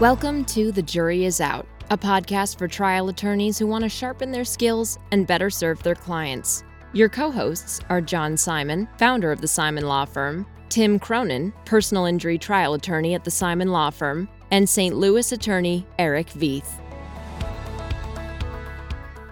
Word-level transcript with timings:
Welcome 0.00 0.46
to 0.46 0.72
The 0.72 0.80
Jury 0.80 1.26
Is 1.26 1.42
Out, 1.42 1.66
a 1.90 1.98
podcast 1.98 2.56
for 2.56 2.66
trial 2.66 3.10
attorneys 3.10 3.58
who 3.58 3.66
want 3.66 3.84
to 3.84 3.90
sharpen 3.90 4.30
their 4.30 4.46
skills 4.46 4.98
and 5.12 5.26
better 5.26 5.50
serve 5.50 5.82
their 5.82 5.94
clients. 5.94 6.64
Your 6.94 7.10
co 7.10 7.30
hosts 7.30 7.80
are 7.90 8.00
John 8.00 8.34
Simon, 8.38 8.88
founder 8.96 9.30
of 9.30 9.42
the 9.42 9.46
Simon 9.46 9.84
Law 9.84 10.06
Firm, 10.06 10.46
Tim 10.70 10.98
Cronin, 10.98 11.52
personal 11.66 12.06
injury 12.06 12.38
trial 12.38 12.72
attorney 12.72 13.12
at 13.12 13.24
the 13.24 13.30
Simon 13.30 13.68
Law 13.68 13.90
Firm, 13.90 14.26
and 14.50 14.66
St. 14.66 14.96
Louis 14.96 15.32
attorney 15.32 15.86
Eric 15.98 16.28
Veith. 16.28 16.80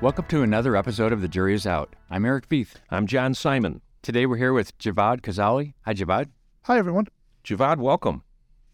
Welcome 0.03 0.27
to 0.27 0.43
another 0.43 0.77
episode 0.77 1.15
of 1.15 1.23
The 1.23 1.29
Jury 1.29 1.55
Is 1.55 1.67
Out. 1.67 1.97
I'm 2.11 2.27
Eric 2.27 2.47
Veith. 2.47 2.75
I'm 2.91 3.07
John 3.07 3.33
Simon. 3.33 3.81
Today 4.03 4.27
we're 4.27 4.37
here 4.37 4.53
with 4.53 4.77
Javad 4.77 5.23
Khazaeli. 5.23 5.73
Hi, 5.87 5.95
Javad. 5.95 6.29
Hi, 6.65 6.77
everyone. 6.77 7.07
Javad, 7.43 7.79
welcome. 7.79 8.23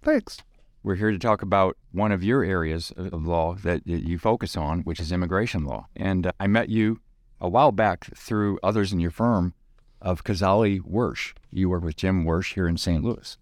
Thanks. 0.02 0.38
We're 0.85 0.96
here 0.96 1.11
to 1.11 1.19
talk 1.19 1.41
about 1.41 1.79
one 1.93 2.13
of 2.13 2.22
your 2.22 2.45
areas 2.45 2.93
of 2.95 3.27
law 3.27 3.54
that 3.54 3.86
you 3.86 4.18
focus 4.18 4.54
on, 4.54 4.81
which 4.81 5.00
is 5.00 5.13
immigration 5.13 5.64
law. 5.64 5.86
And 5.96 6.27
uh, 6.27 6.32
I 6.39 6.46
met 6.46 6.68
you 6.68 7.00
a 7.41 7.49
while 7.49 7.72
back 7.72 8.14
through 8.14 8.58
others 8.63 8.93
in 8.93 9.00
your 9.00 9.11
firm 9.11 9.55
of 10.03 10.25
Khazaeli 10.25 10.82
Wyrsch. 10.82 11.32
You 11.50 11.71
work 11.71 11.85
with 11.85 11.96
Jim 11.96 12.27
Wyrsch 12.27 12.53
here 12.53 12.68
in 12.68 12.77
St. 12.77 13.03
Louis. 13.03 13.39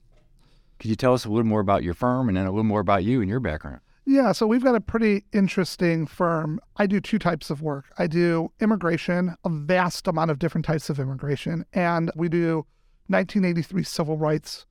Could 0.78 0.90
you 0.90 0.94
tell 0.94 1.14
us 1.14 1.24
a 1.24 1.30
little 1.30 1.44
more 1.44 1.58
about 1.58 1.82
your 1.82 1.94
firm 1.94 2.28
and 2.28 2.36
then 2.36 2.46
a 2.46 2.50
little 2.52 2.62
more 2.62 2.78
about 2.78 3.02
you 3.02 3.20
and 3.20 3.28
your 3.28 3.40
background? 3.40 3.80
Yeah, 4.04 4.30
so 4.30 4.46
we've 4.46 4.62
got 4.62 4.76
a 4.76 4.80
pretty 4.80 5.24
interesting 5.32 6.06
firm. 6.06 6.60
I 6.76 6.86
do 6.86 7.00
two 7.00 7.18
types 7.18 7.50
of 7.50 7.60
work. 7.60 7.86
I 7.98 8.06
do 8.06 8.52
immigration, 8.60 9.34
a 9.44 9.48
vast 9.48 10.06
amount 10.06 10.30
of 10.30 10.38
different 10.38 10.64
types 10.64 10.88
of 10.90 11.00
immigration, 11.00 11.64
and 11.72 12.12
we 12.14 12.28
do 12.28 12.66
1983 13.08 13.82
civil 13.82 14.16
rights 14.16 14.64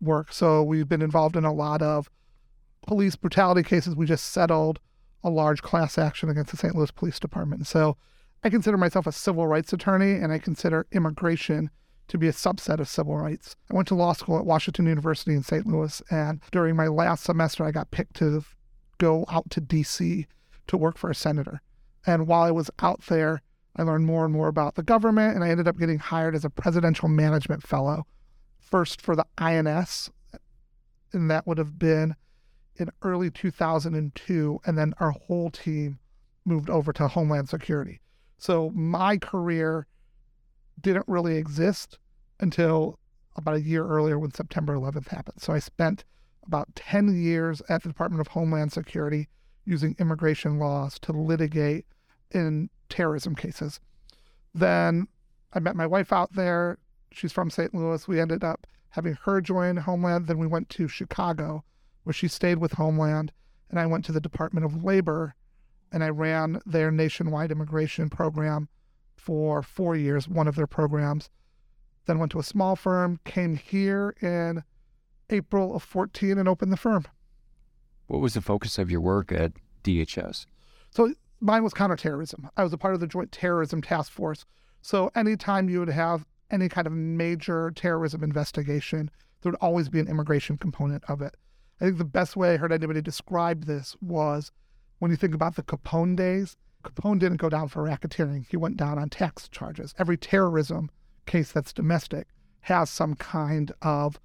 work. 0.00 0.32
So 0.32 0.62
we've 0.62 0.88
been 0.88 1.02
involved 1.02 1.36
in 1.36 1.44
a 1.44 1.52
lot 1.52 1.82
of 1.82 2.10
police 2.86 3.16
brutality 3.16 3.62
cases. 3.62 3.94
We 3.94 4.06
just 4.06 4.32
settled 4.32 4.80
a 5.22 5.30
large 5.30 5.62
class 5.62 5.98
action 5.98 6.28
against 6.28 6.50
the 6.50 6.56
St. 6.56 6.74
Louis 6.74 6.90
Police 6.90 7.20
Department. 7.20 7.66
So 7.66 7.96
I 8.42 8.48
consider 8.48 8.78
myself 8.78 9.06
a 9.06 9.12
civil 9.12 9.46
rights 9.46 9.72
attorney, 9.72 10.12
and 10.12 10.32
I 10.32 10.38
consider 10.38 10.86
immigration 10.92 11.70
to 12.08 12.18
be 12.18 12.26
a 12.26 12.32
subset 12.32 12.80
of 12.80 12.88
civil 12.88 13.16
rights. 13.16 13.54
I 13.70 13.76
went 13.76 13.86
to 13.88 13.94
law 13.94 14.14
school 14.14 14.38
at 14.38 14.46
Washington 14.46 14.86
University 14.86 15.34
in 15.34 15.42
St. 15.42 15.66
Louis, 15.66 16.02
and 16.10 16.40
during 16.50 16.74
my 16.74 16.88
last 16.88 17.24
semester, 17.24 17.64
I 17.64 17.70
got 17.70 17.90
picked 17.90 18.16
to 18.16 18.42
go 18.98 19.26
out 19.30 19.50
to 19.50 19.60
D.C. 19.60 20.26
to 20.66 20.76
work 20.76 20.96
for 20.96 21.10
a 21.10 21.14
senator. 21.14 21.60
And 22.06 22.26
while 22.26 22.42
I 22.42 22.50
was 22.50 22.70
out 22.80 23.02
there, 23.06 23.42
I 23.76 23.82
learned 23.82 24.06
more 24.06 24.24
and 24.24 24.32
more 24.34 24.48
about 24.48 24.74
the 24.74 24.82
government, 24.82 25.34
and 25.34 25.44
I 25.44 25.50
ended 25.50 25.68
up 25.68 25.78
getting 25.78 25.98
hired 25.98 26.34
as 26.34 26.44
a 26.44 26.50
presidential 26.50 27.08
management 27.08 27.62
fellow, 27.62 28.06
first 28.70 29.00
for 29.00 29.16
the 29.16 29.26
INS, 29.38 30.10
and 31.12 31.30
that 31.30 31.46
would 31.46 31.58
have 31.58 31.78
been 31.78 32.14
in 32.76 32.90
early 33.02 33.30
2002. 33.30 34.60
And 34.64 34.78
then 34.78 34.94
our 35.00 35.10
whole 35.10 35.50
team 35.50 35.98
moved 36.44 36.70
over 36.70 36.92
to 36.94 37.08
Homeland 37.08 37.48
Security. 37.48 38.00
So 38.38 38.70
my 38.70 39.18
career 39.18 39.86
didn't 40.80 41.06
really 41.08 41.36
exist 41.36 41.98
until 42.38 42.98
about 43.36 43.56
a 43.56 43.60
year 43.60 43.86
earlier 43.86 44.18
when 44.18 44.32
September 44.32 44.74
11th 44.74 45.08
happened. 45.08 45.40
So 45.40 45.52
I 45.52 45.58
spent 45.58 46.04
about 46.46 46.74
10 46.74 47.20
years 47.22 47.60
at 47.68 47.82
the 47.82 47.88
Department 47.88 48.20
of 48.20 48.28
Homeland 48.28 48.72
Security 48.72 49.28
using 49.64 49.94
immigration 49.98 50.58
laws 50.58 50.98
to 51.00 51.12
litigate 51.12 51.84
in 52.30 52.70
terrorism 52.88 53.34
cases. 53.34 53.78
Then 54.54 55.06
I 55.52 55.60
met 55.60 55.76
my 55.76 55.86
wife 55.86 56.12
out 56.12 56.32
there. 56.32 56.78
She's 57.12 57.32
from 57.32 57.50
St. 57.50 57.74
Louis. 57.74 58.06
We 58.06 58.20
ended 58.20 58.44
up 58.44 58.66
having 58.90 59.16
her 59.24 59.40
join 59.40 59.76
Homeland. 59.76 60.26
Then 60.26 60.38
we 60.38 60.46
went 60.46 60.68
to 60.70 60.88
Chicago, 60.88 61.64
where 62.04 62.12
she 62.12 62.28
stayed 62.28 62.58
with 62.58 62.72
Homeland. 62.72 63.32
And 63.68 63.78
I 63.78 63.86
went 63.86 64.04
to 64.06 64.12
the 64.12 64.20
Department 64.20 64.66
of 64.66 64.84
Labor 64.84 65.34
and 65.92 66.04
I 66.04 66.08
ran 66.08 66.60
their 66.64 66.90
nationwide 66.90 67.50
immigration 67.50 68.10
program 68.10 68.68
for 69.16 69.62
four 69.62 69.96
years, 69.96 70.28
one 70.28 70.48
of 70.48 70.56
their 70.56 70.66
programs. 70.66 71.30
Then 72.06 72.18
went 72.18 72.32
to 72.32 72.38
a 72.38 72.44
small 72.44 72.76
firm, 72.76 73.20
came 73.24 73.56
here 73.56 74.14
in 74.20 74.62
April 75.28 75.74
of 75.74 75.82
14 75.82 76.38
and 76.38 76.48
opened 76.48 76.72
the 76.72 76.76
firm. 76.76 77.04
What 78.06 78.20
was 78.20 78.34
the 78.34 78.40
focus 78.40 78.78
of 78.78 78.90
your 78.90 79.00
work 79.00 79.30
at 79.30 79.52
DHS? 79.84 80.46
So 80.90 81.14
mine 81.40 81.62
was 81.62 81.74
counterterrorism. 81.74 82.50
I 82.56 82.64
was 82.64 82.72
a 82.72 82.78
part 82.78 82.94
of 82.94 83.00
the 83.00 83.06
Joint 83.06 83.30
Terrorism 83.30 83.82
Task 83.82 84.10
Force. 84.10 84.44
So 84.82 85.10
anytime 85.14 85.68
you 85.68 85.80
would 85.80 85.88
have 85.88 86.26
any 86.50 86.68
kind 86.68 86.86
of 86.86 86.92
major 86.92 87.70
terrorism 87.74 88.22
investigation, 88.22 89.10
there 89.42 89.52
would 89.52 89.60
always 89.60 89.88
be 89.88 90.00
an 90.00 90.08
immigration 90.08 90.56
component 90.56 91.04
of 91.08 91.22
it. 91.22 91.36
I 91.80 91.84
think 91.84 91.98
the 91.98 92.04
best 92.04 92.36
way 92.36 92.54
I 92.54 92.56
heard 92.58 92.72
anybody 92.72 93.00
describe 93.00 93.64
this 93.64 93.96
was 94.00 94.52
when 94.98 95.10
you 95.10 95.16
think 95.16 95.34
about 95.34 95.56
the 95.56 95.62
Capone 95.62 96.14
days, 96.14 96.56
Capone 96.84 97.18
didn't 97.18 97.38
go 97.38 97.48
down 97.48 97.68
for 97.68 97.82
racketeering. 97.82 98.46
He 98.48 98.56
went 98.56 98.76
down 98.76 98.98
on 98.98 99.08
tax 99.08 99.48
charges. 99.48 99.94
Every 99.98 100.16
terrorism 100.16 100.90
case 101.26 101.52
that's 101.52 101.72
domestic 101.72 102.28
has 102.62 102.90
some 102.90 103.14
kind 103.14 103.72
of 103.82 104.18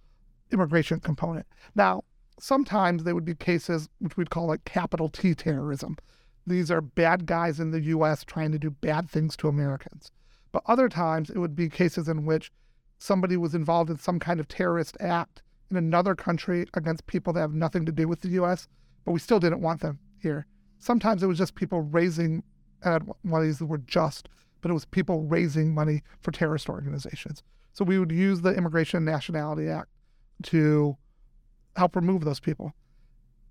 immigration 0.51 0.99
component. 0.99 1.45
Now, 1.75 2.03
sometimes 2.39 3.03
there 3.03 3.15
would 3.15 3.25
be 3.25 3.35
cases 3.35 3.89
which 3.99 4.17
we'd 4.17 4.29
call 4.29 4.47
like 4.47 4.65
capital 4.65 5.09
T 5.09 5.33
terrorism. 5.33 5.97
These 6.45 6.69
are 6.69 6.81
bad 6.81 7.25
guys 7.25 7.59
in 7.59 7.71
the 7.71 7.81
US 7.81 8.23
trying 8.23 8.51
to 8.51 8.59
do 8.59 8.69
bad 8.69 9.09
things 9.09 9.35
to 9.37 9.47
Americans. 9.47 10.11
But 10.55 10.63
other 10.67 10.87
times 10.87 11.29
it 11.29 11.37
would 11.37 11.53
be 11.53 11.67
cases 11.67 12.07
in 12.07 12.25
which 12.25 12.49
somebody 12.97 13.35
was 13.35 13.53
involved 13.53 13.89
in 13.89 13.97
some 13.97 14.19
kind 14.19 14.39
of 14.39 14.47
terrorist 14.47 14.95
act 15.01 15.43
in 15.69 15.75
another 15.75 16.15
country 16.15 16.65
against 16.73 17.07
people 17.07 17.33
that 17.33 17.41
have 17.41 17.53
nothing 17.53 17.85
to 17.85 17.91
do 17.91 18.07
with 18.07 18.21
the 18.21 18.29
US, 18.41 18.69
but 19.03 19.11
we 19.11 19.19
still 19.19 19.37
didn't 19.37 19.59
want 19.59 19.81
them 19.81 19.99
here. 20.17 20.45
Sometimes 20.79 21.21
it 21.21 21.27
was 21.27 21.37
just 21.37 21.55
people 21.55 21.81
raising, 21.81 22.41
and 22.83 23.11
one 23.23 23.41
of 23.41 23.45
these 23.45 23.59
were 23.59 23.79
just, 23.79 24.29
but 24.61 24.71
it 24.71 24.73
was 24.73 24.85
people 24.85 25.23
raising 25.23 25.73
money 25.73 26.03
for 26.21 26.31
terrorist 26.31 26.69
organizations. 26.69 27.43
So 27.73 27.83
we 27.83 27.99
would 27.99 28.13
use 28.13 28.39
the 28.39 28.55
Immigration 28.55 28.99
and 28.99 29.05
Nationality 29.05 29.67
Act 29.67 29.89
to 30.43 30.95
help 31.75 31.97
remove 31.97 32.23
those 32.23 32.39
people. 32.39 32.71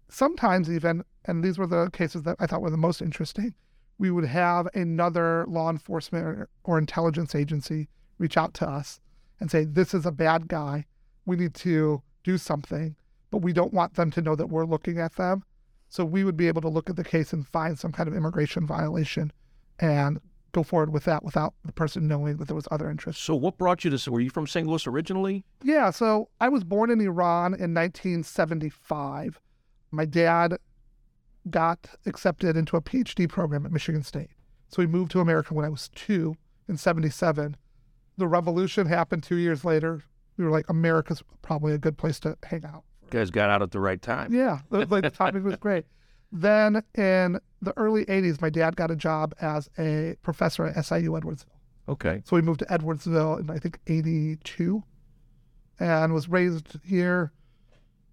Sometimes, 0.09 0.71
even, 0.71 1.05
and 1.27 1.45
these 1.45 1.59
were 1.59 1.67
the 1.67 1.91
cases 1.91 2.23
that 2.23 2.37
I 2.41 2.47
thought 2.47 2.63
were 2.63 2.71
the 2.71 2.79
most 2.79 3.03
interesting, 3.03 3.55
we 3.99 4.11
would 4.11 4.25
have 4.25 4.69
another 4.75 5.45
law 5.49 5.71
enforcement 5.71 6.27
or, 6.27 6.49
or 6.65 6.79
intelligence 6.79 7.35
agency 7.35 7.89
reach 8.19 8.37
out 8.37 8.55
to 8.55 8.69
us 8.69 9.01
and 9.41 9.51
say, 9.51 9.65
This 9.65 9.95
is 9.95 10.07
a 10.07 10.13
bad 10.13 10.49
guy. 10.49 10.87
We 11.27 11.37
need 11.37 11.55
to 11.55 12.03
do 12.23 12.39
something, 12.39 12.97
but 13.31 13.39
we 13.39 13.53
don't 13.53 13.73
want 13.73 13.95
them 13.95 14.11
to 14.13 14.23
know 14.23 14.37
that 14.37 14.49
we're 14.49 14.67
looking 14.67 14.99
at 14.99 15.17
them. 15.17 15.45
So 15.89 16.05
we 16.05 16.25
would 16.25 16.37
be 16.37 16.49
able 16.49 16.63
to 16.63 16.69
look 16.69 16.91
at 16.91 16.97
the 16.97 17.05
case 17.05 17.33
and 17.33 17.47
find 17.47 17.79
some 17.79 17.93
kind 17.93 18.09
of 18.09 18.17
immigration 18.17 18.67
violation 18.67 19.33
and 19.79 20.21
go 20.53 20.63
forward 20.63 20.93
with 20.93 21.05
that 21.05 21.23
without 21.23 21.55
the 21.65 21.73
person 21.73 22.09
knowing 22.09 22.37
that 22.39 22.47
there 22.47 22.55
was 22.55 22.69
other 22.71 22.91
interest. 22.91 23.23
So 23.23 23.35
what 23.35 23.59
brought 23.59 23.85
you 23.85 23.97
to 23.97 24.11
were 24.11 24.21
you 24.21 24.31
from 24.31 24.47
St. 24.47 24.67
Louis 24.67 24.87
originally? 24.87 25.45
Yeah, 25.63 25.91
so 25.91 26.29
I 26.41 26.49
was 26.49 26.65
born 26.65 26.91
in 26.91 27.01
Iran 27.01 27.55
in 27.55 27.75
1975. 27.75 29.41
My 29.91 30.05
dad 30.05 30.59
got 31.51 31.89
accepted 32.07 32.57
into 32.57 32.77
a 32.77 32.81
PhD 32.81 33.29
program 33.29 33.67
at 33.67 33.73
Michigan 33.73 34.03
State. 34.03 34.31
So 34.69 34.83
we 34.83 34.87
moved 34.87 35.11
to 35.13 35.21
America 35.21 35.55
when 35.55 35.65
I 35.65 35.69
was 35.69 35.89
2 35.95 36.35
in 36.69 36.77
77. 36.77 37.57
The 38.17 38.27
revolution 38.27 38.87
happened 38.87 39.23
2 39.23 39.37
years 39.37 39.65
later. 39.65 40.03
We 40.37 40.45
were 40.45 40.51
like 40.51 40.69
America's 40.69 41.23
probably 41.43 41.75
a 41.75 41.79
good 41.79 41.97
place 41.97 42.19
to 42.21 42.37
hang 42.45 42.65
out. 42.65 42.85
You 43.03 43.09
guys 43.11 43.31
got 43.31 43.51
out 43.51 43.63
at 43.63 43.71
the 43.71 43.81
right 43.81 44.01
time. 44.01 44.33
Yeah, 44.33 44.61
like 44.71 44.89
the 44.89 45.11
timing 45.11 45.45
was 45.45 45.57
great. 45.61 45.85
Then 46.33 46.83
in 46.97 47.39
the 47.63 47.73
early 47.77 48.05
80s, 48.07 48.41
my 48.41 48.51
dad 48.51 48.75
got 48.75 48.91
a 48.91 48.97
job 48.97 49.35
as 49.41 49.69
a 49.79 50.17
professor 50.23 50.67
at 50.67 50.85
SIU 50.85 51.13
Edwardsville. 51.13 51.45
Okay. 51.89 52.23
So 52.25 52.35
we 52.35 52.43
moved 52.43 52.61
to 52.61 52.67
Edwardsville 52.67 53.41
in, 53.41 53.51
I 53.51 53.59
think, 53.59 53.79
82 53.87 54.83
and 55.79 56.13
was 56.13 56.29
raised 56.29 56.79
here. 56.83 57.33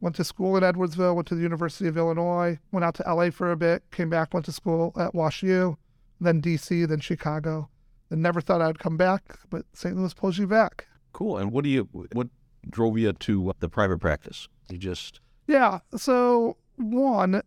Went 0.02 0.16
to 0.16 0.24
school 0.24 0.58
in 0.58 0.64
Edwardsville, 0.64 1.16
went 1.16 1.28
to 1.28 1.36
the 1.36 1.44
University 1.44 1.88
of 1.88 1.96
Illinois, 1.96 2.58
went 2.72 2.84
out 2.84 2.96
to 2.96 3.04
LA 3.04 3.30
for 3.30 3.52
a 3.52 3.56
bit, 3.56 3.84
came 3.92 4.10
back, 4.10 4.34
went 4.34 4.46
to 4.48 4.52
school 4.52 4.94
at 4.98 5.14
WashU, 5.14 5.78
then 6.20 6.42
DC, 6.42 6.88
then 6.88 7.00
Chicago. 7.00 7.70
And 8.10 8.22
never 8.22 8.42
thought 8.42 8.62
I'd 8.62 8.80
come 8.80 8.98
back, 8.98 9.38
but 9.50 9.64
St. 9.74 9.96
Louis 9.96 10.14
pulls 10.14 10.38
you 10.38 10.48
back. 10.48 10.88
Cool. 11.14 11.38
And 11.38 11.52
what 11.52 11.64
do 11.64 11.70
you, 11.70 11.88
what 12.14 12.28
drove 12.70 12.98
you 12.98 13.14
to 13.14 13.52
uh, 13.52 13.54
the 13.60 13.70
private 13.70 14.00
practice? 14.00 14.48
You 14.70 14.78
just. 14.78 15.22
Yeah. 15.48 15.80
So, 15.96 16.58
one, 16.78 17.42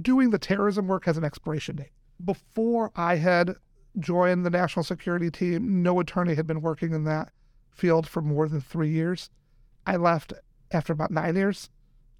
doing 0.00 0.30
the 0.30 0.38
terrorism 0.38 0.88
work 0.88 1.04
has 1.04 1.16
an 1.16 1.24
expiration 1.24 1.76
date. 1.76 1.92
Before 2.24 2.90
I 2.96 3.16
had 3.16 3.56
joined 3.98 4.46
the 4.46 4.50
national 4.50 4.84
security 4.84 5.30
team, 5.30 5.82
no 5.82 6.00
attorney 6.00 6.34
had 6.34 6.46
been 6.46 6.62
working 6.62 6.92
in 6.92 7.04
that 7.04 7.30
field 7.70 8.06
for 8.06 8.22
more 8.22 8.48
than 8.48 8.60
three 8.60 8.90
years. 8.90 9.30
I 9.86 9.96
left 9.96 10.32
after 10.72 10.92
about 10.92 11.10
nine 11.10 11.36
years. 11.36 11.70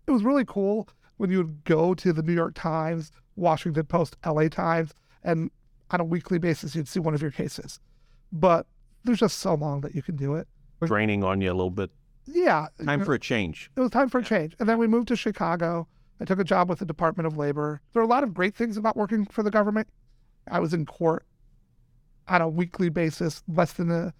It 0.07 0.11
was 0.11 0.23
really 0.23 0.45
cool 0.45 0.89
when 1.17 1.31
you 1.31 1.39
would 1.39 1.65
go 1.65 1.95
to 1.95 2.13
the 2.13 2.23
New 2.23 2.35
York 2.35 2.55
Times, 2.55 3.13
Washington 3.37 3.85
Post, 3.85 4.17
LA 4.27 4.49
Times, 4.49 4.93
and 5.23 5.51
on 5.91 6.01
a 6.01 6.05
weekly 6.05 6.39
basis, 6.39 6.75
you'd 6.75 6.89
see 6.89 7.01
one 7.01 7.15
of 7.15 7.23
your 7.23 7.31
cases. 7.31 7.79
But 8.33 8.67
there's 9.05 9.21
just 9.21 9.39
so 9.39 9.55
long 9.55 9.83
that 9.83 9.95
you 9.95 10.03
can 10.03 10.17
do 10.17 10.35
it. 10.35 10.49
Draining 10.83 11.23
on 11.23 11.41
you 11.41 11.51
a 11.51 11.55
little 11.55 11.71
bit. 11.71 11.91
Yeah. 12.27 12.67
Time 12.85 13.05
for 13.05 13.15
a 13.15 13.19
change. 13.19 13.71
It 13.77 13.81
was 13.81 13.91
time 13.91 14.09
for 14.09 14.19
a 14.19 14.25
change. 14.25 14.57
And 14.59 14.69
then 14.69 14.79
we 14.79 14.87
moved 14.87 15.09
to 15.09 15.17
Chicago 15.17 15.87
I 16.23 16.25
took 16.25 16.39
a 16.39 16.45
job 16.45 16.69
with 16.69 16.79
the 16.79 16.85
Department 16.85 17.27
of 17.27 17.37
Labor. 17.37 17.81
There 17.93 18.01
are 18.01 18.05
a 18.05 18.09
lot 18.09 18.23
of 18.23 18.33
great 18.33 18.55
things 18.55 18.77
about 18.77 18.97
working 18.97 19.27
for 19.27 19.43
the 19.43 19.51
government. 19.51 19.89
I 20.49 20.61
was 20.61 20.73
in 20.73 20.87
court 20.87 21.27
on 22.29 22.41
a 22.41 22.49
weekly 22.49 22.91
basis, 22.91 23.43
less 23.49 23.73
than 23.73 23.91
a, 23.91 24.15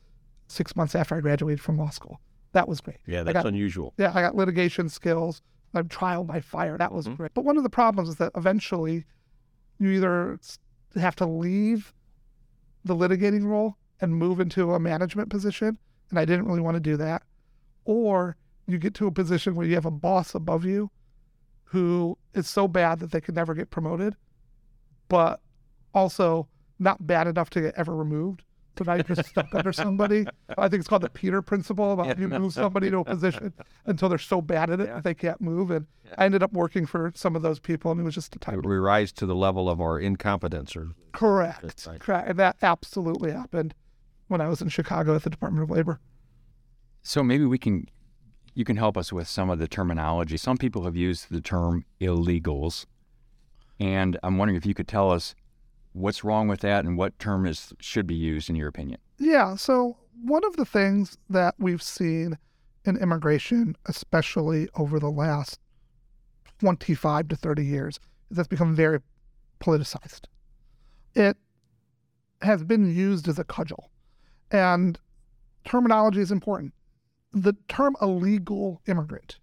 six 0.49 0.75
months 0.75 0.97
after 0.97 1.15
I 1.15 1.21
graduated 1.21 1.61
from 1.61 1.79
law 1.79 1.91
school. 1.91 2.21
That 2.53 2.69
was 2.69 2.81
great. 2.81 2.99
Yeah, 3.07 3.23
that's 3.23 3.35
got- 3.35 3.47
unusual. 3.47 3.95
yeah, 3.97 4.13
I 4.15 4.21
got 4.23 4.35
litigation 4.35 4.89
skills. 4.89 5.43
I'm 5.75 5.89
trial 5.89 6.25
by 6.25 6.41
fire. 6.41 6.77
That 6.77 6.93
was 6.93 7.09
Mhm. 7.09 7.17
great. 7.17 7.35
But 7.35 7.45
one 7.45 7.57
of 7.57 7.63
the 7.63 7.71
problems 7.71 8.11
is 8.11 8.17
that 8.17 8.33
eventually 8.37 9.07
you 9.79 9.89
either 9.91 10.39
have 10.97 11.17
to 11.17 11.27
leave 11.27 11.95
the 12.85 12.95
litigating 12.95 13.45
role 13.47 13.77
and 14.01 14.15
move 14.15 14.39
into 14.41 14.75
a 14.75 14.79
management 14.81 15.31
position. 15.31 15.79
And 16.11 16.19
I 16.19 16.25
didn't 16.27 16.45
really 16.47 16.61
want 16.61 16.75
to 16.75 16.81
do 16.81 16.97
that. 16.99 17.23
Or 17.85 18.37
you 18.67 18.77
get 18.79 18.93
to 18.95 19.07
a 19.07 19.11
position 19.13 19.55
where 19.55 19.67
you 19.67 19.75
have 19.75 19.87
a 19.87 19.91
boss 19.91 20.35
above 20.35 20.65
you 20.65 20.91
who 21.65 22.19
is 22.35 22.47
so 22.49 22.69
bad 22.69 22.99
that 22.99 23.11
they 23.13 23.21
can 23.21 23.35
never 23.35 23.55
get 23.55 23.71
promoted, 23.71 24.15
but 25.09 25.41
also 25.95 26.49
not 26.79 27.07
bad 27.07 27.27
enough 27.27 27.49
to 27.51 27.61
get 27.63 27.75
ever 27.77 27.97
removed. 27.97 28.43
So 28.79 28.85
now 28.85 28.95
you're 28.95 29.05
just 29.05 29.29
stuck 29.29 29.55
under 29.55 29.73
somebody. 29.73 30.27
I 30.57 30.69
think 30.69 30.81
it's 30.81 30.89
called 30.89 31.03
the 31.03 31.11
Peter 31.11 31.43
principle 31.43 31.93
about 31.93 32.19
you 32.19 32.29
move 32.29 32.55
somebody 32.55 32.91
to 32.91 32.99
a 32.99 33.05
position 33.05 33.53
until 33.85 34.09
they're 34.09 34.19
so 34.19 34.41
bad 34.41 34.71
at 34.71 34.81
it 34.81 34.87
that 34.87 35.05
they 35.05 35.15
can't 35.15 35.41
move. 35.41 35.71
And 35.71 35.87
I 36.17 36.25
ended 36.25 36.43
up 36.43 36.53
working 36.53 36.87
for 36.87 37.13
some 37.15 37.37
of 37.37 37.43
those 37.43 37.59
people, 37.59 37.91
and 37.91 38.01
it 38.01 38.05
was 38.05 38.15
just 38.15 38.35
a 38.35 38.39
time. 38.39 38.63
We 38.63 38.77
rise 38.77 39.13
to 39.13 39.27
the 39.27 39.35
level 39.35 39.69
of 39.69 39.81
our 39.81 39.99
incompetence 39.99 40.75
or 40.75 40.89
Correct. 41.13 41.87
Correct. 42.01 42.29
And 42.29 42.39
that 42.39 42.57
absolutely 42.63 43.33
happened 43.33 43.75
when 44.29 44.41
I 44.41 44.49
was 44.49 44.63
in 44.63 44.69
Chicago 44.71 45.15
at 45.15 45.23
the 45.23 45.31
Department 45.31 45.63
of 45.65 45.71
Labor. 45.71 46.01
So 47.03 47.23
maybe 47.23 47.45
we 47.45 47.59
can, 47.59 47.87
you 48.55 48.65
can 48.65 48.77
help 48.77 48.97
us 48.97 49.13
with 49.13 49.29
some 49.29 49.51
of 49.51 49.59
the 49.59 49.69
terminology. 49.69 50.39
Some 50.39 50.57
people 50.57 50.85
have 50.85 50.97
used 50.97 51.31
the 51.31 51.43
term 51.43 51.85
illegals, 52.01 52.87
and 53.79 54.19
I'm 54.23 54.39
wondering 54.39 54.57
if 54.57 54.65
you 54.65 54.73
could 54.73 54.89
tell 54.89 55.11
us 55.11 55.35
what's 55.93 56.25
wrong 56.25 56.49
with 56.49 56.61
that 56.61 56.85
and 56.85 56.97
what 56.97 57.19
term 57.19 57.47
is 57.47 57.73
should 57.81 58.07
be 58.07 58.15
used 58.15 58.51
in 58.51 58.57
your 58.57 58.69
opinion. 58.69 58.99
Yeah. 59.19 59.57
So, 59.57 59.97
one 60.23 60.45
of 60.45 60.57
the 60.57 60.65
things 60.65 61.19
that 61.31 61.55
we've 61.59 61.83
seen 61.83 62.39
in 62.85 62.97
immigration, 62.97 63.77
especially 63.87 64.69
over 64.75 64.99
the 64.99 65.11
last 65.11 65.61
25 66.61 67.29
to 67.29 67.37
30 67.37 67.65
years, 67.65 68.01
is 68.31 68.37
that's 68.37 68.49
become 68.49 68.75
very 68.75 69.01
politicized. 69.61 70.27
It 71.15 71.37
has 72.41 72.65
been 72.65 72.95
used 72.95 73.29
as 73.29 73.39
a 73.39 73.45
cudgel, 73.45 73.91
and 74.51 74.99
terminology 75.65 76.21
is 76.21 76.33
important. 76.33 76.75
The 77.33 77.55
term 77.69 77.97
illegal 78.03 78.83
immigrant, 78.87 79.39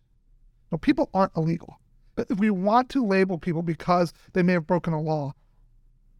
no, 0.71 0.77
people 0.77 1.09
aren't 1.13 1.35
illegal. 1.35 1.79
But 2.15 2.27
if 2.29 2.37
we 2.37 2.49
want 2.49 2.89
to 2.89 3.05
label 3.05 3.37
people 3.37 3.61
because 3.61 4.13
they 4.33 4.43
may 4.43 4.53
have 4.53 4.67
broken 4.67 4.93
a 4.93 5.01
law, 5.01 5.33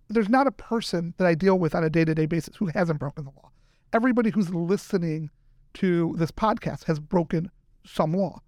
there's 0.09 0.29
not 0.29 0.47
a 0.47 0.51
person 0.51 1.13
that 1.17 1.27
I 1.27 1.35
deal 1.35 1.57
with 1.57 1.75
on 1.75 1.83
a 1.83 1.89
day 1.89 2.03
to 2.03 2.15
day 2.15 2.25
basis 2.25 2.55
who 2.55 2.67
hasn't 2.67 2.99
broken 2.99 3.25
the 3.25 3.31
law. 3.31 3.51
Everybody 3.93 4.31
who's 4.31 4.53
listening 4.53 5.29
to 5.75 6.15
this 6.17 6.31
podcast 6.31 6.85
has 6.85 6.99
broken 6.99 7.51
some 7.85 8.13
law. 8.13 8.41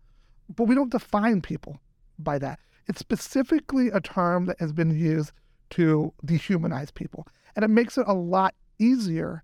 But 0.56 0.66
we 0.66 0.76
don't 0.76 0.92
define 0.92 1.42
people 1.42 1.80
by 2.20 2.40
that. 2.40 2.60
It's 2.88 3.00
specifically 3.00 3.90
a 3.90 4.02
term 4.02 4.46
that 4.48 4.60
has 4.60 4.74
been 4.74 4.98
used 4.98 5.32
to 5.72 6.14
dehumanize 6.26 6.94
people. 6.94 7.28
And 7.56 7.64
it 7.64 7.70
makes 7.70 7.98
it 7.98 8.06
a 8.08 8.14
lot 8.14 8.56
easier 8.80 9.44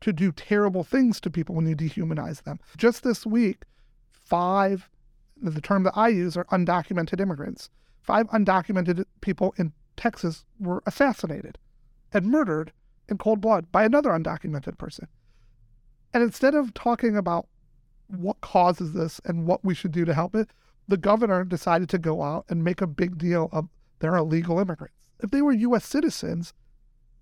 to 0.00 0.12
do 0.12 0.32
terrible 0.32 0.84
things 0.84 1.20
to 1.20 1.30
people 1.30 1.54
when 1.54 1.66
you 1.66 1.76
dehumanize 1.76 2.42
them. 2.42 2.58
Just 2.76 3.02
this 3.02 3.26
week, 3.26 3.64
five, 4.10 4.88
the 5.40 5.60
term 5.60 5.82
that 5.84 5.96
I 5.96 6.08
use 6.08 6.36
are 6.36 6.44
undocumented 6.46 7.20
immigrants. 7.20 7.70
Five 8.00 8.26
undocumented 8.28 9.04
people 9.20 9.54
in 9.58 9.72
Texas 9.98 10.44
were 10.58 10.82
assassinated 10.86 11.58
and 12.12 12.26
murdered 12.26 12.72
in 13.08 13.18
cold 13.18 13.40
blood 13.40 13.70
by 13.70 13.84
another 13.84 14.10
undocumented 14.10 14.78
person. 14.78 15.08
And 16.14 16.22
instead 16.22 16.54
of 16.54 16.72
talking 16.72 17.16
about 17.16 17.46
what 18.06 18.40
causes 18.40 18.94
this 18.94 19.20
and 19.24 19.46
what 19.46 19.64
we 19.64 19.74
should 19.74 19.92
do 19.92 20.04
to 20.06 20.14
help 20.14 20.34
it, 20.34 20.48
the 20.86 20.96
governor 20.96 21.44
decided 21.44 21.88
to 21.90 21.98
go 21.98 22.22
out 22.22 22.46
and 22.48 22.64
make 22.64 22.80
a 22.80 22.86
big 22.86 23.18
deal 23.18 23.50
of 23.52 23.68
they're 23.98 24.16
illegal 24.16 24.58
immigrants. 24.58 25.10
If 25.20 25.30
they 25.30 25.42
were 25.42 25.52
U.S. 25.52 25.84
citizens, 25.84 26.54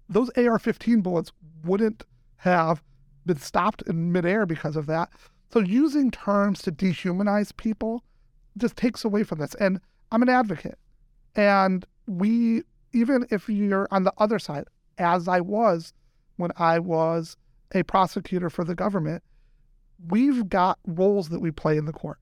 those 0.08 0.30
AR 0.36 0.58
15 0.58 1.00
bullets 1.00 1.32
wouldn't 1.64 2.04
have 2.36 2.82
been 3.24 3.38
stopped 3.38 3.82
in 3.82 4.12
midair 4.12 4.46
because 4.46 4.76
of 4.76 4.86
that. 4.86 5.10
So 5.50 5.60
using 5.60 6.10
terms 6.10 6.62
to 6.62 6.72
dehumanize 6.72 7.56
people 7.56 8.04
just 8.56 8.76
takes 8.76 9.04
away 9.04 9.24
from 9.24 9.38
this. 9.38 9.54
And 9.54 9.80
I'm 10.12 10.22
an 10.22 10.28
advocate. 10.28 10.78
And 11.34 11.84
we, 12.06 12.62
even 12.92 13.26
if 13.30 13.48
you're 13.48 13.88
on 13.90 14.04
the 14.04 14.12
other 14.18 14.38
side, 14.38 14.64
as 14.98 15.28
I 15.28 15.40
was 15.40 15.92
when 16.36 16.50
I 16.56 16.78
was 16.78 17.36
a 17.72 17.82
prosecutor 17.82 18.50
for 18.50 18.64
the 18.64 18.74
government, 18.74 19.22
we've 20.08 20.48
got 20.48 20.78
roles 20.86 21.28
that 21.30 21.40
we 21.40 21.50
play 21.50 21.76
in 21.76 21.86
the 21.86 21.92
court. 21.92 22.18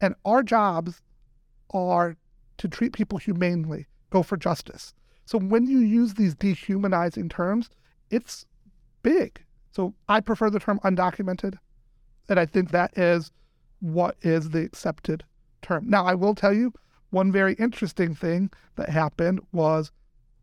And 0.00 0.14
our 0.24 0.42
jobs 0.42 1.00
are 1.72 2.16
to 2.58 2.68
treat 2.68 2.92
people 2.92 3.18
humanely, 3.18 3.86
go 4.10 4.22
for 4.22 4.36
justice. 4.36 4.94
So 5.24 5.38
when 5.38 5.66
you 5.66 5.78
use 5.78 6.14
these 6.14 6.34
dehumanizing 6.34 7.28
terms, 7.28 7.70
it's 8.10 8.46
big. 9.02 9.42
So 9.70 9.94
I 10.08 10.20
prefer 10.20 10.50
the 10.50 10.60
term 10.60 10.80
undocumented. 10.84 11.56
And 12.28 12.38
I 12.38 12.46
think 12.46 12.70
that 12.70 12.96
is 12.96 13.30
what 13.80 14.16
is 14.22 14.50
the 14.50 14.62
accepted 14.62 15.24
term. 15.60 15.88
Now, 15.88 16.04
I 16.04 16.14
will 16.14 16.34
tell 16.34 16.52
you 16.52 16.72
one 17.12 17.30
very 17.30 17.54
interesting 17.54 18.14
thing 18.14 18.50
that 18.76 18.88
happened 18.88 19.40
was 19.52 19.92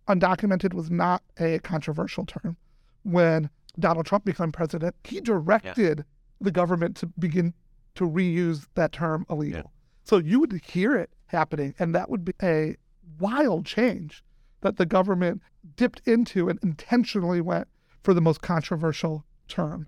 undocumented 0.07 0.73
was 0.73 0.89
not 0.89 1.21
a 1.39 1.59
controversial 1.59 2.25
term. 2.25 2.57
When 3.03 3.49
Donald 3.77 4.05
Trump 4.05 4.23
became 4.23 4.51
president, 4.51 4.95
he 5.03 5.19
directed 5.19 6.05
the 6.39 6.51
government 6.51 6.95
to 6.97 7.07
begin 7.07 7.53
to 7.95 8.07
reuse 8.07 8.67
that 8.75 8.91
term 8.91 9.25
illegal. 9.29 9.71
So 10.03 10.17
you 10.17 10.39
would 10.39 10.61
hear 10.63 10.95
it 10.95 11.09
happening, 11.27 11.73
and 11.79 11.93
that 11.95 12.09
would 12.09 12.23
be 12.23 12.33
a 12.41 12.75
wild 13.19 13.65
change 13.65 14.23
that 14.61 14.77
the 14.77 14.85
government 14.85 15.41
dipped 15.75 16.01
into 16.07 16.49
and 16.49 16.59
intentionally 16.61 17.41
went 17.41 17.67
for 18.03 18.13
the 18.13 18.21
most 18.21 18.41
controversial 18.41 19.25
term. 19.47 19.87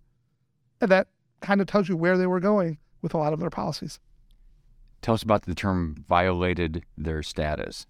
And 0.80 0.90
that 0.92 1.08
kind 1.42 1.62
of 1.62 1.68
tells 1.68 1.90
you 1.90 1.96
where 1.96 2.18
they 2.18 2.28
were 2.28 2.40
going 2.40 2.80
with 3.02 3.14
a 3.14 3.18
lot 3.18 3.34
of 3.34 3.40
their 3.40 3.50
policies. 3.50 4.00
Tell 5.02 5.14
us 5.16 5.24
about 5.24 5.44
the 5.44 5.56
term 5.56 6.06
violated 6.08 6.84
their 6.98 7.24
status 7.24 7.88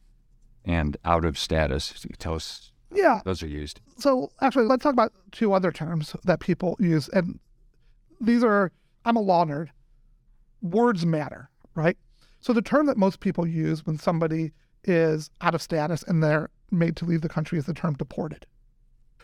and 0.63 0.95
out 1.03 1.25
of 1.25 1.37
status. 1.37 2.05
Tell 2.19 2.35
us 2.35 2.71
Yeah. 2.93 3.21
those 3.25 3.43
are 3.43 3.47
used. 3.47 3.81
So 3.97 4.31
actually, 4.41 4.65
let's 4.65 4.83
talk 4.83 4.93
about 4.93 5.13
two 5.31 5.53
other 5.53 5.71
terms 5.71 6.15
that 6.23 6.39
people 6.39 6.77
use. 6.79 7.09
And 7.09 7.39
these 8.19 8.43
are, 8.43 8.71
I'm 9.05 9.15
a 9.17 9.21
law 9.21 9.45
nerd. 9.45 9.69
Words 10.61 11.05
matter, 11.05 11.49
right? 11.75 11.97
So 12.39 12.53
the 12.53 12.61
term 12.61 12.85
that 12.85 12.97
most 12.97 13.19
people 13.19 13.45
use 13.47 13.85
when 13.85 13.97
somebody 13.97 14.51
is 14.83 15.29
out 15.41 15.53
of 15.55 15.61
status 15.61 16.03
and 16.03 16.23
they're 16.23 16.49
made 16.71 16.95
to 16.97 17.05
leave 17.05 17.21
the 17.21 17.29
country 17.29 17.57
is 17.59 17.65
the 17.65 17.73
term 17.73 17.95
deported. 17.95 18.45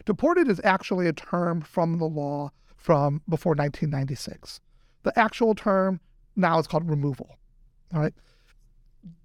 Deported 0.06 0.48
is 0.48 0.62
actually 0.64 1.08
a 1.08 1.14
term 1.14 1.62
from 1.62 1.98
the 1.98 2.06
law 2.06 2.52
from 2.76 3.22
before 3.28 3.52
1996. 3.52 4.60
The 5.04 5.18
actual 5.18 5.56
term 5.56 6.00
now 6.36 6.60
is 6.60 6.68
called 6.68 6.88
removal. 6.90 7.38
All 7.94 8.02
right. 8.02 8.14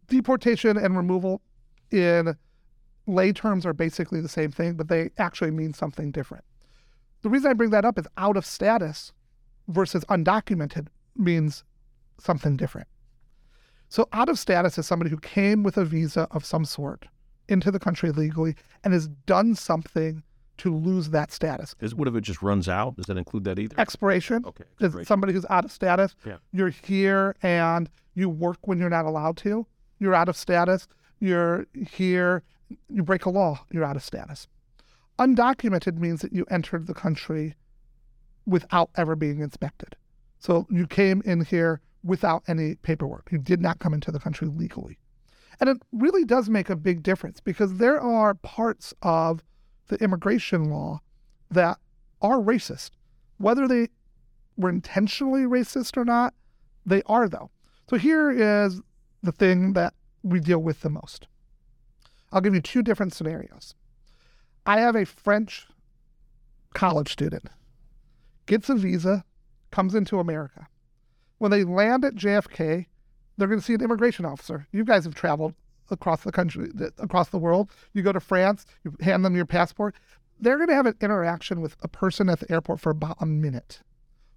Deportation 0.08 0.76
and 0.76 0.96
removal 0.96 1.40
in 1.90 2.36
lay 3.06 3.32
terms 3.32 3.66
are 3.66 3.72
basically 3.72 4.20
the 4.20 4.28
same 4.28 4.52
thing, 4.52 4.74
but 4.74 4.88
they 4.88 5.10
actually 5.18 5.50
mean 5.50 5.74
something 5.74 6.10
different. 6.10 6.44
The 7.22 7.28
reason 7.28 7.50
I 7.50 7.54
bring 7.54 7.70
that 7.70 7.84
up 7.84 7.98
is 7.98 8.06
out 8.16 8.36
of 8.36 8.44
status 8.44 9.12
versus 9.68 10.04
undocumented 10.04 10.88
means 11.16 11.64
something 12.18 12.56
different. 12.56 12.88
So, 13.88 14.08
out 14.12 14.28
of 14.28 14.38
status 14.38 14.78
is 14.78 14.86
somebody 14.86 15.10
who 15.10 15.18
came 15.18 15.62
with 15.62 15.76
a 15.76 15.84
visa 15.84 16.26
of 16.30 16.44
some 16.44 16.64
sort 16.64 17.06
into 17.48 17.70
the 17.70 17.78
country 17.78 18.10
legally 18.10 18.56
and 18.82 18.94
has 18.94 19.08
done 19.08 19.54
something 19.54 20.22
to 20.62 20.72
lose 20.72 21.10
that 21.10 21.32
status. 21.32 21.74
Is 21.80 21.92
what 21.92 22.06
if 22.06 22.14
it 22.14 22.20
just 22.20 22.40
runs 22.40 22.68
out? 22.68 22.94
Does 22.96 23.06
that 23.06 23.16
include 23.18 23.42
that 23.44 23.58
either? 23.58 23.74
Expiration 23.80 24.44
Okay. 24.46 24.62
is 24.78 25.08
somebody 25.08 25.32
who's 25.32 25.46
out 25.50 25.64
of 25.64 25.72
status. 25.72 26.14
Yeah. 26.24 26.36
You're 26.52 26.68
here 26.70 27.34
and 27.42 27.90
you 28.14 28.28
work 28.28 28.58
when 28.68 28.78
you're 28.78 28.88
not 28.88 29.04
allowed 29.04 29.36
to. 29.38 29.66
You're 29.98 30.14
out 30.14 30.28
of 30.28 30.36
status. 30.36 30.86
You're 31.18 31.66
here. 31.90 32.44
You 32.88 33.02
break 33.02 33.24
a 33.24 33.30
law. 33.30 33.64
You're 33.72 33.82
out 33.82 33.96
of 33.96 34.04
status. 34.04 34.46
Undocumented 35.18 35.98
means 35.98 36.20
that 36.20 36.32
you 36.32 36.46
entered 36.48 36.86
the 36.86 36.94
country 36.94 37.56
without 38.46 38.90
ever 38.96 39.16
being 39.16 39.40
inspected. 39.40 39.96
So 40.38 40.66
you 40.70 40.86
came 40.86 41.22
in 41.24 41.44
here 41.44 41.80
without 42.04 42.44
any 42.46 42.76
paperwork. 42.76 43.28
You 43.32 43.38
did 43.38 43.60
not 43.60 43.80
come 43.80 43.94
into 43.94 44.12
the 44.12 44.20
country 44.20 44.46
legally. 44.46 44.98
And 45.58 45.68
it 45.68 45.78
really 45.92 46.24
does 46.24 46.48
make 46.48 46.70
a 46.70 46.76
big 46.76 47.02
difference 47.02 47.40
because 47.40 47.74
there 47.78 48.00
are 48.00 48.34
parts 48.34 48.94
of 49.02 49.42
the 49.88 50.02
immigration 50.02 50.64
law 50.70 51.00
that 51.50 51.78
are 52.20 52.38
racist. 52.38 52.90
Whether 53.38 53.66
they 53.66 53.88
were 54.56 54.70
intentionally 54.70 55.42
racist 55.42 55.96
or 55.96 56.04
not, 56.04 56.34
they 56.86 57.02
are 57.06 57.28
though. 57.28 57.50
So 57.90 57.96
here 57.96 58.30
is 58.30 58.80
the 59.22 59.32
thing 59.32 59.72
that 59.74 59.94
we 60.22 60.40
deal 60.40 60.58
with 60.58 60.80
the 60.80 60.90
most. 60.90 61.26
I'll 62.32 62.40
give 62.40 62.54
you 62.54 62.60
two 62.60 62.82
different 62.82 63.12
scenarios. 63.12 63.74
I 64.64 64.80
have 64.80 64.96
a 64.96 65.04
French 65.04 65.66
college 66.72 67.12
student, 67.12 67.48
gets 68.46 68.68
a 68.68 68.74
visa, 68.74 69.24
comes 69.70 69.94
into 69.94 70.18
America. 70.18 70.68
When 71.38 71.50
they 71.50 71.64
land 71.64 72.04
at 72.04 72.14
JFK, 72.14 72.86
they're 73.36 73.48
going 73.48 73.60
to 73.60 73.64
see 73.64 73.74
an 73.74 73.82
immigration 73.82 74.24
officer. 74.24 74.66
You 74.72 74.84
guys 74.84 75.04
have 75.04 75.14
traveled 75.14 75.54
across 75.92 76.22
the 76.22 76.32
country, 76.32 76.70
across 76.98 77.28
the 77.28 77.38
world. 77.38 77.70
You 77.92 78.02
go 78.02 78.12
to 78.12 78.20
France, 78.20 78.66
you 78.84 78.96
hand 79.00 79.24
them 79.24 79.36
your 79.36 79.46
passport. 79.46 79.94
They're 80.40 80.56
going 80.56 80.68
to 80.68 80.74
have 80.74 80.86
an 80.86 80.96
interaction 81.00 81.60
with 81.60 81.76
a 81.82 81.88
person 81.88 82.28
at 82.28 82.40
the 82.40 82.50
airport 82.50 82.80
for 82.80 82.90
about 82.90 83.16
a 83.20 83.26
minute. 83.26 83.80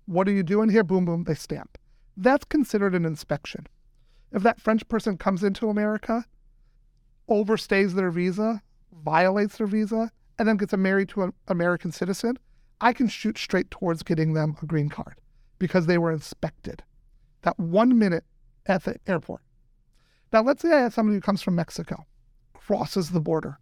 What 0.05 0.27
are 0.27 0.33
you 0.33 0.43
doing 0.43 0.69
here? 0.69 0.83
Boom, 0.83 1.05
boom, 1.05 1.23
they 1.23 1.33
stamp. 1.33 1.77
That's 2.15 2.45
considered 2.45 2.93
an 2.93 3.05
inspection. 3.05 3.67
If 4.31 4.43
that 4.43 4.61
French 4.61 4.87
person 4.87 5.17
comes 5.17 5.43
into 5.43 5.69
America, 5.69 6.25
overstays 7.29 7.93
their 7.93 8.11
visa, 8.11 8.61
violates 9.03 9.57
their 9.57 9.67
visa, 9.67 10.11
and 10.37 10.47
then 10.47 10.57
gets 10.57 10.75
married 10.75 11.09
to 11.09 11.23
an 11.23 11.33
American 11.47 11.91
citizen, 11.91 12.37
I 12.81 12.93
can 12.93 13.07
shoot 13.07 13.37
straight 13.37 13.71
towards 13.71 14.03
getting 14.03 14.33
them 14.33 14.57
a 14.61 14.65
green 14.65 14.89
card 14.89 15.15
because 15.59 15.85
they 15.85 15.97
were 15.97 16.11
inspected. 16.11 16.83
That 17.41 17.57
one 17.57 17.97
minute 17.97 18.25
at 18.65 18.83
the 18.83 18.97
airport. 19.07 19.41
Now, 20.35 20.41
let's 20.41 20.63
say 20.63 20.73
I 20.73 20.81
have 20.81 20.93
somebody 20.93 21.15
who 21.15 21.21
comes 21.21 21.41
from 21.41 21.55
Mexico, 21.55 22.05
crosses 22.53 23.11
the 23.11 23.21
border, 23.21 23.57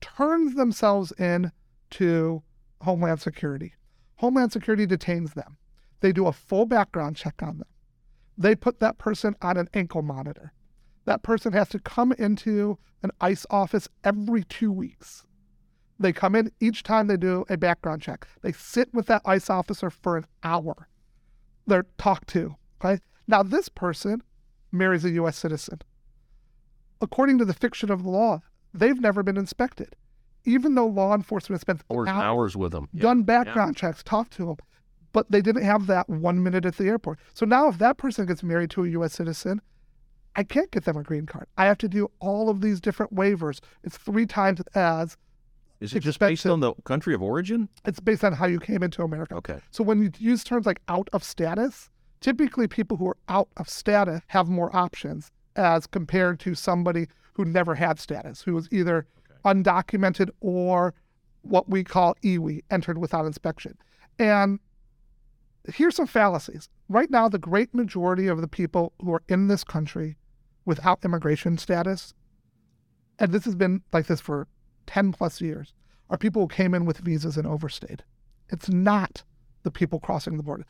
turns 0.00 0.54
themselves 0.54 1.12
in 1.18 1.52
to 1.90 2.42
Homeland 2.80 3.20
Security. 3.20 3.74
Homeland 4.14 4.50
Security 4.50 4.86
detains 4.86 5.34
them. 5.34 5.58
They 6.00 6.12
do 6.12 6.26
a 6.26 6.32
full 6.32 6.64
background 6.64 7.16
check 7.16 7.42
on 7.42 7.58
them. 7.58 7.68
They 8.38 8.54
put 8.54 8.80
that 8.80 8.96
person 8.96 9.36
on 9.42 9.58
an 9.58 9.68
ankle 9.74 10.00
monitor. 10.00 10.54
That 11.04 11.22
person 11.22 11.52
has 11.52 11.68
to 11.68 11.78
come 11.78 12.12
into 12.12 12.78
an 13.02 13.10
ICE 13.20 13.44
office 13.50 13.86
every 14.02 14.42
two 14.42 14.72
weeks. 14.72 15.26
They 15.98 16.14
come 16.14 16.34
in 16.34 16.50
each 16.60 16.82
time 16.82 17.08
they 17.08 17.18
do 17.18 17.44
a 17.50 17.58
background 17.58 18.00
check. 18.00 18.26
They 18.40 18.52
sit 18.52 18.88
with 18.94 19.04
that 19.08 19.20
ICE 19.26 19.50
officer 19.50 19.90
for 19.90 20.16
an 20.16 20.24
hour. 20.42 20.88
They're 21.66 21.84
talked 21.98 22.28
to. 22.28 22.56
Okay. 22.82 23.02
Now, 23.28 23.42
this 23.42 23.68
person 23.68 24.22
marries 24.72 25.04
a 25.04 25.10
U.S. 25.10 25.36
citizen. 25.36 25.80
According 27.00 27.38
to 27.38 27.44
the 27.44 27.54
fiction 27.54 27.90
of 27.90 28.02
the 28.02 28.10
law, 28.10 28.40
they've 28.72 29.00
never 29.00 29.22
been 29.22 29.36
inspected. 29.36 29.94
Even 30.44 30.74
though 30.74 30.86
law 30.86 31.14
enforcement 31.14 31.60
spent 31.60 31.82
Hours, 31.90 32.08
hours, 32.08 32.56
with 32.56 32.72
them. 32.72 32.88
done 32.94 33.22
background 33.24 33.76
checks, 33.76 34.02
talked 34.02 34.32
to 34.34 34.46
them, 34.46 34.56
but 35.12 35.30
they 35.30 35.40
didn't 35.40 35.64
have 35.64 35.86
that 35.88 36.08
one 36.08 36.42
minute 36.42 36.64
at 36.64 36.76
the 36.76 36.84
airport. 36.86 37.18
So 37.34 37.44
now, 37.44 37.68
if 37.68 37.78
that 37.78 37.96
person 37.98 38.26
gets 38.26 38.42
married 38.44 38.70
to 38.70 38.84
a 38.84 38.88
U.S. 38.90 39.14
citizen, 39.14 39.60
I 40.36 40.44
can't 40.44 40.70
get 40.70 40.84
them 40.84 40.96
a 40.96 41.02
green 41.02 41.26
card. 41.26 41.46
I 41.56 41.64
have 41.66 41.78
to 41.78 41.88
do 41.88 42.10
all 42.20 42.48
of 42.48 42.60
these 42.60 42.80
different 42.80 43.14
waivers. 43.14 43.58
It's 43.82 43.96
three 43.96 44.26
times 44.26 44.60
as 44.74 45.16
Is 45.80 45.94
it 45.94 46.00
just 46.00 46.18
based 46.20 46.32
expensive. 46.44 46.52
on 46.52 46.60
the 46.60 46.74
country 46.84 47.14
of 47.14 47.22
origin? 47.22 47.68
it's 47.84 47.98
based 48.00 48.22
on 48.22 48.34
how 48.34 48.46
you 48.46 48.60
came 48.60 48.82
into 48.84 49.02
America. 49.02 49.34
Okay. 49.36 49.58
So 49.70 49.82
when 49.82 50.00
you 50.02 50.10
use 50.18 50.44
terms 50.44 50.64
like 50.66 50.80
out 50.88 51.08
of 51.12 51.24
status, 51.24 51.90
typically 52.20 52.68
people 52.68 52.98
who 52.98 53.08
are 53.08 53.16
out 53.28 53.48
of 53.56 53.68
status 53.68 54.20
have 54.28 54.48
more 54.48 54.74
options 54.76 55.32
as 55.56 55.86
compared 55.86 56.38
to 56.40 56.54
somebody 56.54 57.08
who 57.32 57.44
never 57.44 57.74
had 57.74 57.98
status, 57.98 58.42
who 58.42 58.54
was 58.54 58.68
either 58.70 59.06
undocumented 59.44 60.30
or 60.40 60.94
what 61.42 61.68
we 61.68 61.84
call 61.84 62.14
iwi, 62.22 62.62
entered 62.70 62.98
without 62.98 63.26
inspection. 63.26 63.76
And 64.18 64.58
here's 65.72 65.96
some 65.96 66.06
fallacies. 66.06 66.68
Right 66.88 67.10
now, 67.10 67.28
the 67.28 67.38
great 67.38 67.74
majority 67.74 68.26
of 68.26 68.40
the 68.40 68.48
people 68.48 68.92
who 69.00 69.12
are 69.12 69.22
in 69.28 69.48
this 69.48 69.64
country 69.64 70.16
without 70.64 71.04
immigration 71.04 71.58
status, 71.58 72.14
and 73.18 73.32
this 73.32 73.44
has 73.44 73.54
been 73.54 73.82
like 73.92 74.06
this 74.06 74.20
for 74.20 74.48
10 74.86 75.12
plus 75.12 75.40
years, 75.40 75.72
are 76.10 76.18
people 76.18 76.42
who 76.42 76.48
came 76.48 76.74
in 76.74 76.84
with 76.84 76.98
visas 76.98 77.36
and 77.36 77.46
overstayed. 77.46 78.04
It's 78.50 78.68
not 78.68 79.24
the 79.62 79.70
people 79.70 79.98
crossing 79.98 80.36
the 80.36 80.42
border. 80.42 80.64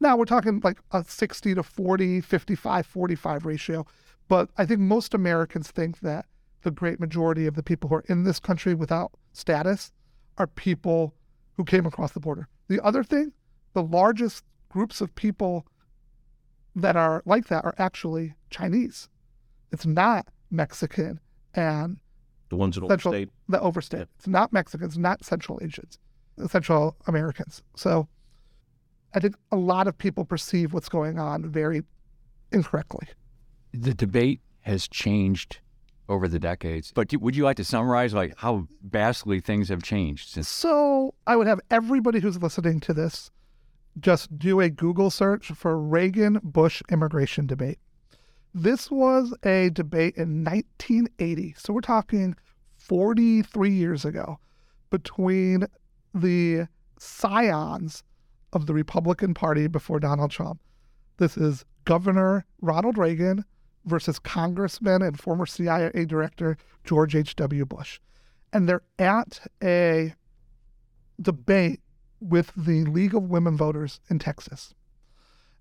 Now 0.00 0.16
we're 0.16 0.24
talking 0.24 0.60
like 0.64 0.78
a 0.92 1.04
60 1.04 1.54
to 1.54 1.62
40, 1.62 2.20
55, 2.20 2.86
45 2.86 3.46
ratio. 3.46 3.86
But 4.30 4.48
I 4.56 4.64
think 4.64 4.78
most 4.78 5.12
Americans 5.12 5.72
think 5.72 5.98
that 6.02 6.24
the 6.62 6.70
great 6.70 7.00
majority 7.00 7.48
of 7.48 7.56
the 7.56 7.64
people 7.64 7.88
who 7.88 7.96
are 7.96 8.04
in 8.08 8.22
this 8.22 8.38
country 8.38 8.74
without 8.74 9.10
status 9.32 9.90
are 10.38 10.46
people 10.46 11.16
who 11.56 11.64
came 11.64 11.84
across 11.84 12.12
the 12.12 12.20
border. 12.20 12.46
The 12.68 12.80
other 12.84 13.02
thing, 13.02 13.32
the 13.72 13.82
largest 13.82 14.44
groups 14.68 15.00
of 15.00 15.12
people 15.16 15.66
that 16.76 16.94
are 16.94 17.24
like 17.26 17.48
that 17.48 17.64
are 17.64 17.74
actually 17.76 18.34
Chinese. 18.50 19.08
It's 19.72 19.84
not 19.84 20.28
Mexican 20.48 21.18
and 21.52 21.98
The 22.50 22.56
ones 22.56 22.76
that 22.76 22.86
Central, 22.86 23.12
overstayed. 23.12 23.30
that 23.48 23.62
overstayed. 23.62 24.06
It's 24.16 24.28
not 24.28 24.52
Mexicans, 24.52 24.96
not 24.96 25.24
Central 25.24 25.58
Asians, 25.60 25.98
Central 26.46 26.94
Americans. 27.08 27.64
So 27.74 28.06
I 29.12 29.18
think 29.18 29.34
a 29.50 29.56
lot 29.56 29.88
of 29.88 29.98
people 29.98 30.24
perceive 30.24 30.72
what's 30.72 30.88
going 30.88 31.18
on 31.18 31.50
very 31.50 31.82
incorrectly. 32.52 33.08
The 33.72 33.94
debate 33.94 34.40
has 34.62 34.88
changed 34.88 35.58
over 36.08 36.26
the 36.26 36.40
decades. 36.40 36.92
But 36.92 37.12
would 37.12 37.36
you 37.36 37.44
like 37.44 37.56
to 37.58 37.64
summarize 37.64 38.12
like 38.12 38.34
how 38.38 38.66
vastly 38.82 39.40
things 39.40 39.68
have 39.68 39.82
changed 39.82 40.28
since? 40.28 40.48
So 40.48 41.14
I 41.26 41.36
would 41.36 41.46
have 41.46 41.60
everybody 41.70 42.20
who's 42.20 42.42
listening 42.42 42.80
to 42.80 42.92
this 42.92 43.30
just 43.98 44.38
do 44.38 44.60
a 44.60 44.68
Google 44.68 45.10
search 45.10 45.48
for 45.52 45.78
Reagan 45.78 46.40
Bush 46.42 46.82
immigration 46.90 47.46
debate. 47.46 47.78
This 48.52 48.90
was 48.90 49.34
a 49.44 49.70
debate 49.70 50.16
in 50.16 50.42
1980. 50.44 51.54
So 51.56 51.72
we're 51.72 51.80
talking 51.80 52.34
43 52.76 53.70
years 53.70 54.04
ago 54.04 54.38
between 54.90 55.66
the 56.12 56.66
scions 56.98 58.02
of 58.52 58.66
the 58.66 58.74
Republican 58.74 59.34
Party 59.34 59.68
before 59.68 60.00
Donald 60.00 60.32
Trump. 60.32 60.60
This 61.18 61.36
is 61.36 61.64
Governor 61.84 62.44
Ronald 62.60 62.98
Reagan 62.98 63.44
versus 63.90 64.18
Congressman 64.18 65.02
and 65.02 65.20
former 65.20 65.44
CIA 65.44 66.06
Director 66.06 66.56
George 66.84 67.14
H.W. 67.14 67.66
Bush. 67.66 68.00
And 68.52 68.68
they're 68.68 68.82
at 68.98 69.46
a 69.62 70.14
debate 71.20 71.80
with 72.20 72.52
the 72.56 72.84
League 72.84 73.14
of 73.14 73.24
Women 73.24 73.56
Voters 73.56 74.00
in 74.08 74.18
Texas. 74.18 74.74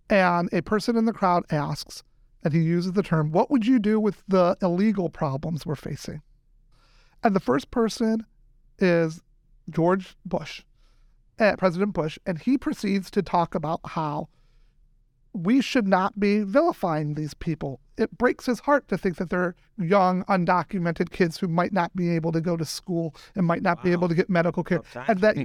And 0.09 0.49
a 0.53 0.61
person 0.61 0.95
in 0.95 1.05
the 1.05 1.13
crowd 1.13 1.43
asks, 1.51 2.03
and 2.43 2.53
he 2.53 2.61
uses 2.61 2.93
the 2.93 3.03
term, 3.03 3.31
What 3.31 3.51
would 3.51 3.67
you 3.67 3.79
do 3.79 3.99
with 3.99 4.23
the 4.27 4.57
illegal 4.61 5.09
problems 5.09 5.65
we're 5.65 5.75
facing? 5.75 6.21
And 7.23 7.35
the 7.35 7.41
first 7.41 7.69
person 7.69 8.25
is 8.79 9.21
George 9.69 10.15
Bush, 10.25 10.63
uh, 11.37 11.55
President 11.57 11.93
Bush, 11.93 12.17
and 12.25 12.39
he 12.39 12.57
proceeds 12.57 13.11
to 13.11 13.21
talk 13.21 13.55
about 13.55 13.81
how 13.83 14.29
we 15.33 15.61
should 15.61 15.87
not 15.87 16.19
be 16.19 16.41
vilifying 16.41 17.13
these 17.13 17.33
people. 17.33 17.79
It 17.97 18.17
breaks 18.17 18.45
his 18.45 18.61
heart 18.61 18.87
to 18.87 18.97
think 18.97 19.17
that 19.17 19.29
they're 19.29 19.55
young, 19.77 20.23
undocumented 20.25 21.11
kids 21.11 21.37
who 21.37 21.47
might 21.47 21.73
not 21.73 21.95
be 21.95 22.09
able 22.15 22.31
to 22.31 22.41
go 22.41 22.57
to 22.57 22.65
school 22.65 23.15
and 23.35 23.45
might 23.45 23.61
not 23.61 23.83
be 23.83 23.91
able 23.91 24.07
to 24.07 24.15
get 24.15 24.29
medical 24.29 24.63
care, 24.63 24.81
and 25.07 25.19
that 25.19 25.37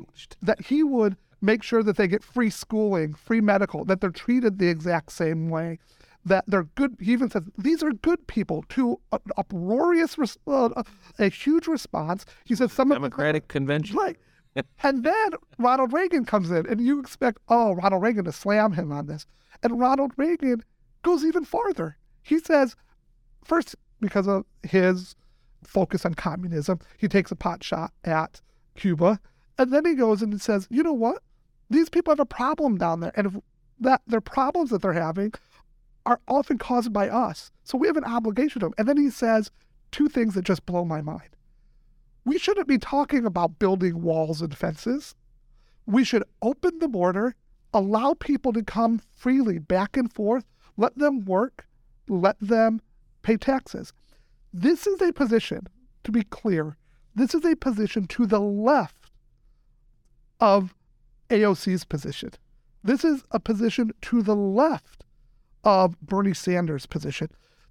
that 0.43 0.67
he 0.67 0.83
would 0.83 1.17
make 1.41 1.62
sure 1.62 1.83
that 1.83 1.97
they 1.97 2.09
get 2.09 2.25
free 2.25 2.50
schooling, 2.50 3.14
free 3.14 3.41
medical, 3.41 3.85
that 3.85 4.00
they're 4.00 4.11
treated 4.11 4.59
the 4.59 4.69
exact 4.69 5.12
same 5.12 5.50
way, 5.50 5.79
that 6.25 6.45
they're 6.47 6.69
good. 6.75 6.97
He 7.00 7.12
even 7.12 7.29
says 7.31 7.43
these 7.59 7.83
are 7.83 7.93
good 7.93 8.26
people. 8.26 8.64
To 8.71 8.99
an 9.12 9.19
uproarious, 9.37 10.17
res- 10.17 10.38
uh, 10.47 10.83
a 11.19 11.29
huge 11.29 11.67
response. 11.67 12.25
He 12.45 12.55
says 12.55 12.73
some 12.73 12.91
of 12.91 12.97
Democratic 12.97 13.49
convention. 13.49 13.97
Right. 13.97 14.17
and 14.83 15.05
then 15.05 15.31
Ronald 15.59 15.93
Reagan 15.93 16.25
comes 16.25 16.50
in, 16.50 16.67
and 16.67 16.81
you 16.81 17.00
expect, 17.00 17.38
oh, 17.49 17.75
Ronald 17.75 18.03
Reagan 18.03 18.25
to 18.25 18.33
slam 18.33 18.73
him 18.73 18.93
on 18.93 19.07
this. 19.07 19.26
And 19.64 19.80
Ronald 19.80 20.12
Reagan 20.16 20.62
goes 21.02 21.25
even 21.25 21.44
farther. 21.44 21.97
He 22.23 22.38
says, 22.38 22.76
first, 23.42 23.75
because 24.00 24.28
of 24.28 24.44
his 24.62 25.16
focus 25.64 26.06
on 26.06 26.14
communism, 26.14 26.78
he 26.97 27.09
takes 27.09 27.33
a 27.33 27.37
pot 27.37 27.64
shot 27.64 27.92
at 28.04 28.40
Cuba. 28.76 29.18
And 29.59 29.73
then 29.73 29.85
he 29.85 29.94
goes 29.94 30.23
and 30.23 30.40
says, 30.40 30.68
you 30.71 30.85
know 30.85 30.92
what? 30.92 31.23
These 31.68 31.88
people 31.88 32.12
have 32.12 32.21
a 32.21 32.26
problem 32.26 32.78
down 32.78 33.00
there. 33.00 33.12
And 33.16 33.42
that 33.80 34.02
their 34.06 34.21
problems 34.21 34.71
that 34.71 34.83
they're 34.83 34.92
having 34.92 35.33
are 36.06 36.21
often 36.28 36.59
caused 36.59 36.92
by 36.92 37.09
us. 37.09 37.50
So 37.64 37.76
we 37.76 37.88
have 37.88 37.97
an 37.97 38.04
obligation 38.04 38.61
to 38.61 38.66
them. 38.66 38.75
And 38.78 38.87
then 38.87 38.99
he 38.99 39.11
says 39.11 39.50
two 39.90 40.09
things 40.09 40.35
that 40.35 40.44
just 40.44 40.66
blow 40.66 40.85
my 40.85 41.00
mind 41.00 41.35
we 42.25 42.38
shouldn't 42.38 42.68
be 42.68 42.78
talking 42.78 43.26
about 43.26 43.59
building 43.59 44.02
walls 44.02 44.40
and 44.40 44.56
fences. 44.56 45.14
We 45.87 46.04
should 46.04 46.25
open 46.40 46.78
the 46.78 46.88
border, 46.88 47.35
allow 47.75 48.14
people 48.14 48.52
to 48.52 48.62
come 48.62 49.00
freely 49.14 49.59
back 49.59 49.97
and 49.97 50.11
forth, 50.12 50.45
let 50.76 50.97
them 50.97 51.25
work, 51.25 51.66
let 52.09 52.38
them 52.40 52.81
pay 53.23 53.37
taxes. 53.37 53.93
This 54.52 54.87
is 54.87 55.02
a 55.02 55.12
position, 55.12 55.66
to 56.04 56.12
be 56.12 56.23
clear, 56.23 56.76
this 57.14 57.35
is 57.35 57.45
a 57.45 57.57
position 57.57 58.07
to 58.09 58.26
the 58.26 58.40
left 58.40 59.11
of 60.40 60.75
AOC's 61.31 61.85
position. 61.85 62.31
This 62.83 63.04
is 63.04 63.25
a 63.31 63.40
position 63.40 63.93
to 64.02 64.23
the 64.23 64.37
left 64.37 65.04
of 65.64 65.99
Bernie 66.00 66.35
Sanders' 66.35 66.87
position. 66.87 67.28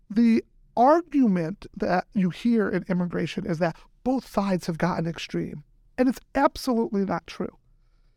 The 0.09 0.43
argument 0.75 1.67
that 1.77 2.05
you 2.13 2.29
hear 2.29 2.67
in 2.67 2.83
immigration 2.89 3.45
is 3.45 3.59
that 3.59 3.77
both 4.03 4.27
sides 4.27 4.67
have 4.67 4.77
gotten 4.77 5.07
extreme. 5.07 5.63
And 5.97 6.09
it's 6.09 6.19
absolutely 6.33 7.05
not 7.05 7.27
true. 7.27 7.55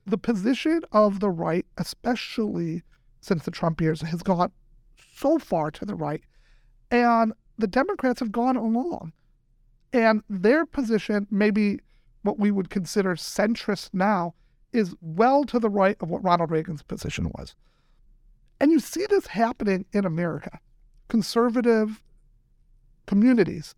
The 0.07 0.19
position 0.19 0.83
of 0.93 1.21
the 1.21 1.31
right, 1.31 1.67
especially 1.79 2.83
since 3.21 3.45
the 3.45 3.51
Trump 3.51 3.81
years, 3.81 4.01
has 4.03 4.23
gone 4.23 4.53
so 5.15 5.39
far 5.39 5.71
to 5.73 5.85
the 5.85 5.95
right. 5.95 6.23
And 6.91 7.33
the 7.59 7.67
Democrats 7.67 8.21
have 8.21 8.33
gone 8.33 8.57
along. 8.57 9.13
And 9.93 10.23
their 10.29 10.67
position, 10.67 11.27
maybe 11.31 11.81
what 12.23 12.39
we 12.39 12.51
would 12.51 12.71
consider 12.71 13.17
centrist 13.17 13.91
now, 13.93 14.35
is 14.73 14.95
well 15.01 15.45
to 15.45 15.59
the 15.59 15.71
right 15.71 15.97
of 16.01 16.11
what 16.11 16.23
Ronald 16.23 16.51
Reagan's 16.51 16.83
position 16.83 17.31
was. 17.37 17.55
And 18.61 18.71
you 18.71 18.81
see 18.81 19.07
this 19.09 19.27
happening 19.27 19.87
in 19.93 20.05
America. 20.05 20.61
Conservative 21.09 22.03
communities 23.07 23.75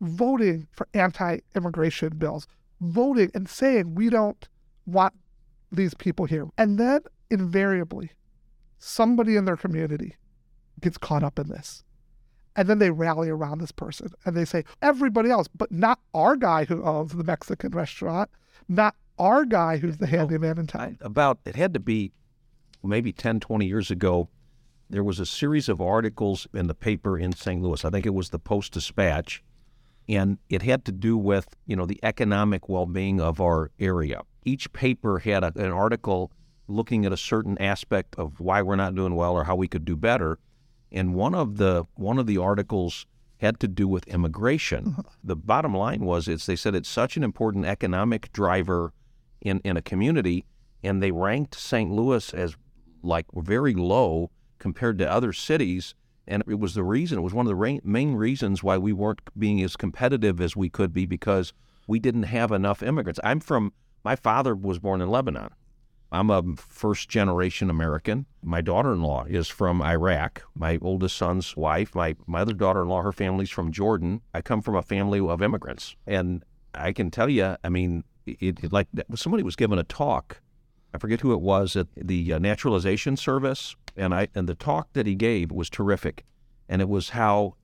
voting 0.00 0.66
for 0.72 0.88
anti 0.94 1.40
immigration 1.54 2.16
bills, 2.16 2.46
voting 2.80 3.30
and 3.34 3.48
saying, 3.48 3.94
we 3.94 4.08
don't 4.08 4.48
want 4.86 5.14
these 5.72 5.94
people 5.94 6.26
here. 6.26 6.48
And 6.58 6.78
then 6.78 7.00
invariably, 7.30 8.10
somebody 8.78 9.36
in 9.36 9.44
their 9.44 9.56
community 9.56 10.16
gets 10.80 10.98
caught 10.98 11.22
up 11.22 11.38
in 11.38 11.48
this. 11.48 11.84
And 12.56 12.68
then 12.68 12.78
they 12.78 12.90
rally 12.90 13.30
around 13.30 13.60
this 13.60 13.72
person 13.72 14.08
and 14.24 14.36
they 14.36 14.44
say, 14.44 14.64
everybody 14.82 15.30
else, 15.30 15.48
but 15.48 15.70
not 15.70 16.00
our 16.14 16.36
guy 16.36 16.64
who 16.64 16.82
owns 16.82 17.12
the 17.12 17.24
Mexican 17.24 17.70
restaurant, 17.72 18.28
not 18.68 18.96
our 19.18 19.44
guy 19.44 19.76
who's 19.76 19.98
the 19.98 20.06
handyman 20.06 20.58
in 20.58 20.66
town. 20.66 20.98
About, 21.00 21.38
it 21.44 21.54
had 21.54 21.74
to 21.74 21.80
be 21.80 22.12
maybe 22.82 23.12
10, 23.12 23.40
20 23.40 23.66
years 23.66 23.90
ago. 23.90 24.28
There 24.88 25.04
was 25.04 25.20
a 25.20 25.26
series 25.26 25.68
of 25.68 25.80
articles 25.80 26.48
in 26.52 26.66
the 26.66 26.74
paper 26.74 27.16
in 27.18 27.32
St. 27.32 27.62
Louis. 27.62 27.84
I 27.84 27.90
think 27.90 28.06
it 28.06 28.14
was 28.14 28.30
the 28.30 28.38
Post 28.40 28.72
Dispatch. 28.72 29.44
And 30.10 30.38
it 30.48 30.62
had 30.62 30.84
to 30.86 30.92
do 30.92 31.16
with, 31.16 31.46
you 31.66 31.76
know, 31.76 31.86
the 31.86 32.00
economic 32.02 32.68
well-being 32.68 33.20
of 33.20 33.40
our 33.40 33.70
area. 33.78 34.22
Each 34.44 34.72
paper 34.72 35.20
had 35.20 35.44
a, 35.44 35.52
an 35.54 35.70
article 35.70 36.32
looking 36.66 37.06
at 37.06 37.12
a 37.12 37.16
certain 37.16 37.56
aspect 37.58 38.16
of 38.16 38.40
why 38.40 38.60
we're 38.60 38.74
not 38.74 38.96
doing 38.96 39.14
well 39.14 39.34
or 39.34 39.44
how 39.44 39.54
we 39.54 39.68
could 39.68 39.84
do 39.84 39.94
better. 39.94 40.38
And 40.90 41.14
one 41.14 41.34
of 41.36 41.58
the 41.58 41.84
one 41.94 42.18
of 42.18 42.26
the 42.26 42.38
articles 42.38 43.06
had 43.38 43.60
to 43.60 43.68
do 43.68 43.86
with 43.86 44.06
immigration. 44.08 44.88
Uh-huh. 44.88 45.02
The 45.22 45.36
bottom 45.36 45.74
line 45.76 46.04
was 46.04 46.26
it's 46.26 46.44
they 46.44 46.56
said 46.56 46.74
it's 46.74 46.88
such 46.88 47.16
an 47.16 47.22
important 47.22 47.64
economic 47.64 48.32
driver 48.32 48.92
in, 49.40 49.60
in 49.60 49.76
a 49.76 49.82
community, 49.82 50.44
and 50.82 51.00
they 51.00 51.12
ranked 51.12 51.54
St. 51.54 51.88
Louis 51.90 52.34
as 52.34 52.56
like 53.02 53.26
very 53.32 53.74
low 53.74 54.30
compared 54.58 54.98
to 54.98 55.10
other 55.10 55.32
cities. 55.32 55.94
And 56.26 56.42
it 56.46 56.58
was 56.58 56.74
the 56.74 56.84
reason, 56.84 57.18
it 57.18 57.22
was 57.22 57.34
one 57.34 57.46
of 57.46 57.58
the 57.58 57.80
main 57.82 58.14
reasons 58.14 58.62
why 58.62 58.78
we 58.78 58.92
weren't 58.92 59.20
being 59.38 59.62
as 59.62 59.76
competitive 59.76 60.40
as 60.40 60.54
we 60.54 60.68
could 60.68 60.92
be 60.92 61.06
because 61.06 61.52
we 61.86 61.98
didn't 61.98 62.24
have 62.24 62.52
enough 62.52 62.82
immigrants. 62.82 63.20
I'm 63.24 63.40
from, 63.40 63.72
my 64.04 64.16
father 64.16 64.54
was 64.54 64.78
born 64.78 65.00
in 65.00 65.08
Lebanon. 65.08 65.50
I'm 66.12 66.30
a 66.30 66.42
first 66.56 67.08
generation 67.08 67.70
American. 67.70 68.26
My 68.42 68.60
daughter 68.60 68.92
in 68.92 69.02
law 69.02 69.24
is 69.28 69.48
from 69.48 69.80
Iraq. 69.80 70.42
My 70.54 70.78
oldest 70.82 71.16
son's 71.16 71.56
wife, 71.56 71.94
my, 71.94 72.16
my 72.26 72.40
other 72.40 72.52
daughter 72.52 72.82
in 72.82 72.88
law, 72.88 73.02
her 73.02 73.12
family's 73.12 73.50
from 73.50 73.70
Jordan. 73.70 74.20
I 74.34 74.40
come 74.40 74.60
from 74.60 74.74
a 74.74 74.82
family 74.82 75.20
of 75.20 75.42
immigrants. 75.42 75.94
And 76.06 76.44
I 76.74 76.92
can 76.92 77.10
tell 77.10 77.28
you, 77.28 77.56
I 77.62 77.68
mean, 77.68 78.04
it, 78.26 78.64
it 78.64 78.72
like 78.72 78.88
somebody 79.14 79.42
was 79.42 79.56
given 79.56 79.78
a 79.78 79.84
talk. 79.84 80.40
I 80.92 80.98
forget 80.98 81.20
who 81.20 81.32
it 81.32 81.40
was 81.40 81.76
at 81.76 81.86
the 81.96 82.32
uh, 82.32 82.38
naturalization 82.40 83.16
service, 83.16 83.76
and 84.00 84.14
I 84.14 84.28
and 84.34 84.48
the 84.48 84.54
talk 84.54 84.92
that 84.94 85.06
he 85.06 85.14
gave 85.14 85.52
was 85.52 85.70
terrific, 85.70 86.24
and 86.68 86.82
it 86.82 86.88
was 86.88 87.10
how 87.10 87.54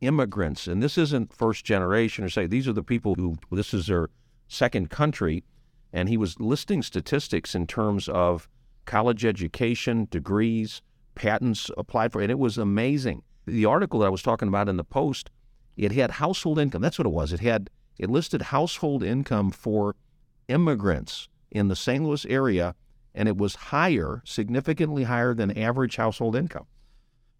immigrants, 0.00 0.66
and 0.66 0.82
this 0.82 0.98
isn't 0.98 1.32
first 1.32 1.64
generation 1.64 2.24
or 2.24 2.28
say 2.28 2.46
these 2.46 2.68
are 2.68 2.72
the 2.72 2.82
people 2.82 3.14
who 3.14 3.36
this 3.50 3.72
is 3.72 3.86
their 3.86 4.10
second 4.48 4.90
country, 4.90 5.44
and 5.92 6.08
he 6.08 6.16
was 6.16 6.40
listing 6.40 6.82
statistics 6.82 7.54
in 7.54 7.66
terms 7.66 8.08
of 8.08 8.48
college 8.84 9.24
education, 9.24 10.06
degrees, 10.10 10.82
patents 11.14 11.70
applied 11.78 12.12
for, 12.12 12.20
and 12.20 12.30
it 12.30 12.38
was 12.38 12.58
amazing. 12.58 13.22
The 13.46 13.64
article 13.64 14.00
that 14.00 14.06
I 14.06 14.10
was 14.10 14.22
talking 14.22 14.48
about 14.48 14.68
in 14.68 14.76
the 14.76 14.84
Post, 14.84 15.30
it 15.76 15.92
had 15.92 16.12
household 16.12 16.58
income. 16.58 16.82
That's 16.82 16.98
what 16.98 17.06
it 17.06 17.12
was. 17.12 17.32
It 17.32 17.40
had 17.40 17.70
it 17.98 18.10
listed 18.10 18.42
household 18.42 19.04
income 19.04 19.50
for 19.52 19.94
immigrants 20.48 21.28
in 21.50 21.68
the 21.68 21.76
St. 21.76 22.04
Louis 22.04 22.26
area, 22.26 22.74
and 23.14 23.28
it 23.28 23.36
was 23.36 23.54
higher, 23.54 24.22
significantly 24.24 25.04
higher 25.04 25.34
than 25.34 25.56
average 25.56 25.96
household 25.96 26.36
income. 26.36 26.66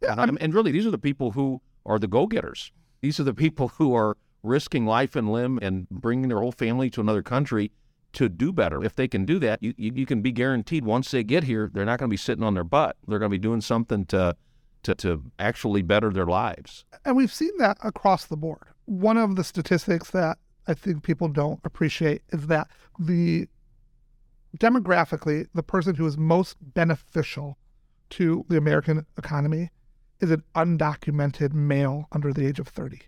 Yeah, 0.03 0.15
and, 0.19 0.39
and 0.41 0.55
really, 0.55 0.73
these 0.73 0.87
are 0.87 0.91
the 0.91 0.99
people 0.99 1.33
who 1.33 1.61
are 1.87 1.99
the 1.99 2.07
go-getters. 2.07 2.73
These 3.01 3.21
are 3.21 3.25
the 3.25 3.35
people 3.35 3.69
who 3.69 3.95
are 3.95 4.17
risking 4.43 4.87
life 4.87 5.17
and 5.17 5.31
limb 5.33 5.59
and 5.63 5.89
bringing 5.91 6.29
their 6.29 6.41
whole 6.41 6.53
family 6.53 6.91
to 6.91 7.01
another 7.01 7.23
country 7.23 7.73
to 8.13 8.29
do 8.29 8.53
better. 8.53 8.85
If 8.85 8.95
they 8.95 9.09
can 9.09 9.25
do 9.25 9.39
that, 9.41 9.63
you, 9.63 9.75
you, 9.77 9.93
you 9.95 10.07
can 10.07 10.23
be 10.23 10.33
guaranteed 10.33 10.85
once 10.85 11.11
they 11.11 11.25
get 11.25 11.45
here, 11.45 11.71
they're 11.73 11.85
not 11.85 11.99
going 11.99 12.09
to 12.09 12.13
be 12.13 12.17
sitting 12.19 12.45
on 12.45 12.55
their 12.55 12.65
butt. 12.65 12.97
They're 13.09 13.19
going 13.19 13.31
to 13.31 13.35
be 13.35 13.39
doing 13.39 13.61
something 13.61 14.07
to, 14.07 14.37
to, 14.85 14.95
to 14.97 15.23
actually 15.39 15.83
better 15.83 16.11
their 16.11 16.27
lives. 16.27 16.85
And 17.05 17.17
we've 17.17 17.33
seen 17.33 17.57
that 17.59 17.79
across 17.83 18.27
the 18.27 18.37
board. 18.37 18.69
One 18.85 19.17
of 19.17 19.37
the 19.37 19.45
statistics 19.45 20.11
that 20.11 20.39
I 20.67 20.75
think 20.75 21.03
people 21.03 21.29
don't 21.29 21.61
appreciate 21.65 22.23
is 22.31 22.47
that 22.47 22.69
the 22.99 23.49
demographically, 24.57 25.47
the 25.55 25.63
person 25.63 25.95
who 25.95 26.07
is 26.07 26.17
most 26.17 26.57
beneficial 26.61 27.59
to 28.11 28.45
the 28.49 28.57
American 28.57 29.07
economy 29.19 29.71
is 30.21 30.31
an 30.31 30.43
undocumented 30.55 31.53
male 31.53 32.07
under 32.13 32.33
the 32.33 32.47
age 32.47 32.59
of 32.59 32.69
30. 32.69 33.01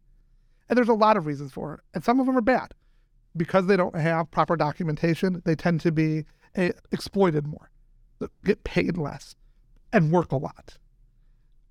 And 0.68 0.76
there's 0.76 0.88
a 0.88 0.94
lot 0.94 1.16
of 1.16 1.26
reasons 1.26 1.52
for 1.52 1.74
it. 1.74 1.80
And 1.94 2.04
some 2.04 2.18
of 2.18 2.26
them 2.26 2.36
are 2.36 2.42
bad. 2.42 2.74
Because 3.36 3.66
they 3.66 3.76
don't 3.76 3.96
have 3.96 4.30
proper 4.30 4.56
documentation, 4.56 5.42
they 5.44 5.54
tend 5.54 5.80
to 5.82 5.92
be 5.92 6.24
a, 6.56 6.72
exploited 6.90 7.46
more, 7.46 7.70
get 8.44 8.64
paid 8.64 8.96
less, 8.96 9.36
and 9.92 10.10
work 10.10 10.32
a 10.32 10.36
lot. 10.36 10.78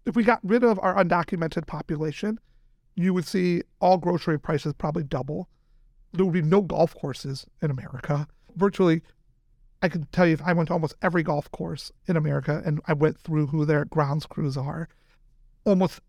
If 0.06 0.16
we 0.16 0.24
got 0.24 0.40
rid 0.44 0.64
of 0.64 0.80
our 0.80 0.96
undocumented 0.96 1.66
population, 1.66 2.40
you 2.96 3.14
would 3.14 3.26
see 3.26 3.64
all 3.82 3.98
grocery 3.98 4.40
prices 4.40 4.74
probably 4.74 5.04
double. 5.04 5.50
There 6.14 6.24
would 6.24 6.34
be 6.34 6.42
no 6.42 6.62
golf 6.62 6.96
courses 6.96 7.46
in 7.62 7.72
America. 7.72 8.28
Virtually, 8.56 9.02
I 9.82 9.90
can 9.90 10.06
tell 10.12 10.26
you 10.26 10.34
if 10.34 10.42
I 10.42 10.54
went 10.54 10.68
to 10.68 10.74
almost 10.74 10.96
every 11.02 11.24
golf 11.24 11.52
course 11.52 11.92
in 12.08 12.18
America 12.18 12.62
and 12.66 12.82
I 12.88 12.94
went 12.94 13.20
through 13.20 13.48
who 13.48 13.66
their 13.66 13.86
grounds 13.86 14.26
crews 14.26 14.58
are, 14.58 14.88
almost 15.66 16.00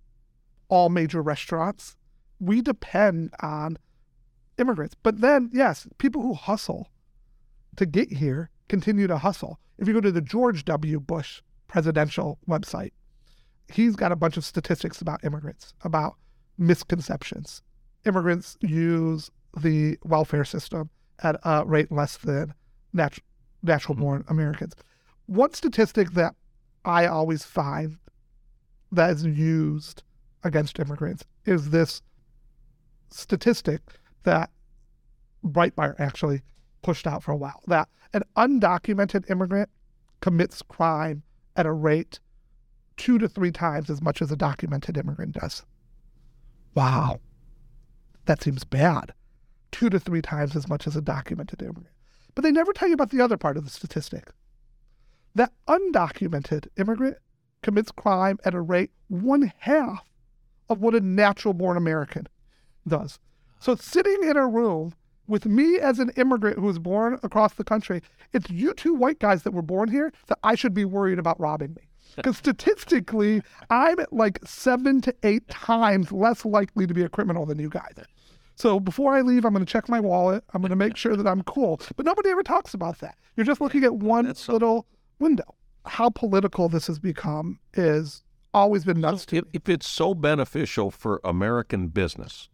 all 0.68 0.88
major 0.88 1.22
restaurants, 1.22 1.96
we 2.40 2.60
depend 2.60 3.34
on 3.40 3.78
immigrants. 4.58 4.96
But 5.02 5.20
then, 5.20 5.50
yes, 5.52 5.86
people 5.98 6.22
who 6.22 6.34
hustle 6.34 6.90
to 7.76 7.86
get 7.86 8.12
here 8.12 8.50
continue 8.68 9.06
to 9.06 9.18
hustle. 9.18 9.58
If 9.78 9.86
you 9.86 9.94
go 9.94 10.00
to 10.00 10.12
the 10.12 10.20
George 10.20 10.64
W. 10.64 11.00
Bush 11.00 11.42
presidential 11.68 12.38
website, 12.48 12.92
he's 13.68 13.96
got 13.96 14.12
a 14.12 14.16
bunch 14.16 14.36
of 14.36 14.44
statistics 14.44 15.00
about 15.00 15.24
immigrants, 15.24 15.74
about 15.82 16.16
misconceptions. 16.58 17.62
Immigrants 18.04 18.56
use 18.60 19.30
the 19.56 19.98
welfare 20.04 20.44
system 20.44 20.90
at 21.22 21.36
a 21.44 21.64
rate 21.64 21.90
less 21.90 22.16
than 22.16 22.54
nat- 22.92 23.18
natural 23.66 23.94
mm-hmm. 23.94 24.04
born 24.04 24.24
Americans. 24.28 24.74
One 25.26 25.52
statistic 25.52 26.12
that 26.12 26.34
I 26.84 27.06
always 27.06 27.44
find 27.44 27.98
that 28.92 29.10
is 29.10 29.24
used 29.24 30.02
against 30.44 30.78
immigrants 30.78 31.24
is 31.44 31.70
this 31.70 32.00
statistic 33.10 33.80
that 34.22 34.50
Breitbart 35.44 35.96
actually 35.98 36.42
pushed 36.82 37.06
out 37.06 37.22
for 37.22 37.32
a 37.32 37.36
while 37.36 37.60
that 37.66 37.88
an 38.12 38.22
undocumented 38.36 39.28
immigrant 39.30 39.68
commits 40.20 40.62
crime 40.62 41.22
at 41.56 41.66
a 41.66 41.72
rate 41.72 42.20
two 42.96 43.18
to 43.18 43.28
three 43.28 43.50
times 43.50 43.90
as 43.90 44.00
much 44.00 44.22
as 44.22 44.30
a 44.30 44.36
documented 44.36 44.96
immigrant 44.96 45.32
does. 45.34 45.64
Wow. 46.74 47.20
That 48.26 48.42
seems 48.42 48.64
bad. 48.64 49.12
Two 49.72 49.90
to 49.90 49.98
three 49.98 50.22
times 50.22 50.56
as 50.56 50.68
much 50.68 50.86
as 50.86 50.96
a 50.96 51.00
documented 51.00 51.62
immigrant. 51.62 51.88
But 52.36 52.42
they 52.42 52.52
never 52.52 52.72
tell 52.72 52.86
you 52.86 52.94
about 52.94 53.10
the 53.10 53.20
other 53.20 53.38
part 53.38 53.56
of 53.56 53.64
the 53.64 53.70
statistic. 53.70 54.30
That 55.34 55.52
undocumented 55.66 56.68
immigrant 56.76 57.16
commits 57.62 57.90
crime 57.90 58.38
at 58.44 58.54
a 58.54 58.60
rate 58.60 58.90
one 59.08 59.52
half 59.58 60.04
of 60.68 60.80
what 60.80 60.94
a 60.94 61.00
natural 61.00 61.54
born 61.54 61.76
American 61.76 62.28
does. 62.86 63.18
So 63.58 63.74
sitting 63.74 64.18
in 64.22 64.36
a 64.36 64.46
room 64.46 64.92
with 65.26 65.46
me 65.46 65.78
as 65.78 65.98
an 65.98 66.10
immigrant 66.16 66.58
who 66.58 66.66
was 66.66 66.78
born 66.78 67.18
across 67.22 67.54
the 67.54 67.64
country, 67.64 68.02
it's 68.34 68.50
you 68.50 68.74
two 68.74 68.94
white 68.94 69.18
guys 69.18 69.42
that 69.42 69.52
were 69.52 69.62
born 69.62 69.88
here 69.88 70.12
that 70.26 70.38
I 70.44 70.54
should 70.56 70.74
be 70.74 70.84
worried 70.84 71.18
about 71.18 71.40
robbing 71.40 71.74
me. 71.74 71.82
Because 72.16 72.38
statistically, 72.38 73.42
I'm 73.68 73.98
like 74.10 74.38
seven 74.46 75.00
to 75.02 75.14
eight 75.22 75.46
times 75.48 76.12
less 76.12 76.44
likely 76.44 76.86
to 76.86 76.94
be 76.94 77.02
a 77.02 77.08
criminal 77.10 77.44
than 77.44 77.58
you 77.58 77.68
guys. 77.68 77.94
So 78.56 78.80
before 78.80 79.14
I 79.14 79.20
leave, 79.20 79.44
I'm 79.44 79.52
going 79.52 79.64
to 79.64 79.70
check 79.70 79.88
my 79.88 80.00
wallet. 80.00 80.42
I'm 80.52 80.62
going 80.62 80.70
to 80.70 80.76
make 80.76 80.96
sure 80.96 81.14
that 81.14 81.26
I'm 81.26 81.42
cool. 81.42 81.80
But 81.96 82.06
nobody 82.06 82.30
ever 82.30 82.42
talks 82.42 82.74
about 82.74 82.98
that. 83.00 83.16
You're 83.36 83.46
just 83.46 83.60
looking 83.60 83.84
at 83.84 83.94
one 83.94 84.24
That's 84.26 84.44
so- 84.44 84.52
little 84.54 84.86
window. 85.18 85.54
How 85.84 86.10
political 86.10 86.68
this 86.68 86.88
has 86.88 86.98
become 86.98 87.60
is 87.74 88.24
always 88.52 88.84
been 88.84 89.00
nuts 89.00 89.24
to 89.26 89.36
If, 89.36 89.44
if 89.52 89.68
it's 89.68 89.86
so 89.86 90.14
beneficial 90.14 90.90
for 90.90 91.20
American 91.22 91.88
business, 91.88 92.48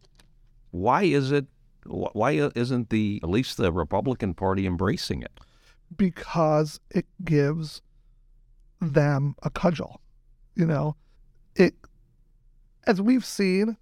why 0.71 1.03
is 1.03 1.31
it? 1.31 1.47
Why 1.85 2.31
isn't 2.55 2.89
the 2.91 3.19
at 3.23 3.29
least 3.29 3.57
the 3.57 3.71
Republican 3.71 4.33
Party 4.35 4.65
embracing 4.67 5.21
it? 5.23 5.31
because 5.95 6.79
it 6.89 7.05
gives 7.23 7.81
them 8.81 9.35
a 9.43 9.49
cudgel. 9.51 10.01
You 10.55 10.65
know, 10.65 10.95
it 11.55 11.75
as 12.87 13.01
we've 13.01 13.25
seen, 13.25 13.77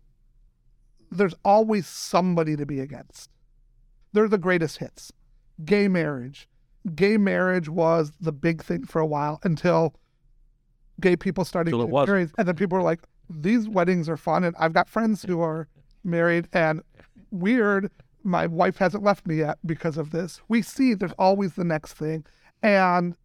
there's 1.11 1.35
always 1.43 1.85
somebody 1.87 2.55
to 2.55 2.65
be 2.65 2.79
against. 2.79 3.29
They're 4.13 4.27
the 4.27 4.37
greatest 4.37 4.77
hits. 4.77 5.11
Gay 5.63 5.87
marriage. 5.87 6.47
Gay 6.95 7.17
marriage 7.17 7.69
was 7.69 8.11
the 8.19 8.31
big 8.31 8.63
thing 8.63 8.85
for 8.85 8.99
a 8.99 9.05
while 9.05 9.39
until 9.43 9.93
gay 10.99 11.15
people 11.15 11.45
started 11.45 11.71
getting 11.71 12.05
married. 12.05 12.31
And 12.37 12.47
then 12.47 12.55
people 12.55 12.77
were 12.77 12.83
like, 12.83 13.01
these 13.29 13.69
weddings 13.69 14.09
are 14.09 14.17
fun. 14.17 14.43
And 14.43 14.55
I've 14.57 14.73
got 14.73 14.89
friends 14.89 15.23
who 15.23 15.41
are 15.41 15.67
married 16.03 16.47
and 16.53 16.81
weird. 17.29 17.91
My 18.23 18.47
wife 18.47 18.77
hasn't 18.77 19.03
left 19.03 19.27
me 19.27 19.35
yet 19.37 19.57
because 19.65 19.97
of 19.97 20.11
this. 20.11 20.41
We 20.47 20.61
see 20.61 20.93
there's 20.93 21.13
always 21.19 21.53
the 21.53 21.63
next 21.63 21.93
thing. 21.93 22.25
And 22.63 23.15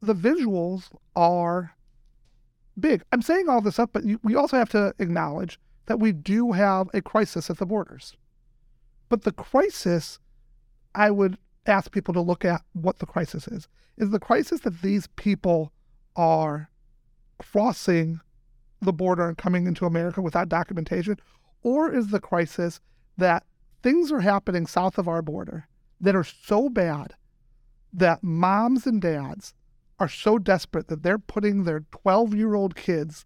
the 0.00 0.14
visuals 0.14 0.90
are 1.16 1.74
big. 2.78 3.02
I'm 3.12 3.22
saying 3.22 3.48
all 3.48 3.60
this 3.60 3.78
up, 3.78 3.90
but 3.92 4.04
you, 4.04 4.18
we 4.22 4.34
also 4.34 4.56
have 4.56 4.68
to 4.70 4.94
acknowledge 4.98 5.58
that 5.86 6.00
we 6.00 6.12
do 6.12 6.52
have 6.52 6.88
a 6.94 7.02
crisis 7.02 7.50
at 7.50 7.58
the 7.58 7.66
borders. 7.66 8.16
But 9.08 9.22
the 9.22 9.32
crisis, 9.32 10.18
I 10.94 11.10
would 11.10 11.38
ask 11.66 11.90
people 11.90 12.14
to 12.14 12.20
look 12.20 12.44
at 12.44 12.62
what 12.72 12.98
the 12.98 13.06
crisis 13.06 13.46
is. 13.48 13.68
Is 13.96 14.10
the 14.10 14.18
crisis 14.18 14.60
that 14.60 14.82
these 14.82 15.06
people 15.16 15.72
are 16.16 16.70
crossing 17.38 18.20
the 18.80 18.92
border 18.92 19.28
and 19.28 19.38
coming 19.38 19.66
into 19.66 19.86
America 19.86 20.22
without 20.22 20.48
documentation? 20.48 21.16
Or 21.62 21.92
is 21.92 22.08
the 22.08 22.20
crisis 22.20 22.80
that 23.18 23.44
things 23.82 24.10
are 24.10 24.20
happening 24.20 24.66
south 24.66 24.98
of 24.98 25.08
our 25.08 25.22
border 25.22 25.68
that 26.00 26.16
are 26.16 26.24
so 26.24 26.68
bad 26.68 27.14
that 27.92 28.22
moms 28.22 28.86
and 28.86 29.00
dads 29.00 29.54
are 29.98 30.08
so 30.08 30.38
desperate 30.38 30.88
that 30.88 31.02
they're 31.02 31.18
putting 31.18 31.64
their 31.64 31.80
12 31.90 32.34
year 32.34 32.54
old 32.54 32.74
kids 32.74 33.24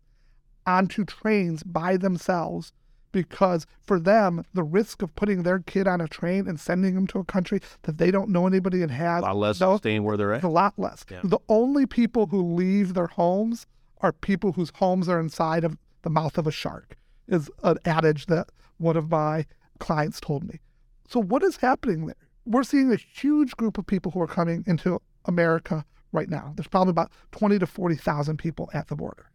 onto 0.67 1.05
trains 1.05 1.63
by 1.63 1.97
themselves 1.97 2.73
because 3.13 3.67
for 3.81 3.99
them, 3.99 4.45
the 4.53 4.63
risk 4.63 5.01
of 5.01 5.15
putting 5.15 5.43
their 5.43 5.61
kid 5.61 5.87
on 5.89 6.01
a 6.01 6.09
train 6.09 6.47
and 6.47 6.61
sending 6.61 6.95
them 6.95 7.07
to 7.07 7.19
a 7.19 7.25
country 7.25 7.61
that 7.83 7.97
they 7.99 8.11
don't 8.11 8.29
know 8.29 8.47
anybody 8.47 8.83
and 8.83 8.91
A 8.93 9.21
lot 9.21 9.37
less 9.37 9.61
no, 9.61 9.79
staying 9.79 10.03
where 10.05 10.17
they're 10.19 10.35
at. 10.35 10.43
a 10.43 10.49
lot 10.49 10.75
less. 10.77 11.05
Yeah. 11.11 11.21
The 11.25 11.39
only 11.49 11.87
people 11.87 12.27
who 12.27 12.55
leave 12.55 12.93
their 12.95 13.07
homes 13.07 13.67
are 14.03 14.13
people 14.13 14.53
whose 14.53 14.71
homes 14.75 15.09
are 15.09 15.19
inside 15.19 15.65
of 15.65 15.79
the 16.03 16.11
mouth 16.11 16.37
of 16.37 16.47
a 16.47 16.51
shark, 16.53 16.97
is 17.27 17.51
an 17.63 17.79
adage 17.87 18.27
that 18.27 18.49
one 18.77 18.97
of 18.97 19.11
my 19.11 19.47
clients 19.79 20.21
told 20.21 20.45
me. 20.45 20.61
So, 21.09 21.21
what 21.21 21.43
is 21.43 21.57
happening 21.57 22.07
there? 22.07 22.17
We're 22.45 22.63
seeing 22.65 22.93
a 22.93 22.97
huge 22.97 23.57
group 23.57 23.79
of 23.79 23.87
people 23.87 24.13
who 24.13 24.21
are 24.21 24.27
coming 24.27 24.63
into 24.67 25.01
America 25.25 25.85
right 26.13 26.29
now. 26.29 26.53
There's 26.55 26.69
probably 26.69 26.91
about 26.91 27.11
20 27.33 27.59
to 27.61 27.67
40,000 27.67 28.37
people 28.37 28.71
at 28.75 28.89
the 28.89 28.95
border. 28.97 29.31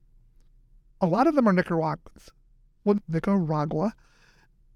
A 1.01 1.07
lot 1.07 1.27
of 1.27 1.35
them 1.35 1.47
are 1.47 1.53
Nicaraguans. 1.53 2.29
Well, 2.83 2.99
Nicaragua 3.07 3.93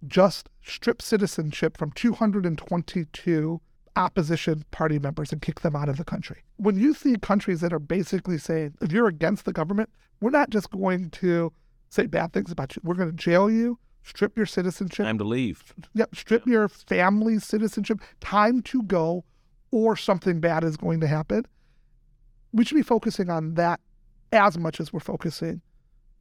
just 0.07 0.49
stripped 0.63 1.01
citizenship 1.01 1.77
from 1.77 1.91
222 1.91 3.61
opposition 3.95 4.65
party 4.71 4.99
members 4.99 5.31
and 5.31 5.41
kick 5.41 5.61
them 5.61 5.75
out 5.75 5.87
of 5.87 5.97
the 5.97 6.03
country. 6.03 6.43
When 6.57 6.77
you 6.77 6.93
see 6.93 7.15
countries 7.15 7.61
that 7.61 7.71
are 7.71 7.79
basically 7.79 8.37
saying, 8.37 8.75
if 8.81 8.91
you're 8.91 9.07
against 9.07 9.45
the 9.45 9.53
government, 9.53 9.89
we're 10.19 10.31
not 10.31 10.49
just 10.49 10.69
going 10.71 11.11
to 11.11 11.53
say 11.89 12.07
bad 12.07 12.33
things 12.33 12.51
about 12.51 12.75
you. 12.75 12.81
We're 12.83 12.95
going 12.95 13.11
to 13.11 13.15
jail 13.15 13.49
you, 13.49 13.79
strip 14.03 14.35
your 14.35 14.45
citizenship, 14.45 15.05
Time 15.05 15.17
to 15.19 15.23
leave. 15.23 15.73
yep, 15.93 16.15
strip 16.15 16.45
your 16.45 16.67
family's 16.67 17.45
citizenship, 17.45 18.01
time 18.19 18.61
to 18.63 18.83
go, 18.83 19.23
or 19.71 19.95
something 19.95 20.39
bad 20.39 20.63
is 20.63 20.77
going 20.77 20.99
to 21.01 21.07
happen. 21.07 21.45
We 22.51 22.65
should 22.65 22.75
be 22.75 22.81
focusing 22.81 23.29
on 23.29 23.53
that 23.55 23.79
as 24.31 24.57
much 24.57 24.79
as 24.79 24.91
we're 24.91 24.99
focusing 24.99 25.61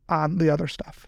on 0.09 0.39
the 0.39 0.51
other 0.51 0.67
stuff. 0.67 1.07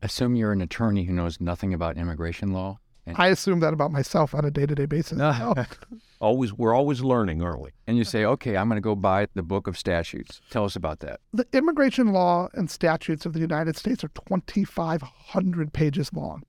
Assume 0.00 0.34
you're 0.34 0.52
an 0.52 0.60
attorney 0.60 1.04
who 1.04 1.12
knows 1.12 1.40
nothing 1.40 1.72
about 1.72 1.96
immigration 1.96 2.52
law. 2.52 2.78
And, 3.06 3.16
I 3.18 3.28
assume 3.28 3.60
that 3.60 3.72
about 3.72 3.90
myself 3.90 4.34
on 4.34 4.44
a 4.44 4.50
day 4.50 4.64
to 4.64 4.74
day 4.74 4.86
basis. 4.86 5.18
No. 5.18 5.54
Always, 6.20 6.52
we're 6.52 6.72
always 6.72 7.00
learning, 7.00 7.42
aren't 7.42 7.72
and 7.88 7.98
you 7.98 8.04
say, 8.04 8.24
okay, 8.24 8.56
I'm 8.56 8.68
going 8.68 8.76
to 8.76 8.80
go 8.80 8.94
buy 8.94 9.26
the 9.34 9.42
book 9.42 9.66
of 9.66 9.76
statutes. 9.76 10.40
Tell 10.50 10.64
us 10.64 10.76
about 10.76 11.00
that. 11.00 11.18
the 11.32 11.44
immigration 11.52 12.12
law 12.12 12.48
and 12.54 12.70
statutes 12.70 13.26
of 13.26 13.32
the 13.32 13.40
United 13.40 13.76
States 13.76 14.04
are 14.04 14.10
2,500 14.28 15.72
pages 15.72 16.12
long. 16.12 16.44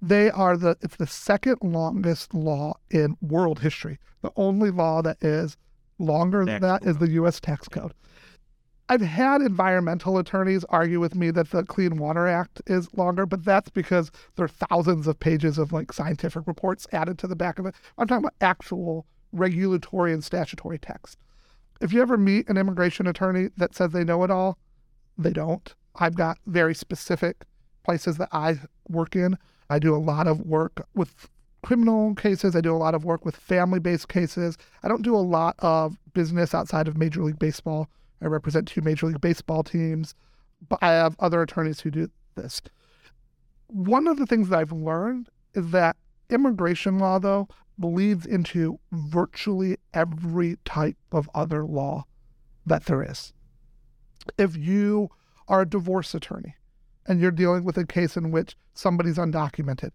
They 0.00 0.30
are 0.30 0.56
the 0.56 0.76
it's 0.80 0.94
the 0.94 1.08
second 1.08 1.58
longest 1.62 2.34
law 2.34 2.74
in 2.88 3.16
world 3.20 3.58
history. 3.58 3.98
The 4.22 4.30
only 4.36 4.70
law 4.70 5.02
that 5.02 5.16
is 5.20 5.56
longer 5.98 6.44
than 6.44 6.60
Tax 6.60 6.84
that 6.84 6.88
is 6.88 6.98
the 6.98 7.10
U.S. 7.12 7.40
tax 7.40 7.66
code. 7.66 7.94
I've 8.88 9.00
had 9.00 9.40
environmental 9.40 10.16
attorneys 10.18 10.64
argue 10.68 11.00
with 11.00 11.16
me 11.16 11.32
that 11.32 11.50
the 11.50 11.64
Clean 11.64 11.96
Water 11.96 12.28
Act 12.28 12.62
is 12.66 12.94
longer, 12.96 13.26
but 13.26 13.44
that's 13.44 13.68
because 13.68 14.12
there 14.36 14.44
are 14.44 14.48
thousands 14.48 15.08
of 15.08 15.18
pages 15.18 15.58
of 15.58 15.72
like 15.72 15.92
scientific 15.92 16.46
reports 16.46 16.86
added 16.92 17.18
to 17.18 17.26
the 17.26 17.34
back 17.34 17.58
of 17.58 17.66
it. 17.66 17.74
I'm 17.98 18.06
talking 18.06 18.24
about 18.24 18.34
actual 18.40 19.04
regulatory 19.32 20.12
and 20.12 20.22
statutory 20.22 20.78
text. 20.78 21.18
If 21.80 21.92
you 21.92 22.00
ever 22.00 22.16
meet 22.16 22.48
an 22.48 22.56
immigration 22.56 23.08
attorney 23.08 23.48
that 23.56 23.74
says 23.74 23.90
they 23.90 24.04
know 24.04 24.22
it 24.22 24.30
all, 24.30 24.56
they 25.18 25.32
don't. 25.32 25.74
I've 25.96 26.14
got 26.14 26.38
very 26.46 26.74
specific 26.74 27.44
places 27.82 28.18
that 28.18 28.28
I 28.32 28.60
work 28.88 29.16
in. 29.16 29.36
I 29.68 29.80
do 29.80 29.96
a 29.96 29.98
lot 29.98 30.28
of 30.28 30.40
work 30.42 30.86
with 30.94 31.28
criminal 31.62 32.14
cases. 32.14 32.54
I 32.54 32.60
do 32.60 32.74
a 32.74 32.78
lot 32.78 32.94
of 32.94 33.04
work 33.04 33.24
with 33.24 33.34
family 33.34 33.80
based 33.80 34.08
cases. 34.08 34.56
I 34.84 34.88
don't 34.88 35.02
do 35.02 35.16
a 35.16 35.18
lot 35.18 35.56
of 35.58 35.98
business 36.14 36.54
outside 36.54 36.86
of 36.86 36.96
Major 36.96 37.24
League 37.24 37.40
Baseball. 37.40 37.88
I 38.20 38.26
represent 38.26 38.68
two 38.68 38.80
Major 38.80 39.06
League 39.06 39.20
Baseball 39.20 39.62
teams, 39.62 40.14
but 40.68 40.78
I 40.82 40.92
have 40.92 41.16
other 41.18 41.42
attorneys 41.42 41.80
who 41.80 41.90
do 41.90 42.10
this. 42.34 42.60
One 43.68 44.06
of 44.06 44.18
the 44.18 44.26
things 44.26 44.48
that 44.48 44.58
I've 44.58 44.72
learned 44.72 45.28
is 45.54 45.70
that 45.70 45.96
immigration 46.30 46.98
law, 46.98 47.18
though, 47.18 47.48
bleeds 47.78 48.24
into 48.24 48.78
virtually 48.92 49.76
every 49.92 50.56
type 50.64 50.96
of 51.12 51.28
other 51.34 51.64
law 51.64 52.04
that 52.64 52.86
there 52.86 53.02
is. 53.02 53.32
If 54.38 54.56
you 54.56 55.10
are 55.48 55.62
a 55.62 55.68
divorce 55.68 56.14
attorney 56.14 56.56
and 57.06 57.20
you're 57.20 57.30
dealing 57.30 57.64
with 57.64 57.76
a 57.76 57.86
case 57.86 58.16
in 58.16 58.30
which 58.30 58.56
somebody's 58.74 59.18
undocumented, 59.18 59.90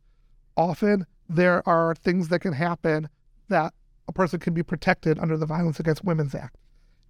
often 0.55 1.05
there 1.27 1.67
are 1.67 1.95
things 1.95 2.27
that 2.27 2.39
can 2.39 2.53
happen 2.53 3.10
that 3.49 3.73
a 4.07 4.12
person 4.12 4.39
can 4.39 4.53
be 4.53 4.63
protected 4.63 5.19
under 5.19 5.38
the 5.38 5.45
Violence 5.45 5.79
Against 5.79 6.03
Women's 6.03 6.36
Act 6.36 6.55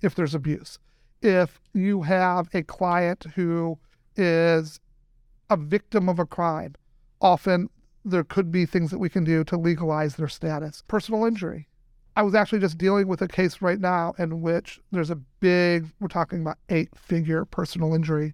if 0.02 0.16
there's 0.16 0.36
abuse. 0.36 0.80
If 1.22 1.62
you 1.74 2.02
have 2.02 2.50
a 2.54 2.64
client 2.64 3.26
who 3.36 3.78
is 4.16 4.80
a 5.50 5.58
victim 5.58 6.10
of 6.10 6.20
a 6.20 6.26
crime, 6.26 6.76
often 7.22 7.70
there 8.04 8.24
could 8.24 8.52
be 8.52 8.66
things 8.66 8.90
that 8.90 8.98
we 8.98 9.10
can 9.10 9.24
do 9.24 9.44
to 9.44 9.58
legalize 9.58 10.16
their 10.16 10.28
status. 10.28 10.84
Personal 10.88 11.26
injury. 11.26 11.68
I 12.16 12.24
was 12.24 12.36
actually 12.36 12.60
just 12.60 12.78
dealing 12.78 13.08
with 13.08 13.22
a 13.22 13.28
case 13.28 13.62
right 13.62 13.80
now 13.80 14.14
in 14.18 14.42
which 14.42 14.80
there's 14.92 15.12
a 15.12 15.16
big, 15.16 15.88
we're 16.00 16.08
talking 16.08 16.42
about 16.42 16.58
eight 16.70 16.90
figure 16.98 17.46
personal 17.46 17.94
injury 17.94 18.34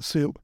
suit. 0.00 0.36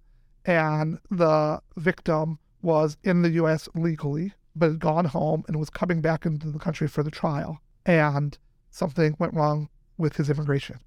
And 0.44 0.98
the 1.11 1.61
victim 1.76 2.38
was 2.62 2.96
in 3.04 3.22
the 3.22 3.30
US 3.30 3.68
legally, 3.74 4.33
but 4.56 4.70
had 4.70 4.78
gone 4.80 5.04
home 5.04 5.44
and 5.46 5.59
was 5.59 5.70
coming 5.70 6.00
back 6.00 6.26
into 6.26 6.50
the 6.50 6.59
country 6.59 6.88
for 6.88 7.02
the 7.02 7.11
trial. 7.11 7.61
And 7.87 8.37
something 8.70 9.16
went 9.18 9.35
wrong 9.35 9.68
with 9.96 10.16
his 10.16 10.28
immigration. 10.28 10.80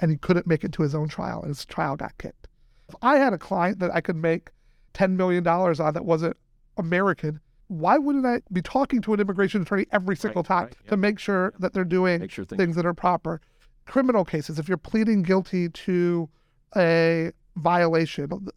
And 0.00 0.10
he 0.10 0.16
couldn't 0.16 0.46
make 0.46 0.64
it 0.64 0.72
to 0.72 0.82
his 0.82 0.94
own 0.94 1.08
trial, 1.08 1.40
and 1.40 1.48
his 1.48 1.64
trial 1.64 1.96
got 1.96 2.16
kicked. 2.18 2.48
If 2.88 2.94
I 3.02 3.16
had 3.18 3.32
a 3.32 3.38
client 3.38 3.78
that 3.78 3.94
I 3.94 4.00
could 4.00 4.16
make 4.16 4.50
$10 4.94 5.12
million 5.12 5.46
on 5.46 5.94
that 5.94 6.04
wasn't 6.04 6.36
American, 6.76 7.40
why 7.68 7.96
wouldn't 7.98 8.26
I 8.26 8.42
be 8.52 8.60
talking 8.60 9.00
to 9.02 9.14
an 9.14 9.20
immigration 9.20 9.62
attorney 9.62 9.86
every 9.92 10.16
single 10.16 10.42
Right, 10.42 10.46
time 10.48 10.64
right, 10.64 10.76
yeah. 10.84 10.90
to 10.90 10.96
make 10.96 11.18
sure 11.18 11.54
that 11.60 11.72
they're 11.72 11.84
doing 11.84 12.28
sure 12.28 12.44
things. 12.44 12.58
things 12.58 12.76
that 12.76 12.84
are 12.84 12.94
proper? 12.94 13.40
Criminal 13.86 14.24
cases, 14.24 14.58
if 14.58 14.68
you're 14.68 14.76
pleading 14.76 15.22
guilty 15.22 15.68
to 15.70 16.28
a 16.76 17.30
violation, 17.56 18.48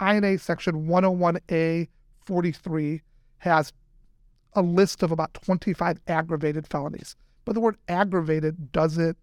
INA 0.00 0.38
section 0.38 0.86
101A 0.86 1.88
43 2.24 3.02
has 3.38 3.72
a 4.54 4.62
list 4.62 5.02
of 5.02 5.10
about 5.10 5.34
25 5.34 5.98
aggravated 6.06 6.66
felonies. 6.66 7.16
But 7.44 7.54
the 7.54 7.60
word 7.60 7.76
aggravated 7.88 8.72
doesn't 8.72 9.18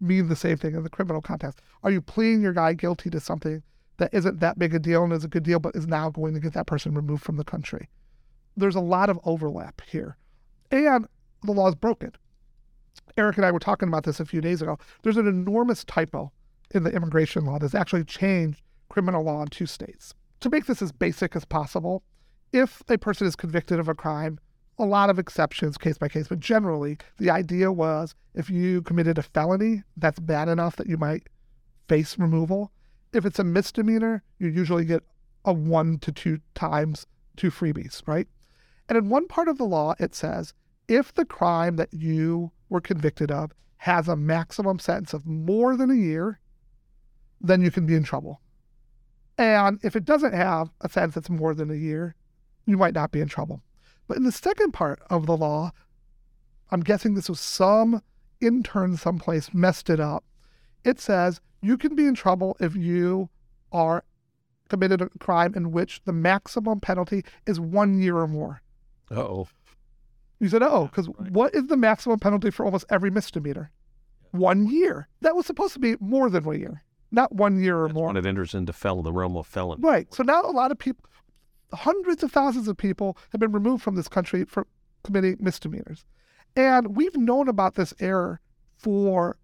mean 0.00 0.28
the 0.28 0.36
same 0.36 0.56
thing 0.56 0.74
in 0.74 0.82
the 0.82 0.90
criminal 0.90 1.20
context. 1.20 1.60
Are 1.82 1.90
you 1.90 2.00
pleading 2.00 2.42
your 2.42 2.52
guy 2.52 2.72
guilty 2.72 3.10
to 3.10 3.20
something 3.20 3.62
that 3.98 4.14
isn't 4.14 4.40
that 4.40 4.58
big 4.58 4.74
a 4.74 4.78
deal 4.78 5.04
and 5.04 5.12
is 5.12 5.24
a 5.24 5.28
good 5.28 5.42
deal, 5.42 5.58
but 5.58 5.74
is 5.74 5.86
now 5.86 6.10
going 6.10 6.34
to 6.34 6.40
get 6.40 6.52
that 6.52 6.66
person 6.66 6.94
removed 6.94 7.22
from 7.22 7.36
the 7.36 7.44
country? 7.44 7.88
There's 8.56 8.76
a 8.76 8.80
lot 8.80 9.10
of 9.10 9.18
overlap 9.24 9.82
here. 9.86 10.16
And 10.70 11.06
the 11.42 11.52
law 11.52 11.68
is 11.68 11.74
broken. 11.74 12.12
Eric 13.16 13.36
and 13.36 13.46
I 13.46 13.50
were 13.50 13.58
talking 13.58 13.88
about 13.88 14.04
this 14.04 14.20
a 14.20 14.24
few 14.24 14.40
days 14.40 14.62
ago. 14.62 14.78
There's 15.02 15.16
an 15.16 15.26
enormous 15.26 15.84
typo 15.84 16.32
in 16.70 16.84
the 16.84 16.92
immigration 16.92 17.44
law 17.44 17.58
that's 17.58 17.74
actually 17.74 18.04
changed 18.04 18.62
criminal 18.88 19.22
law 19.22 19.42
in 19.42 19.48
two 19.48 19.66
states. 19.66 20.14
To 20.40 20.50
make 20.50 20.66
this 20.66 20.82
as 20.82 20.92
basic 20.92 21.34
as 21.34 21.44
possible, 21.44 22.02
if 22.52 22.82
a 22.88 22.98
person 22.98 23.26
is 23.26 23.36
convicted 23.36 23.78
of 23.78 23.88
a 23.88 23.94
crime, 23.94 24.38
a 24.78 24.84
lot 24.84 25.10
of 25.10 25.18
exceptions 25.18 25.76
case 25.76 25.98
by 25.98 26.08
case, 26.08 26.28
but 26.28 26.40
generally 26.40 26.98
the 27.18 27.30
idea 27.30 27.72
was 27.72 28.14
if 28.34 28.48
you 28.48 28.82
committed 28.82 29.18
a 29.18 29.22
felony, 29.22 29.82
that's 29.96 30.20
bad 30.20 30.48
enough 30.48 30.76
that 30.76 30.86
you 30.86 30.96
might 30.96 31.28
face 31.88 32.18
removal. 32.18 32.70
If 33.12 33.24
it's 33.24 33.38
a 33.38 33.44
misdemeanor, 33.44 34.22
you 34.38 34.48
usually 34.48 34.84
get 34.84 35.02
a 35.44 35.52
one 35.52 35.98
to 36.00 36.12
two 36.12 36.40
times 36.54 37.06
two 37.36 37.50
freebies, 37.50 38.02
right? 38.06 38.28
And 38.88 38.96
in 38.96 39.08
one 39.08 39.26
part 39.26 39.48
of 39.48 39.58
the 39.58 39.64
law, 39.64 39.94
it 39.98 40.14
says 40.14 40.54
if 40.88 41.12
the 41.14 41.24
crime 41.24 41.76
that 41.76 41.92
you 41.92 42.52
were 42.68 42.80
convicted 42.80 43.30
of 43.30 43.52
has 43.78 44.08
a 44.08 44.16
maximum 44.16 44.78
sentence 44.78 45.12
of 45.12 45.26
more 45.26 45.76
than 45.76 45.90
a 45.90 45.94
year, 45.94 46.40
then 47.40 47.62
you 47.62 47.70
can 47.70 47.86
be 47.86 47.94
in 47.94 48.02
trouble. 48.02 48.40
And 49.36 49.78
if 49.82 49.94
it 49.94 50.04
doesn't 50.04 50.34
have 50.34 50.70
a 50.80 50.88
sentence 50.88 51.14
that's 51.14 51.30
more 51.30 51.54
than 51.54 51.70
a 51.70 51.74
year, 51.74 52.16
you 52.66 52.76
might 52.76 52.94
not 52.94 53.12
be 53.12 53.20
in 53.20 53.28
trouble. 53.28 53.62
But 54.08 54.16
in 54.16 54.24
the 54.24 54.32
second 54.32 54.72
part 54.72 55.00
of 55.10 55.26
the 55.26 55.36
law, 55.36 55.70
I'm 56.70 56.80
guessing 56.80 57.14
this 57.14 57.28
was 57.28 57.38
some 57.40 58.02
intern 58.40 58.96
someplace 58.96 59.52
messed 59.54 59.88
it 59.90 60.00
up. 60.00 60.24
It 60.84 60.98
says 61.00 61.40
you 61.62 61.76
can 61.76 61.94
be 61.94 62.06
in 62.06 62.14
trouble 62.14 62.56
if 62.60 62.74
you 62.74 63.28
are 63.72 64.02
committed 64.68 65.00
a 65.02 65.08
crime 65.18 65.54
in 65.54 65.72
which 65.72 66.00
the 66.04 66.12
maximum 66.12 66.80
penalty 66.80 67.24
is 67.46 67.60
one 67.60 68.00
year 68.00 68.16
or 68.16 68.26
more. 68.28 68.62
oh. 69.10 69.46
You 70.40 70.48
said, 70.48 70.62
oh, 70.62 70.84
because 70.86 71.08
Right. 71.18 71.32
what 71.32 71.52
is 71.52 71.66
the 71.66 71.76
maximum 71.76 72.20
penalty 72.20 72.50
for 72.52 72.64
almost 72.64 72.84
every 72.90 73.10
misdemeanor? 73.10 73.72
One 74.30 74.68
year. 74.70 75.08
That 75.20 75.34
was 75.34 75.46
supposed 75.46 75.72
to 75.72 75.80
be 75.80 75.96
more 75.98 76.30
than 76.30 76.44
one 76.44 76.60
year, 76.60 76.84
not 77.10 77.34
one 77.34 77.60
year 77.60 77.76
or 77.82 77.88
more. 77.88 78.06
When 78.06 78.16
it 78.16 78.24
enters 78.24 78.54
into 78.54 78.72
fel- 78.72 79.02
the 79.02 79.12
realm 79.12 79.36
of 79.36 79.48
felony. 79.48 79.80
Right. 79.82 80.14
So 80.14 80.22
now 80.22 80.42
a 80.42 80.52
lot 80.52 80.70
of 80.70 80.78
people, 80.78 81.04
hundreds 81.72 82.22
of 82.22 82.32
thousands 82.32 82.68
of 82.68 82.76
people 82.76 83.16
have 83.30 83.40
been 83.40 83.52
removed 83.52 83.82
from 83.82 83.94
this 83.94 84.08
country 84.08 84.44
for 84.44 84.66
committing 85.04 85.36
misdemeanors. 85.40 86.04
And 86.56 86.96
we've 86.96 87.16
known 87.16 87.48
about 87.48 87.74
this 87.74 87.94
error 88.00 88.40
for 88.76 89.36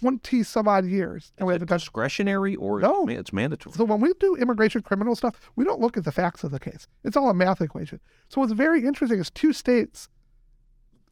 20 0.00 0.42
some 0.42 0.68
odd 0.68 0.84
years. 0.86 1.32
And 1.38 1.46
we 1.46 1.54
haven't 1.54 1.68
done 1.68 1.78
Discretionary 1.78 2.56
or 2.56 2.80
No. 2.80 3.06
it's 3.08 3.32
mandatory? 3.32 3.74
so 3.74 3.84
when 3.84 4.00
we 4.00 4.12
do 4.20 4.34
immigration 4.36 4.82
criminal 4.82 5.14
stuff, 5.14 5.50
we 5.56 5.64
don't 5.64 5.80
look 5.80 5.96
at 5.96 6.04
the 6.04 6.12
facts 6.12 6.44
of 6.44 6.50
the 6.50 6.60
case. 6.60 6.86
It's 7.04 7.16
all 7.16 7.30
a 7.30 7.34
math 7.34 7.60
equation. 7.60 8.00
So 8.28 8.40
what's 8.40 8.52
very 8.52 8.84
interesting 8.84 9.18
is 9.18 9.30
two 9.30 9.52
states, 9.52 10.08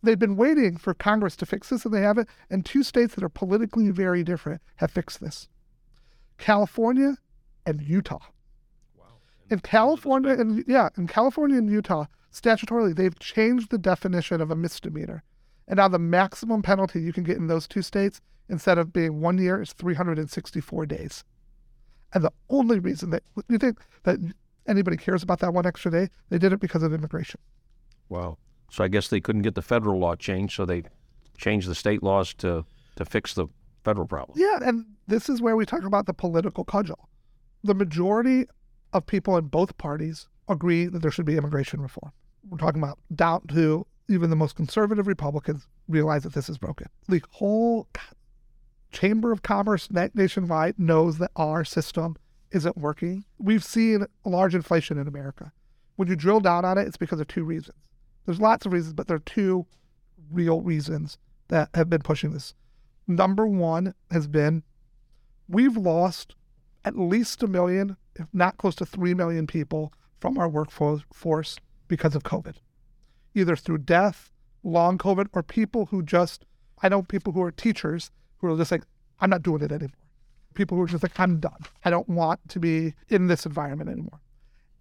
they've 0.03 0.19
been 0.19 0.37
waiting 0.37 0.77
for 0.77 0.95
Congress 0.95 1.37
to 1.37 1.47
fix 1.47 1.69
this 1.71 1.85
and 1.85 1.95
they 1.95 2.03
haven't, 2.03 2.29
and 2.51 2.65
two 2.65 2.83
states 2.83 3.15
that 3.15 3.25
are 3.25 3.29
politically 3.29 3.91
very 3.91 4.23
different 4.25 4.61
have 4.77 4.91
fixed 4.91 5.21
this. 5.21 5.49
California 6.39 7.17
and 7.65 7.81
Utah. 7.81 8.19
In 9.53 9.61
California 9.61 10.33
and 10.33 10.65
yeah, 10.67 10.89
in 10.97 11.07
California 11.07 11.59
and 11.59 11.69
Utah, 11.69 12.07
statutorily 12.33 12.97
they've 12.97 13.19
changed 13.19 13.71
the 13.71 13.77
definition 13.77 14.41
of 14.41 14.51
a 14.51 14.57
misdemeanor. 14.57 15.23
And 15.69 15.77
now 15.77 15.89
the 15.89 15.99
maximum 15.99 16.63
penalty 16.63 17.03
you 17.03 17.13
can 17.13 17.23
get 17.23 17.37
in 17.37 17.49
those 17.49 17.69
two 17.69 17.83
states, 17.83 18.23
instead 18.49 18.79
of 18.79 18.95
being 18.95 19.21
one 19.21 19.37
year, 19.37 19.61
is 19.61 19.75
364 19.75 20.87
days. 20.87 21.23
And 22.15 22.25
the 22.25 22.33
only 22.49 22.79
reason 22.79 23.11
that 23.11 23.25
you 23.51 23.59
think 23.59 23.79
that 24.05 24.19
anybody 24.67 24.97
cares 24.97 25.23
about 25.23 25.41
that 25.41 25.53
one 25.53 25.67
extra 25.67 25.91
day, 25.91 26.09
they 26.31 26.39
did 26.39 26.55
it 26.55 26.61
because 26.61 26.83
of 26.83 26.95
immigration. 26.95 27.39
Wow. 28.09 28.39
So 28.71 28.83
I 28.83 28.89
guess 28.89 29.09
they 29.09 29.21
couldn't 29.21 29.43
get 29.43 29.55
the 29.55 29.61
federal 29.61 29.99
law 29.99 30.17
changed, 30.17 30.57
so 30.57 30.65
they 30.65 30.85
changed 31.37 31.69
the 31.69 31.75
state 31.75 32.03
laws 32.03 32.33
to 32.35 32.65
to 32.97 33.05
fix 33.05 33.35
the 33.35 33.49
federal 33.85 34.07
problem. 34.07 34.39
Yeah, 34.39 34.61
and 34.63 34.87
this 35.09 35.29
is 35.29 35.43
where 35.43 35.57
we 35.57 35.67
talk 35.67 35.85
about 35.85 36.07
the 36.07 36.15
political 36.15 36.65
cudgel. 36.65 37.09
The 37.65 37.75
majority 37.75 38.47
of 38.93 39.07
people 39.07 39.37
in 39.37 39.47
both 39.47 39.77
parties 39.79 40.29
agree 40.49 40.87
that 40.87 41.01
there 41.01 41.11
should 41.11 41.25
be 41.25 41.37
immigration 41.37 41.81
reform. 41.81 42.13
We're 42.49 42.59
talking 42.59 42.83
about 42.83 42.99
down 43.15 43.47
to 43.49 43.87
even 44.09 44.31
the 44.31 44.37
most 44.37 44.57
conservative 44.57 45.07
Republicans 45.07 45.67
realize 45.89 46.25
that 46.25 46.35
this 46.35 46.49
is 46.49 46.59
broken. 46.59 46.89
The 47.09 47.23
whole 47.31 47.89
Chamber 48.91 49.33
of 49.33 49.43
Commerce 49.43 49.89
nationwide 49.91 50.79
knows 50.79 51.19
that 51.19 51.31
our 51.37 51.65
system 51.65 52.17
isn't 52.51 52.77
working. 52.77 53.25
We've 53.39 53.65
seen 53.65 54.07
large 54.25 54.55
inflation 54.55 54.99
in 54.99 55.09
America. 55.09 55.53
When 55.97 56.09
you 56.09 56.17
drill 56.17 56.41
down 56.41 56.65
on 56.65 56.79
it, 56.79 56.87
it's 56.87 56.97
because 56.97 57.21
of 57.21 57.29
two 57.29 57.45
reasons. 57.45 57.79
There's 58.27 58.41
lots 58.41 58.67
of 58.67 58.73
reasons, 58.73 58.95
but 58.95 59.09
there 59.09 59.17
are 59.17 59.21
two 59.21 59.67
real 60.31 60.61
reasons 60.61 61.19
that 61.49 61.71
have 61.75 61.89
been 61.89 62.03
pushing 62.03 62.33
this. 62.33 62.55
Number 63.07 63.47
one 63.47 63.95
has 64.11 64.27
been 64.27 64.63
we've 65.49 65.77
lost 65.77 66.35
at 66.85 66.99
least 66.99 67.43
a 67.43 67.47
million, 67.47 67.97
if 68.17 68.27
not 68.33 68.59
close 68.59 68.75
to 68.77 68.87
3 68.87 69.15
million 69.15 69.47
people 69.47 69.93
from 70.21 70.39
our 70.39 70.49
workforce 70.49 71.57
because 71.89 72.15
of 72.15 72.23
COVID, 72.23 72.55
either 73.35 73.57
through 73.57 73.79
death, 73.79 74.31
long 74.63 74.99
COVID, 74.99 75.29
or 75.33 75.43
people 75.43 75.87
who 75.87 76.03
just, 76.03 76.45
I 76.83 76.89
know 76.89 77.03
people 77.03 77.33
who 77.33 77.43
are 77.43 77.51
teachers 77.51 78.11
who 78.39 78.53
are 78.53 78.57
just 78.57 78.71
like, 78.71 78.85
I'm 79.21 79.31
not 79.31 79.43
doing 79.43 79.63
it 79.63 79.73
anymore. 79.73 79.91
People 80.55 80.77
who 80.77 80.83
are 80.85 80.89
just 80.89 81.03
like, 81.03 81.19
I'm 81.19 81.41
done. 81.41 81.61
I 81.85 81.91
don't 81.91 82.09
want 82.09 82.41
to 82.49 82.61
be 82.61 82.95
in 83.09 83.29
this 83.29 83.47
environment 83.47 83.91
anymore. 83.91 84.21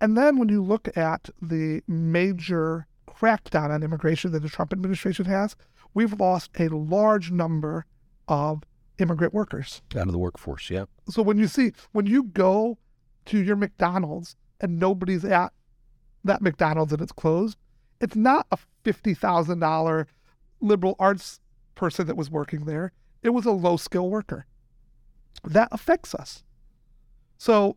And 0.02 0.18
then 0.18 0.38
when 0.38 0.50
you 0.50 0.64
look 0.64 0.96
at 0.98 1.30
the 1.42 1.82
major 1.88 2.88
crackdown 3.08 3.70
on 3.70 3.84
immigration 3.84 4.32
that 4.32 4.42
the 4.42 4.50
Trump 4.50 4.74
administration 4.74 5.26
has, 5.26 5.56
we've 5.94 6.20
lost 6.20 6.52
a 6.60 6.68
large 6.70 7.32
number 7.32 7.86
of 8.28 8.64
immigrant 8.98 9.34
workers. 9.34 9.82
Out 9.96 10.08
of 10.08 10.12
the 10.12 10.18
workforce, 10.18 10.70
yeah. 10.70 10.86
So 11.08 11.22
when 11.22 11.38
you 11.38 11.48
see 11.48 11.74
when 11.92 12.06
you 12.06 12.24
go 12.24 12.78
to 13.26 13.40
your 13.40 13.56
McDonald's 13.56 14.36
and 14.60 14.80
nobody's 14.80 15.26
at 15.26 15.54
that 16.24 16.42
McDonald's 16.42 16.94
and 16.94 17.02
it's 17.02 17.12
closed, 17.12 17.58
it's 18.00 18.16
not 18.16 18.48
a 18.52 18.58
fifty 18.84 19.14
thousand 19.14 19.60
dollar 19.60 20.08
liberal 20.60 20.96
arts 21.00 21.40
person 21.76 22.08
that 22.08 22.18
was 22.18 22.30
working 22.30 22.66
there. 22.66 22.92
It 23.24 23.30
was 23.30 23.46
a 23.46 23.52
low 23.52 23.78
skill 23.78 24.10
worker. 24.10 24.46
That 25.44 25.70
affects 25.72 26.14
us. 26.14 26.44
So 27.38 27.76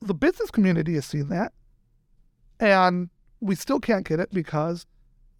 the 0.00 0.14
business 0.14 0.50
community 0.50 0.94
has 0.94 1.06
seen 1.06 1.28
that. 1.28 1.52
And 2.60 3.10
we 3.40 3.54
still 3.54 3.80
can't 3.80 4.06
get 4.06 4.20
it 4.20 4.32
because 4.32 4.86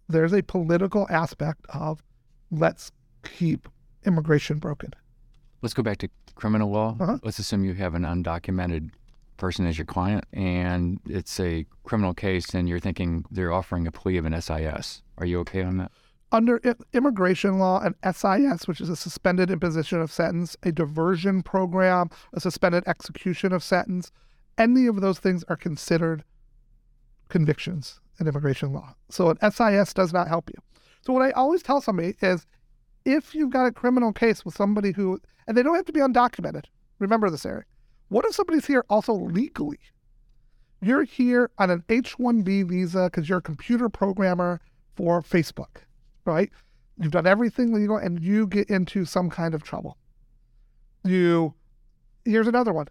there's 0.09 0.33
a 0.33 0.43
political 0.43 1.07
aspect 1.09 1.65
of 1.69 2.03
let's 2.51 2.91
keep 3.23 3.67
immigration 4.05 4.59
broken. 4.59 4.93
Let's 5.61 5.73
go 5.73 5.81
back 5.81 5.97
to 5.99 6.09
criminal 6.35 6.69
law. 6.69 6.95
Uh-huh. 6.99 7.17
Let's 7.23 7.39
assume 7.39 7.63
you 7.65 7.73
have 7.73 7.95
an 7.95 8.03
undocumented 8.03 8.91
person 9.37 9.65
as 9.67 9.77
your 9.77 9.85
client 9.85 10.23
and 10.31 10.99
it's 11.05 11.39
a 11.41 11.65
criminal 11.83 12.13
case 12.13 12.53
and 12.53 12.69
you're 12.69 12.79
thinking 12.79 13.25
they're 13.31 13.51
offering 13.51 13.85
a 13.85 13.91
plea 13.91 14.15
of 14.17 14.25
an 14.25 14.39
SIS. 14.41 15.01
Are 15.17 15.25
you 15.25 15.39
okay 15.41 15.63
on 15.63 15.77
that? 15.77 15.91
under 16.31 16.59
i- 16.65 16.75
immigration 16.93 17.59
law, 17.59 17.79
an 17.81 17.95
SIS, 18.03 18.67
which 18.67 18.81
is 18.81 18.89
a 18.89 18.95
suspended 18.95 19.49
imposition 19.49 20.01
of 20.01 20.11
sentence, 20.11 20.57
a 20.63 20.71
diversion 20.71 21.41
program, 21.43 22.09
a 22.33 22.39
suspended 22.41 22.83
execution 22.87 23.53
of 23.53 23.63
sentence, 23.63 24.11
any 24.57 24.85
of 24.85 24.99
those 24.99 25.17
things 25.19 25.45
are 25.47 25.55
considered 25.55 26.25
convictions 27.29 27.99
in 28.19 28.27
immigration 28.27 28.73
law. 28.73 28.95
So 29.09 29.29
an 29.29 29.37
SIS 29.51 29.93
does 29.93 30.11
not 30.11 30.27
help 30.27 30.49
you. 30.49 30.61
So 31.05 31.13
what 31.13 31.21
I 31.21 31.31
always 31.31 31.61
tell 31.63 31.79
somebody 31.79 32.15
is 32.21 32.45
if 33.05 33.35
you've 33.35 33.51
got 33.51 33.67
a 33.67 33.71
criminal 33.71 34.11
case 34.11 34.43
with 34.43 34.55
somebody 34.55 34.91
who, 34.91 35.21
and 35.47 35.55
they 35.55 35.63
don't 35.63 35.75
have 35.75 35.85
to 35.85 35.93
be 35.93 35.99
undocumented, 35.99 36.65
remember 36.99 37.29
this, 37.29 37.45
Eric. 37.45 37.67
What 38.09 38.25
if 38.25 38.35
somebody's 38.35 38.65
here 38.65 38.83
also 38.89 39.13
legally? 39.13 39.79
You're 40.81 41.03
here 41.03 41.49
on 41.57 41.69
an 41.69 41.83
H 41.89 42.17
1B 42.17 42.69
visa 42.69 43.05
because 43.05 43.29
you're 43.29 43.39
a 43.39 43.43
computer 43.43 43.89
programmer 43.89 44.59
for 44.95 45.21
Facebook, 45.21 45.83
right? 46.25 46.51
You've 46.99 47.11
done 47.11 47.27
everything 47.27 47.73
legal 47.73 47.97
and 47.97 48.21
you 48.21 48.47
get 48.47 48.69
into 48.69 49.05
some 49.05 49.29
kind 49.29 49.53
of 49.53 49.63
trouble. 49.63 49.97
You, 51.03 51.53
here's 52.23 52.47
another 52.47 52.73
one 52.73 52.87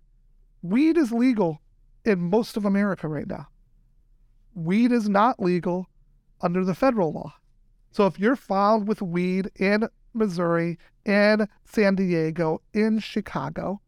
weed 0.62 0.96
is 0.96 1.12
legal 1.12 1.60
in 2.04 2.18
most 2.18 2.56
of 2.56 2.64
America 2.64 3.06
right 3.06 3.26
now. 3.26 3.46
Weed 4.54 4.92
is 4.92 5.08
not 5.08 5.40
legal 5.40 5.86
under 6.40 6.64
the 6.64 6.74
federal 6.74 7.12
law. 7.12 7.34
So 7.90 8.06
if 8.06 8.18
you're 8.18 8.36
found 8.36 8.88
with 8.88 9.02
weed 9.02 9.50
in 9.56 9.88
Missouri, 10.14 10.78
in 11.04 11.48
San 11.64 11.94
Diego, 11.94 12.62
in 12.72 12.98
Chicago, 12.98 13.80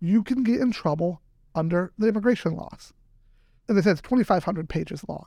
you 0.00 0.22
can 0.22 0.42
get 0.42 0.60
in 0.60 0.72
trouble 0.72 1.20
under 1.54 1.92
the 1.98 2.08
immigration 2.08 2.56
laws. 2.56 2.92
And 3.68 3.76
they 3.76 3.82
said 3.82 3.92
it's 3.92 4.02
2,500 4.02 4.68
pages 4.68 5.04
long. 5.08 5.26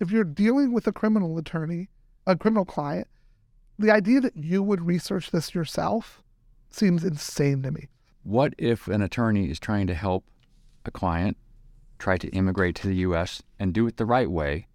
If 0.00 0.10
you're 0.10 0.24
dealing 0.24 0.72
with 0.72 0.86
a 0.86 0.92
criminal 0.92 1.38
attorney, 1.38 1.88
a 2.26 2.36
criminal 2.36 2.64
client, 2.64 3.08
the 3.78 3.90
idea 3.90 4.20
that 4.20 4.36
you 4.36 4.62
would 4.62 4.86
research 4.86 5.30
this 5.30 5.54
yourself 5.54 6.22
seems 6.70 7.04
insane 7.04 7.62
to 7.62 7.70
me. 7.70 7.88
What 8.22 8.54
if 8.58 8.88
an 8.88 9.02
attorney 9.02 9.50
is 9.50 9.60
trying 9.60 9.86
to 9.86 9.94
help 9.94 10.24
a 10.84 10.90
client 10.90 11.36
try 11.98 12.16
to 12.18 12.28
immigrate 12.28 12.74
to 12.76 12.88
the 12.88 12.96
U.S. 12.96 13.42
and 13.58 13.72
do 13.72 13.86
it 13.86 13.96
the 13.96 14.04
right 14.04 14.30
way, 14.30 14.66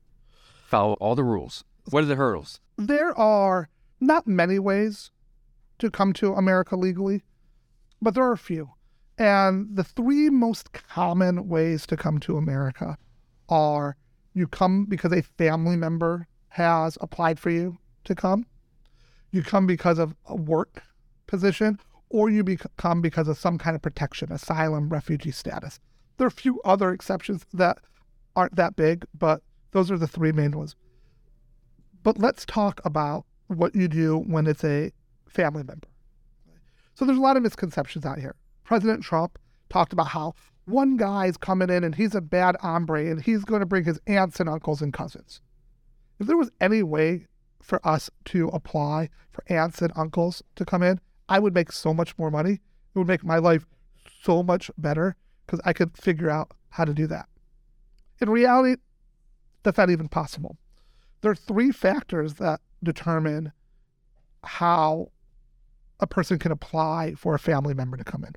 follow 0.66 0.94
all 0.94 1.16
the 1.16 1.24
rules? 1.24 1.64
What 1.90 2.04
are 2.04 2.08
the 2.08 2.16
hurdles? 2.16 2.60
There 2.78 3.18
are 3.18 3.70
not 4.02 4.28
many 4.28 4.60
ways 4.60 5.12
to 5.80 5.90
come 5.90 6.12
to 6.14 6.34
America 6.34 6.76
legally, 6.76 7.24
but 8.02 8.16
there 8.16 8.24
are 8.24 8.34
a 8.34 8.38
few. 8.38 8.72
And 9.18 9.76
the 9.76 9.84
three 9.84 10.30
most 10.30 10.74
common 10.74 11.48
ways 11.48 11.86
to 11.88 11.96
come 11.96 12.20
to 12.22 12.38
America 12.38 12.98
are 13.48 13.96
you 14.34 14.48
come 14.48 14.86
because 14.86 15.12
a 15.12 15.22
family 15.22 15.76
member 15.76 16.28
has 16.50 16.98
applied 17.02 17.40
for 17.40 17.50
you 17.50 17.78
to 18.06 18.16
come, 18.16 18.46
you 19.32 19.44
come 19.44 19.68
because 19.68 20.00
of 20.00 20.16
a 20.26 20.36
work 20.36 20.84
position, 21.28 21.80
or 22.10 22.30
you 22.30 22.44
come 22.78 23.02
because 23.02 23.28
of 23.28 23.38
some 23.38 23.58
kind 23.58 23.76
of 23.76 23.82
protection, 23.82 24.32
asylum, 24.32 24.90
refugee 24.90 25.32
status. 25.32 25.80
There 26.18 26.26
are 26.26 26.28
a 26.28 26.32
few 26.32 26.62
other 26.64 26.92
exceptions 26.92 27.46
that 27.54 27.78
aren't 28.36 28.56
that 28.56 28.76
big, 28.76 29.06
but 29.18 29.42
those 29.72 29.90
are 29.90 29.98
the 29.98 30.08
three 30.08 30.32
main 30.32 30.58
ones. 30.58 30.76
But 32.04 32.18
let's 32.18 32.46
talk 32.46 32.82
about 32.84 33.26
what 33.58 33.76
you 33.76 33.88
do 33.88 34.18
when 34.18 34.48
it's 34.48 34.64
a 34.64 34.92
family 35.28 35.64
member. 35.64 35.88
So 36.94 37.06
there's 37.06 37.18
a 37.18 37.22
lot 37.22 37.38
of 37.38 37.44
misconceptions 37.44 38.06
out 38.06 38.20
here. 38.20 38.36
President 38.64 39.04
Trump 39.04 39.40
talked 39.70 39.94
about 39.94 40.08
how 40.08 40.34
one 40.66 40.98
guy's 40.98 41.38
coming 41.38 41.70
in 41.70 41.84
and 41.84 41.96
he's 41.96 42.16
a 42.16 42.22
bad 42.22 42.56
hombre 42.62 43.10
and 43.10 43.22
he's 43.22 43.44
going 43.44 43.62
to 43.62 43.66
bring 43.66 43.84
his 43.84 44.00
aunts 44.08 44.40
and 44.40 44.48
uncles 44.48 44.82
and 44.82 44.94
cousins. 44.94 45.42
If 46.20 46.28
there 46.28 46.38
was 46.38 46.52
any 46.60 46.84
way 46.84 47.26
for 47.62 47.86
us 47.88 48.10
to 48.26 48.48
apply 48.50 49.10
for 49.32 49.44
aunts 49.48 49.82
and 49.82 49.92
uncles 49.96 50.44
to 50.56 50.66
come 50.66 50.84
in, 50.84 51.00
I 51.28 51.40
would 51.40 51.54
make 51.54 51.72
so 51.72 51.94
much 51.94 52.18
more 52.18 52.30
money. 52.30 52.54
It 52.54 53.00
would 53.00 53.08
make 53.08 53.24
my 53.24 53.38
life 53.38 53.66
so 54.22 54.44
much 54.44 54.70
better 54.78 55.16
because 55.46 55.62
I 55.66 55.74
could 55.74 55.98
figure 55.98 56.30
out 56.30 56.52
how 56.70 56.86
to 56.86 56.94
do 56.94 57.08
that. 57.08 57.28
In 58.20 58.30
reality, 58.30 58.82
that's 59.64 59.78
not 59.78 59.90
even 59.90 60.08
possible. 60.08 60.58
There 61.22 61.32
are 61.32 61.36
three 61.36 61.72
factors 61.72 62.36
that 62.36 62.62
determine 62.84 63.52
how 64.44 65.12
a 66.00 66.08
person 66.08 66.40
can 66.40 66.52
apply 66.52 67.14
for 67.16 67.36
a 67.36 67.40
family 67.40 67.74
member 67.74 67.98
to 67.98 68.04
come 68.04 68.24
in. 68.24 68.34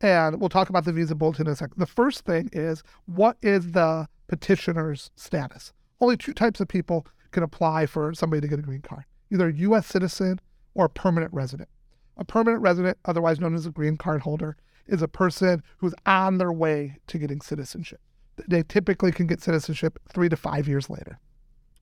And 0.00 0.40
we'll 0.40 0.48
talk 0.48 0.68
about 0.68 0.84
the 0.84 0.92
visa 0.92 1.14
bulletin 1.14 1.46
in 1.46 1.52
a 1.52 1.56
second. 1.56 1.78
The 1.78 1.86
first 1.86 2.24
thing 2.24 2.50
is 2.52 2.82
what 3.06 3.36
is 3.42 3.72
the 3.72 4.08
petitioner's 4.28 5.10
status? 5.14 5.72
Only 6.00 6.16
two 6.16 6.32
types 6.32 6.60
of 6.60 6.68
people 6.68 7.06
can 7.30 7.42
apply 7.42 7.86
for 7.86 8.14
somebody 8.14 8.40
to 8.40 8.48
get 8.48 8.58
a 8.58 8.62
green 8.62 8.82
card 8.82 9.04
either 9.30 9.48
a 9.48 9.54
U.S. 9.54 9.86
citizen 9.86 10.38
or 10.74 10.84
a 10.84 10.90
permanent 10.90 11.32
resident. 11.32 11.68
A 12.16 12.24
permanent 12.24 12.62
resident, 12.62 12.98
otherwise 13.04 13.40
known 13.40 13.54
as 13.54 13.66
a 13.66 13.70
green 13.70 13.96
card 13.96 14.20
holder, 14.20 14.56
is 14.86 15.02
a 15.02 15.08
person 15.08 15.62
who's 15.78 15.94
on 16.06 16.38
their 16.38 16.52
way 16.52 16.98
to 17.08 17.18
getting 17.18 17.40
citizenship. 17.40 18.00
They 18.48 18.62
typically 18.62 19.10
can 19.10 19.26
get 19.26 19.42
citizenship 19.42 19.98
three 20.12 20.28
to 20.28 20.36
five 20.36 20.68
years 20.68 20.90
later. 20.90 21.18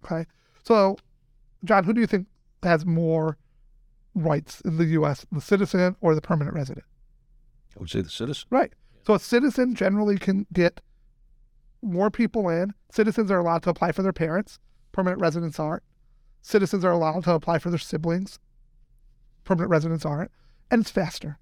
Okay. 0.05 0.27
So, 0.62 0.96
John, 1.64 1.85
who 1.85 1.92
do 1.92 2.01
you 2.01 2.07
think 2.07 2.27
has 2.62 2.85
more 2.85 3.38
rights 4.14 4.61
in 4.62 4.77
the 4.77 4.85
U.S., 4.87 5.27
the 5.33 5.40
citizen 5.40 5.96
or 6.01 6.14
the 6.14 6.20
permanent 6.20 6.55
resident? 6.55 6.85
I 7.77 7.81
would 7.81 7.90
say 7.90 8.01
the 8.01 8.11
citizen. 8.11 8.46
Right. 8.51 8.72
So 9.07 9.14
a 9.14 9.18
citizen 9.18 9.75
generally 9.75 10.18
can 10.18 10.46
get 10.53 10.81
more 11.83 12.11
people 12.11 12.48
in. 12.48 12.75
Citizens 12.90 13.31
are 13.31 13.38
allowed 13.38 13.62
to 13.64 13.70
apply 13.70 13.92
for 13.92 14.03
their 14.03 14.12
parents. 14.12 14.59
Permanent 14.92 15.20
residents 15.20 15.59
aren't. 15.59 15.83
Citizens 16.42 16.85
are 16.85 16.90
allowed 16.90 17.25
to 17.25 17.33
apply 17.33 17.59
for 17.59 17.70
their 17.70 17.79
siblings. 17.79 18.38
Permanent 19.44 19.70
residents 19.70 20.05
aren't. 20.05 20.31
And 20.70 20.83
it's 20.83 20.90
faster. 20.90 21.38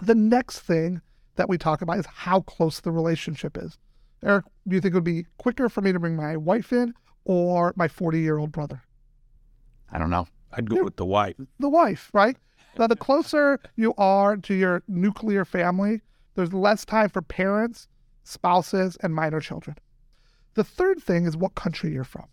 The 0.00 0.14
next 0.14 0.60
thing 0.60 1.00
that 1.36 1.48
we 1.48 1.58
talk 1.58 1.82
about 1.82 1.98
is 1.98 2.06
how 2.06 2.40
close 2.40 2.80
the 2.80 2.92
relationship 2.92 3.56
is. 3.56 3.78
Eric, 4.22 4.44
do 4.68 4.74
you 4.74 4.80
think 4.80 4.92
it 4.92 4.96
would 4.96 5.04
be 5.04 5.26
quicker 5.38 5.68
for 5.68 5.80
me 5.80 5.92
to 5.92 5.98
bring 5.98 6.16
my 6.16 6.36
wife 6.36 6.72
in 6.72 6.94
or 7.24 7.72
my 7.76 7.88
40 7.88 8.20
year 8.20 8.38
old 8.38 8.52
brother? 8.52 8.82
I 9.92 9.98
don't 9.98 10.10
know. 10.10 10.26
I'd 10.52 10.68
go 10.68 10.82
with 10.82 10.96
the 10.96 11.06
wife. 11.06 11.36
The 11.58 11.68
wife, 11.68 12.10
right? 12.12 12.36
Now, 12.78 12.86
the 12.86 12.96
closer 12.96 13.60
you 13.76 13.94
are 13.98 14.36
to 14.36 14.54
your 14.54 14.82
nuclear 14.88 15.44
family, 15.44 16.00
there's 16.34 16.52
less 16.52 16.84
time 16.84 17.10
for 17.10 17.22
parents, 17.22 17.88
spouses, 18.24 18.96
and 19.02 19.14
minor 19.14 19.40
children. 19.40 19.76
The 20.54 20.64
third 20.64 21.02
thing 21.02 21.26
is 21.26 21.36
what 21.36 21.54
country 21.54 21.92
you're 21.92 22.04
from. 22.04 22.26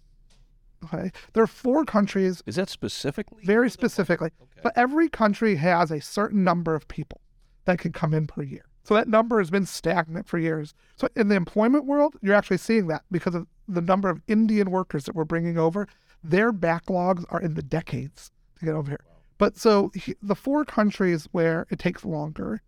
Okay. 0.86 1.12
There 1.34 1.44
are 1.44 1.48
four 1.48 1.84
countries. 1.84 2.42
Is 2.46 2.56
that 2.56 2.70
specifically? 2.70 3.44
Very 3.44 3.70
specifically. 3.70 4.32
Okay. 4.42 4.62
But 4.64 4.74
every 4.78 5.10
country 5.10 5.56
has 5.58 5.92
a 5.92 6.00
certain 6.00 6.44
number 6.44 6.74
of 6.74 6.88
people 6.88 7.22
that 7.66 7.80
can 7.80 7.92
come 7.92 8.14
in 8.14 8.28
per 8.28 8.44
year. 8.44 8.66
So 8.84 8.94
that 8.96 9.08
number 9.08 9.40
has 9.40 9.50
been 9.50 9.66
stagnant 9.66 10.28
for 10.28 10.38
years. 10.38 10.74
So 10.96 11.10
in 11.16 11.28
the 11.28 11.36
employment 11.36 11.86
world, 11.86 12.16
you're 12.22 12.34
actually 12.34 12.58
seeing 12.58 12.88
that 12.88 13.04
because 13.12 13.36
of 13.36 13.46
the 13.68 13.82
number 13.82 14.10
of 14.10 14.22
Indian 14.28 14.72
workers 14.72 15.04
that 15.04 15.16
we're 15.16 15.26
bringing 15.26 15.58
over. 15.58 15.88
Their 16.24 16.52
backlogs 16.52 17.26
are 17.30 17.42
in 17.42 17.54
the 17.54 17.62
decades 17.62 18.32
to 18.60 18.66
get 18.66 18.74
over 18.74 18.92
here. 18.92 19.06
But 19.38 19.58
so 19.58 19.92
he, 19.96 20.16
the 20.22 20.36
four 20.36 20.66
countries 20.66 21.28
where 21.32 21.66
it 21.70 21.80
takes 21.80 22.04
longer 22.04 22.62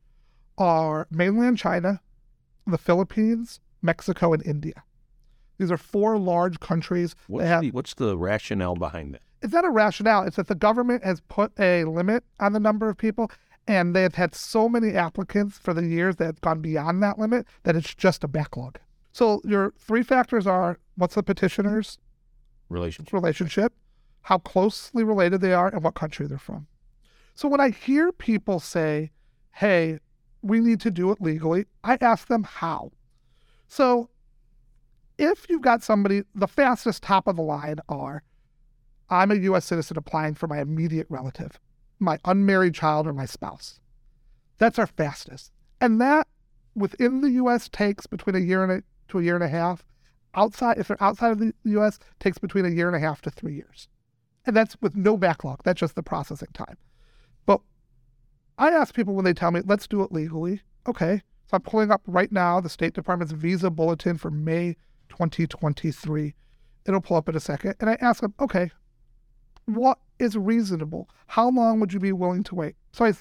are 0.58 1.08
mainland 1.12 1.58
China, 1.58 2.02
the 2.66 2.78
Philippines, 2.78 3.60
Mexico, 3.82 4.34
and 4.34 4.46
India. 4.46 4.84
These 5.58 5.72
are 5.72 5.78
four 5.78 6.18
large 6.18 6.60
countries. 6.60 7.16
What's, 7.28 7.48
have, 7.48 7.62
the, 7.62 7.72
what's 7.72 7.94
the 7.94 8.18
rationale 8.18 8.76
behind 8.76 9.14
that? 9.14 9.22
It's 9.42 9.54
not 9.54 9.66
a 9.66 9.70
rationale. 9.70 10.24
It's 10.24 10.38
that 10.38 10.48
the 10.48 10.56
government 10.56 11.04
has 11.04 11.22
put 11.22 11.52
a 11.60 11.84
limit 11.84 12.24
on 12.40 12.54
the 12.54 12.60
number 12.60 12.90
of 12.90 12.98
people, 12.98 13.30
and 13.68 13.96
they've 13.96 14.16
had 14.16 14.34
so 14.34 14.70
many 14.70 14.94
applicants 14.94 15.58
for 15.58 15.74
the 15.74 15.86
years 15.86 16.16
that 16.18 16.26
have 16.26 16.42
gone 16.42 16.62
beyond 16.62 17.04
that 17.04 17.20
limit 17.20 17.46
that 17.64 17.76
it's 17.76 17.94
just 17.94 18.24
a 18.24 18.28
backlog. 18.28 18.80
So 19.12 19.42
your 19.44 19.74
three 19.78 20.04
factors 20.04 20.48
are 20.48 20.80
what's 20.96 21.16
the 21.16 21.24
petitioner's 21.24 21.98
relationship, 22.71 23.13
relationship 23.13 23.73
how 24.23 24.38
closely 24.38 25.03
related 25.03 25.41
they 25.41 25.53
are, 25.53 25.67
and 25.67 25.84
what 25.84 25.95
country 25.95 26.27
they're 26.27 26.38
from. 26.38 26.67
So 27.34 27.47
when 27.47 27.60
I 27.60 27.69
hear 27.69 28.12
people 28.12 28.60
say, 28.60 29.12
hey, 29.53 29.99
we 30.41 30.60
need 30.60 30.79
to 30.81 30.91
do 30.91 31.12
it 31.12 31.21
legally, 31.21 31.65
I 31.84 31.97
ask 32.01 32.27
them 32.27 32.43
how. 32.43 32.91
So 33.67 34.10
if 35.17 35.47
you've 35.49 35.62
got 35.62 35.84
somebody, 35.84 36.23
the 36.36 36.47
fastest 36.47 37.03
top 37.03 37.27
of 37.27 37.36
the 37.36 37.41
line 37.41 37.79
are 37.89 38.23
I'm 39.10 39.31
a 39.31 39.36
U.S. 39.36 39.65
citizen 39.65 39.97
applying 39.97 40.36
for 40.36 40.47
my 40.47 40.62
immediate 40.62 41.07
relative, 41.10 41.60
my 41.99 42.17
unmarried 42.23 42.73
child, 42.73 43.07
or 43.07 43.13
my 43.13 43.25
spouse. 43.25 43.79
That's 44.57 44.79
our 44.79 44.88
fastest. 44.88 45.51
And 45.81 45.99
that 45.99 46.27
within 46.75 47.21
the 47.21 47.31
U.S. 47.31 47.67
takes 47.67 48.07
between 48.07 48.36
a 48.36 48.39
year 48.39 48.63
and 48.63 48.71
a, 48.71 48.84
to 49.10 49.19
a 49.19 49.23
year 49.23 49.36
and 49.36 49.43
a 49.43 49.49
half. 49.49 49.84
Outside, 50.34 50.78
if 50.78 50.88
they're 50.88 51.04
outside 51.04 51.32
of 51.32 51.39
the 51.39 51.54
U.S., 51.65 52.00
takes 52.20 52.38
between 52.38 52.65
a 52.65 52.70
year 52.70 52.88
and 52.88 52.96
a 52.96 53.00
half 53.00 53.22
to 53.24 53.32
three 53.32 53.56
years. 53.56 53.88
And 54.46 54.56
that's 54.56 54.78
with 54.82 54.96
no 54.96 55.17
backlog. 55.17 55.62
That's 55.63 55.80
just 55.80 55.96
the 55.96 56.04
processing 56.04 56.50
time. 56.54 56.78
But 57.46 57.62
I 58.58 58.70
ask 58.70 58.96
people 58.96 59.13
when 59.13 59.26
they 59.26 59.34
tell 59.34 59.52
me, 59.52 59.62
let's 59.65 59.88
do 59.88 60.02
it 60.04 60.12
legally. 60.12 60.62
Okay. 60.88 61.22
So 61.48 61.56
I'm 61.58 61.62
pulling 61.62 61.91
up 61.91 62.02
right 62.08 62.32
now 62.32 62.62
the 62.62 62.70
State 62.70 62.94
Department's 62.94 63.34
visa 63.34 63.70
bulletin 63.70 64.17
for 64.17 64.32
May 64.32 64.78
2023. 65.10 66.34
It'll 66.86 67.02
pull 67.02 67.17
up 67.17 67.30
in 67.30 67.36
a 67.36 67.39
second. 67.39 67.76
And 67.80 67.89
I 67.89 67.98
ask 68.00 68.22
them, 68.22 68.34
okay, 68.39 68.72
what 69.65 70.00
is 70.17 70.38
reasonable? 70.38 71.10
How 71.28 71.50
long 71.50 71.80
would 71.80 71.94
you 71.94 72.00
be 72.00 72.12
willing 72.13 72.44
to 72.44 72.56
wait? 72.56 72.76
So 72.94 73.06
I, 73.06 73.13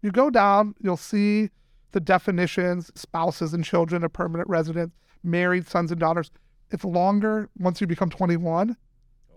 you 0.00 0.10
go 0.10 0.30
down, 0.30 0.74
you'll 0.80 0.96
see 0.96 1.50
the 1.92 2.00
definitions 2.00 2.90
spouses 2.94 3.52
and 3.52 3.64
children 3.64 4.02
of 4.04 4.12
permanent 4.12 4.48
residents, 4.48 4.96
married 5.22 5.68
sons 5.68 5.90
and 5.90 6.00
daughters. 6.00 6.30
It's 6.72 6.84
longer 6.84 7.48
once 7.58 7.80
you 7.80 7.86
become 7.86 8.10
21 8.10 8.76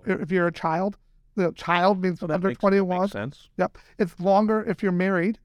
if 0.06 0.32
you're 0.32 0.48
a 0.48 0.52
child 0.52 0.98
the 1.36 1.52
child 1.52 2.02
means 2.02 2.20
so 2.20 2.28
under 2.30 2.48
makes, 2.48 2.60
21. 2.60 3.02
Makes 3.02 3.12
sense. 3.12 3.50
Yep. 3.58 3.78
It's 4.00 4.20
longer 4.20 4.64
if 4.64 4.82
you're 4.82 4.92
married 4.92 5.40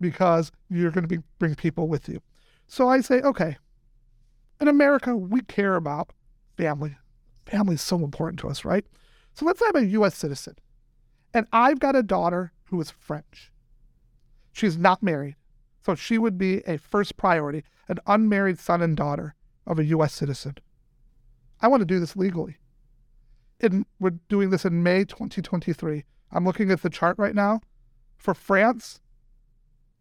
because 0.00 0.52
you're 0.68 0.90
going 0.90 1.02
to 1.02 1.08
be 1.08 1.22
bring 1.38 1.54
people 1.54 1.88
with 1.88 2.08
you. 2.08 2.20
So 2.66 2.88
I 2.88 3.00
say, 3.00 3.20
okay, 3.22 3.56
in 4.60 4.68
America, 4.68 5.16
we 5.16 5.40
care 5.42 5.76
about 5.76 6.12
family. 6.56 6.96
Family 7.46 7.74
is 7.74 7.82
so 7.82 7.98
important 7.98 8.40
to 8.40 8.48
us, 8.48 8.64
right? 8.64 8.84
So 9.32 9.46
let's 9.46 9.60
say 9.60 9.66
I'm 9.68 9.84
a 9.84 9.86
U.S. 9.86 10.16
citizen 10.16 10.56
and 11.32 11.46
I've 11.52 11.78
got 11.78 11.96
a 11.96 12.02
daughter 12.02 12.52
who 12.64 12.80
is 12.80 12.90
French. 12.90 13.52
She's 14.52 14.76
not 14.76 15.02
married. 15.02 15.36
So 15.86 15.94
she 15.94 16.18
would 16.18 16.36
be 16.36 16.58
a 16.66 16.76
first 16.76 17.16
priority, 17.16 17.62
an 17.88 17.98
unmarried 18.06 18.58
son 18.58 18.82
and 18.82 18.96
daughter 18.96 19.34
of 19.66 19.78
a 19.78 19.84
U.S. 19.84 20.12
citizen. 20.12 20.56
I 21.60 21.68
want 21.68 21.80
to 21.80 21.86
do 21.86 22.00
this 22.00 22.16
legally 22.16 22.58
in, 23.60 23.86
we're 23.98 24.10
doing 24.28 24.50
this 24.50 24.64
in 24.64 24.82
May 24.82 25.04
2023. 25.04 26.04
I'm 26.30 26.44
looking 26.44 26.70
at 26.70 26.82
the 26.82 26.90
chart 26.90 27.16
right 27.18 27.34
now. 27.34 27.60
For 28.16 28.34
France, 28.34 29.00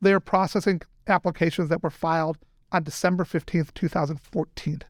they 0.02 0.14
are 0.14 0.20
processing 0.20 0.82
applications 1.08 1.70
that 1.70 1.84
were 1.84 1.90
filed 1.90 2.38
on 2.72 2.84
December 2.84 3.24
15th, 3.24 3.74
2014. 3.74 4.82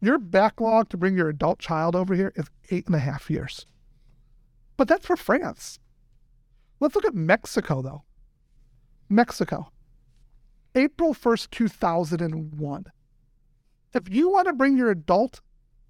Your 0.00 0.18
backlog 0.18 0.88
to 0.90 0.96
bring 0.96 1.16
your 1.16 1.28
adult 1.28 1.58
child 1.58 1.96
over 1.96 2.14
here 2.14 2.32
is 2.36 2.46
eight 2.70 2.86
and 2.86 2.94
a 2.94 3.00
half 3.00 3.30
years. 3.30 3.66
But 4.76 4.88
that's 4.88 5.06
for 5.06 5.16
France. 5.16 5.78
Let's 6.78 6.94
look 6.94 7.06
at 7.06 7.14
Mexico, 7.14 7.80
though. 7.80 8.02
Mexico, 9.08 9.72
April 10.74 11.14
1st, 11.14 11.50
2001. 11.50 12.84
If 13.94 14.14
you 14.14 14.30
want 14.30 14.46
to 14.46 14.52
bring 14.52 14.76
your 14.76 14.90
adult 14.90 15.40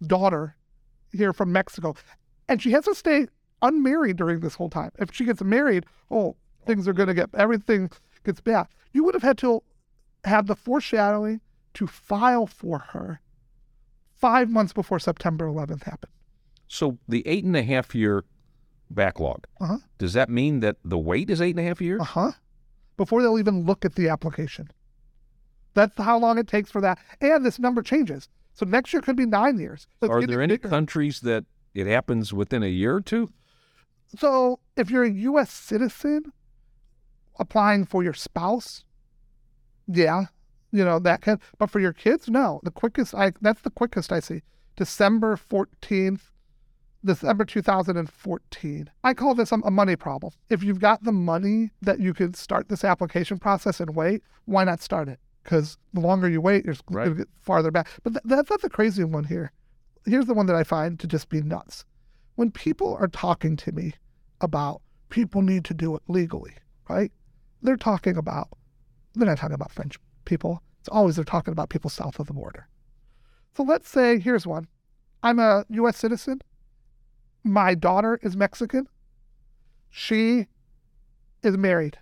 daughter 0.05 0.57
here 1.13 1.33
from 1.33 1.53
Mexico, 1.53 1.95
and 2.49 2.61
she 2.63 2.73
has 2.73 2.85
to 2.85 2.95
stay 2.95 3.27
unmarried 3.63 4.17
during 4.17 4.41
this 4.41 4.55
whole 4.55 4.69
time. 4.71 4.91
If 4.99 5.13
she 5.15 5.25
gets 5.25 5.43
married, 5.43 5.87
oh, 6.11 6.37
things 6.67 6.87
are 6.89 6.93
going 6.93 7.09
to 7.09 7.15
get 7.15 7.31
everything 7.35 7.91
gets 8.25 8.41
bad. 8.41 8.67
You 8.93 9.05
would 9.05 9.15
have 9.15 9.23
had 9.23 9.39
to 9.39 9.63
have 10.25 10.47
the 10.47 10.57
foreshadowing 10.57 11.41
to 11.75 11.87
file 11.87 12.47
for 12.47 12.79
her 12.79 13.21
five 14.15 14.51
months 14.51 14.73
before 14.73 14.99
September 14.99 15.47
11th 15.47 15.85
happened. 15.85 16.13
So 16.69 16.99
the 17.09 17.27
eight 17.27 17.45
and 17.45 17.57
a 17.57 17.63
half 17.63 17.95
year 17.95 18.25
backlog, 18.91 19.47
Uh-huh. 19.61 19.79
does 19.99 20.13
that 20.15 20.29
mean 20.29 20.61
that 20.61 20.77
the 20.85 20.99
wait 20.99 21.31
is 21.31 21.41
eight 21.41 21.51
and 21.57 21.61
a 21.61 21.69
half 21.69 21.81
years? 21.81 22.01
Uh 22.01 22.05
huh. 22.05 22.33
Before 22.97 23.23
they'll 23.23 23.39
even 23.39 23.65
look 23.65 23.85
at 23.85 23.95
the 23.95 24.09
application. 24.09 24.71
That's 25.75 25.97
how 25.99 26.19
long 26.19 26.39
it 26.39 26.49
takes 26.49 26.71
for 26.71 26.81
that. 26.81 26.99
And 27.21 27.45
this 27.45 27.59
number 27.59 27.83
changes. 27.83 28.29
So 28.57 28.65
next 28.67 28.93
year 28.93 29.03
could 29.03 29.17
be 29.17 29.27
nine 29.27 29.59
years. 29.59 29.87
So 30.03 30.11
Are 30.11 30.27
there 30.27 30.41
any 30.43 30.55
bigger. 30.55 30.69
countries 30.71 31.21
that 31.21 31.45
it 31.75 31.87
happens 31.87 32.33
within 32.33 32.63
a 32.63 32.69
year 32.69 32.97
or 32.97 33.01
two? 33.03 33.29
So 34.19 34.61
if 34.77 34.91
you're 34.91 35.05
a 35.05 35.11
U.S. 35.11 35.51
citizen 35.51 36.33
applying 37.39 37.85
for 37.85 38.03
your 38.03 38.15
spouse, 38.15 38.85
yeah, 39.87 40.27
you 40.73 40.85
know 40.85 40.99
that 41.01 41.21
can. 41.21 41.39
But 41.59 41.71
for 41.71 41.81
your 41.81 41.93
kids, 41.93 42.29
no. 42.29 42.61
The 42.65 42.71
quickest 42.71 43.15
I 43.15 43.33
that's 43.43 43.61
the 43.61 43.71
quickest 43.71 44.11
I 44.11 44.21
see. 44.21 44.41
December 44.77 45.37
fourteenth, 45.37 46.31
December 47.05 47.45
two 47.45 47.61
thousand 47.63 47.99
and 47.99 48.11
fourteen. 48.11 48.91
I 49.05 49.13
call 49.13 49.35
this 49.35 49.53
a 49.53 49.57
a 49.65 49.71
money 49.71 49.97
problem. 49.97 50.33
If 50.49 50.63
you've 50.63 50.81
got 50.81 51.05
the 51.05 51.13
money 51.13 51.73
that 51.83 52.01
you 52.01 52.15
could 52.15 52.37
start 52.37 52.69
this 52.71 52.85
application 52.85 53.39
process 53.39 53.81
and 53.81 53.95
wait, 53.95 54.23
why 54.47 54.65
not 54.65 54.81
start 54.81 55.09
it? 55.09 55.21
Because 55.47 55.79
the 55.93 56.01
longer 56.01 56.29
you 56.29 56.41
wait, 56.41 56.65
you're 56.65 56.75
Right. 56.91 57.05
going 57.05 57.11
to 57.19 57.25
get 57.25 57.29
farther 57.41 57.71
back. 57.71 57.89
But 58.03 58.15
th- 58.15 58.23
that's 58.25 58.51
not 58.51 58.63
the 58.63 58.69
crazy 58.69 59.05
one 59.05 59.23
here. 59.23 59.53
Here's 60.05 60.27
the 60.27 60.35
one 60.35 60.47
that 60.47 60.57
I 60.57 60.65
find 60.65 60.99
to 60.99 61.07
just 61.07 61.29
be 61.29 61.41
nuts 61.41 61.85
when 62.35 62.51
people 62.51 62.97
are 63.01 63.07
talking 63.07 63.55
to 63.59 63.71
me 63.71 63.95
about 64.41 64.83
people 65.09 65.43
need 65.43 65.65
to 65.67 65.73
do 65.75 65.95
it 65.95 66.03
legally, 66.09 66.55
right? 66.89 67.13
They're 67.63 67.77
talking 67.77 68.17
about, 68.17 68.49
they're 69.15 69.29
not 69.29 69.39
talking 69.39 69.55
about 69.55 69.71
French 69.71 69.99
people. 70.25 70.65
It's 70.81 70.89
always 70.89 71.15
they're 71.15 71.25
talking 71.25 71.53
about 71.53 71.69
people 71.71 71.91
south 71.91 72.19
of 72.19 72.27
the 72.27 72.33
border. 72.35 72.67
So 73.57 73.63
let's 73.63 73.89
say, 73.89 74.19
here's 74.19 74.49
one 74.49 74.67
I'm 75.23 75.39
a 75.39 75.65
U.S. 75.71 75.97
citizen. 75.97 76.41
My 77.45 77.77
daughter 77.77 78.19
is 78.21 78.37
Mexican. 78.37 78.89
She 79.91 80.49
is 81.45 81.57
married. 81.57 81.99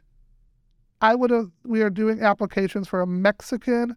I 1.05 1.15
would 1.15 1.31
have, 1.31 1.51
we 1.65 1.83
are 1.83 1.91
doing 1.91 2.23
applications 2.23 2.89
for 2.89 3.03
a 3.03 3.07
Mexican 3.07 3.95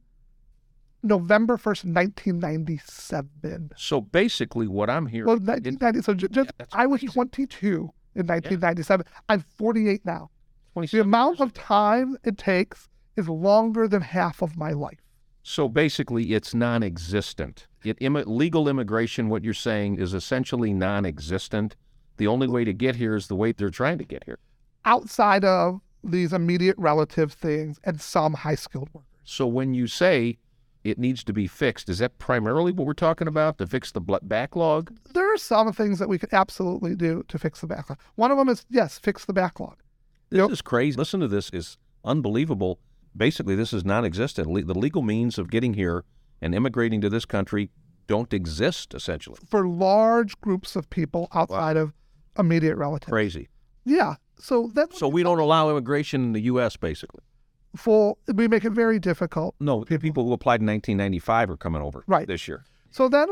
November 1.03 1.55
1st, 1.55 1.85
1997. 1.95 3.71
So 3.77 4.01
basically, 4.01 4.67
what 4.67 4.89
I'm 4.89 5.05
hearing, 5.05 5.27
Well, 5.27 5.37
1990. 5.37 6.01
So 6.01 6.13
just, 6.13 6.51
that's 6.57 6.75
I 6.75 6.85
was 6.85 7.01
22 7.01 7.65
in 8.15 8.27
1997. 8.27 9.05
I'm 9.29 9.39
48 9.57 10.01
now. 10.05 10.29
The 10.75 10.99
amount 10.99 11.39
of 11.39 11.53
time 11.53 12.17
it 12.25 12.37
takes 12.37 12.89
is 13.15 13.29
longer 13.29 13.87
than 13.87 14.01
half 14.01 14.41
of 14.41 14.57
my 14.57 14.71
life. 14.71 14.99
So 15.43 15.69
basically, 15.69 16.33
it's 16.33 16.53
non-existent. 16.53 17.67
It, 17.85 17.95
Im- 18.01 18.21
legal 18.25 18.67
immigration, 18.67 19.29
what 19.29 19.45
you're 19.45 19.53
saying, 19.53 19.97
is 19.97 20.13
essentially 20.13 20.73
non-existent. 20.73 21.77
The 22.17 22.27
only 22.27 22.49
way 22.49 22.65
to 22.65 22.73
get 22.73 22.97
here 22.97 23.15
is 23.15 23.27
the 23.27 23.35
way 23.35 23.53
they're 23.53 23.69
trying 23.69 23.97
to 23.99 24.03
get 24.03 24.25
here. 24.25 24.39
Outside 24.83 25.45
of 25.45 25.79
these 26.03 26.33
immediate 26.33 26.75
relative 26.77 27.33
things 27.33 27.79
and 27.83 27.99
some 28.01 28.33
high 28.33 28.55
skilled 28.55 28.89
workers. 28.93 29.07
So 29.23 29.45
when 29.47 29.73
you 29.73 29.87
say 29.87 30.37
it 30.83 30.97
needs 30.97 31.23
to 31.25 31.33
be 31.33 31.47
fixed, 31.47 31.89
is 31.89 31.99
that 31.99 32.17
primarily 32.17 32.71
what 32.71 32.87
we're 32.87 32.93
talking 32.93 33.27
about 33.27 33.57
to 33.57 33.67
fix 33.67 33.91
the 33.91 33.99
bl- 34.01 34.15
backlog? 34.21 34.95
There 35.13 35.31
are 35.33 35.37
some 35.37 35.71
things 35.73 35.99
that 35.99 36.07
we 36.07 36.17
could 36.17 36.33
absolutely 36.33 36.95
do 36.95 37.23
to 37.27 37.37
fix 37.37 37.59
the 37.61 37.67
backlog. 37.67 37.99
One 38.15 38.31
of 38.31 38.37
them 38.37 38.47
is, 38.47 38.65
yes, 38.69 38.97
fix 38.97 39.25
the 39.25 39.33
backlog. 39.33 39.77
This 40.29 40.39
Yep. 40.39 40.51
is 40.51 40.61
crazy. 40.61 40.97
Listen 40.97 41.19
to 41.21 41.27
this 41.27 41.49
is 41.51 41.77
unbelievable. 42.05 42.79
Basically, 43.15 43.55
this 43.55 43.73
is 43.73 43.83
non-existent. 43.83 44.47
Le- 44.47 44.63
the 44.63 44.77
legal 44.77 45.01
means 45.01 45.37
of 45.37 45.49
getting 45.49 45.73
here 45.73 46.05
and 46.41 46.53
immigrating 46.55 47.01
to 47.01 47.09
this 47.09 47.25
country 47.25 47.69
don't 48.05 48.31
exist. 48.33 48.93
Essentially, 48.93 49.37
For 49.49 49.67
large 49.67 50.39
groups 50.39 50.75
of 50.77 50.89
people 50.89 51.27
outside 51.33 51.75
of 51.75 51.93
immediate 52.39 52.75
relatives. 52.77 53.09
crazy. 53.11 53.49
Yeah. 53.83 54.15
So 54.39 54.71
that's 54.73 54.97
So 54.99 55.07
we 55.07 55.23
don't 55.23 55.39
allow 55.39 55.69
immigration 55.69 56.23
in 56.23 56.33
the 56.33 56.41
U.S. 56.41 56.77
Basically, 56.77 57.21
for 57.75 58.17
we 58.33 58.47
make 58.47 58.65
it 58.65 58.71
very 58.71 58.99
difficult 58.99 59.55
no. 59.59 59.83
The 59.83 59.97
people 59.99 60.25
who 60.25 60.33
applied 60.33 60.61
in 60.61 60.67
1995 60.67 61.49
are 61.51 61.57
coming 61.57 61.81
over 61.81 62.03
Right. 62.07 62.27
this 62.27 62.47
year. 62.47 62.63
So 62.91 63.09
then 63.09 63.27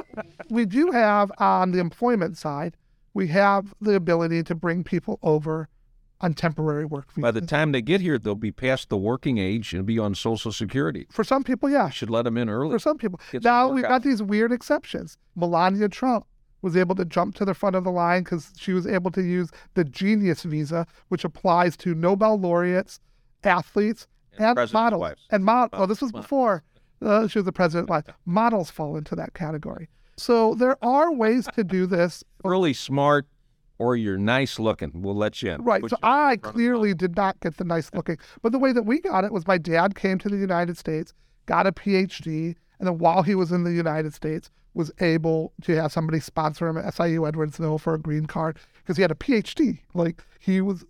we 0.49 0.65
do 0.65 0.91
have 0.91 1.31
on 1.39 1.71
the 1.71 1.79
employment 1.79 2.37
side, 2.37 2.75
we 3.13 3.27
have 3.27 3.73
the 3.81 3.95
ability 3.95 4.43
to 4.43 4.55
bring 4.55 4.83
people 4.83 5.17
over 5.23 5.69
on 6.21 6.33
temporary 6.33 6.85
work 6.85 7.09
visas. 7.11 7.21
By 7.21 7.31
the 7.31 7.41
time 7.41 7.71
they 7.71 7.81
get 7.81 7.99
here, 8.01 8.17
they'll 8.17 8.35
be 8.35 8.51
past 8.51 8.89
the 8.89 8.97
working 8.97 9.37
age 9.37 9.73
and 9.73 9.85
be 9.85 9.99
on 9.99 10.15
Social 10.15 10.51
Security. 10.51 11.07
For 11.11 11.23
some 11.23 11.43
people, 11.43 11.69
yeah. 11.69 11.89
Should 11.89 12.09
let 12.09 12.23
them 12.23 12.37
in 12.37 12.49
early. 12.49 12.71
For 12.73 12.79
some 12.79 12.97
people. 12.97 13.19
Get 13.31 13.43
Now 13.43 13.67
we've 13.69 13.83
out. 13.85 13.89
got 13.89 14.03
these 14.03 14.21
weird 14.23 14.51
exceptions. 14.51 15.17
Melania 15.35 15.89
Trump 15.89 16.25
was 16.65 16.75
able 16.75 16.95
to 16.95 17.05
jump 17.05 17.35
to 17.35 17.45
the 17.45 17.53
front 17.53 17.75
of 17.75 17.83
the 17.85 17.91
line 17.91 18.23
because 18.23 18.51
she 18.57 18.73
was 18.73 18.85
able 18.87 19.11
to 19.11 19.21
use 19.21 19.51
the 19.75 19.83
Genius 19.85 20.41
visa, 20.43 20.85
which 21.07 21.23
applies 21.23 21.77
to 21.77 21.93
Nobel 21.95 22.37
laureates, 22.39 22.99
athletes, 23.43 24.07
And 24.37 24.57
and, 24.57 24.73
models. 24.73 24.99
wives. 24.99 25.21
And 25.29 25.45
mod- 25.45 25.69
oh, 25.73 25.85
this 25.85 26.01
was 26.01 26.11
before 26.11 26.63
uh, 27.01 27.27
she 27.27 27.37
was 27.39 27.45
the 27.45 27.51
president. 27.53 27.87
wife. 27.89 28.05
Models 28.25 28.69
fall 28.71 28.97
into 28.97 29.15
that 29.15 29.33
category. 29.35 29.87
So 30.17 30.55
there 30.55 30.77
are 30.83 31.13
ways 31.13 31.47
to 31.53 31.63
do 31.63 31.85
this. 31.85 32.23
Really 32.43 32.73
smart, 32.73 33.27
or 33.77 33.95
you're 33.95 34.17
nice 34.17 34.57
looking. 34.59 34.91
We'll 34.95 35.15
let 35.15 35.41
you 35.43 35.51
in. 35.51 35.61
Right. 35.63 35.81
Put 35.81 35.91
So 35.91 35.97
I 36.01 36.07
front 36.07 36.33
of 36.37 36.41
the 36.41 36.49
clearly 36.51 36.93
did 36.95 37.15
not 37.15 37.39
get 37.41 37.57
the 37.57 37.63
nice 37.63 37.91
looking. 37.93 38.17
But 38.41 38.51
the 38.53 38.59
way 38.59 38.71
that 38.71 38.83
we 38.83 38.99
got 39.01 39.23
it 39.23 39.31
was 39.31 39.45
my 39.45 39.57
dad 39.59 39.93
came 39.95 40.17
to 40.19 40.29
the 40.29 40.37
United 40.37 40.77
States, 40.77 41.13
got 41.45 41.67
a 41.67 41.71
PhD, 41.71 42.55
and 42.79 42.87
then 42.87 42.97
while 42.97 43.21
he 43.23 43.35
was 43.35 43.51
in 43.51 43.63
the 43.65 43.71
United 43.73 44.13
States, 44.15 44.49
was 44.75 44.91
able 44.99 45.53
to 45.63 45.75
have 45.75 45.91
somebody 45.91 46.19
sponsor 46.19 46.67
him 46.67 46.77
at 46.77 46.93
SIU 46.93 47.21
Edwardsville 47.21 47.79
for 47.79 47.95
a 47.95 47.99
green 47.99 48.25
card 48.25 48.59
because 48.77 48.97
he 48.97 49.01
had 49.01 49.09
a 49.09 49.15
PhD. 49.15 49.79
Like 49.93 50.23
he 50.39 50.61
was, 50.61 50.85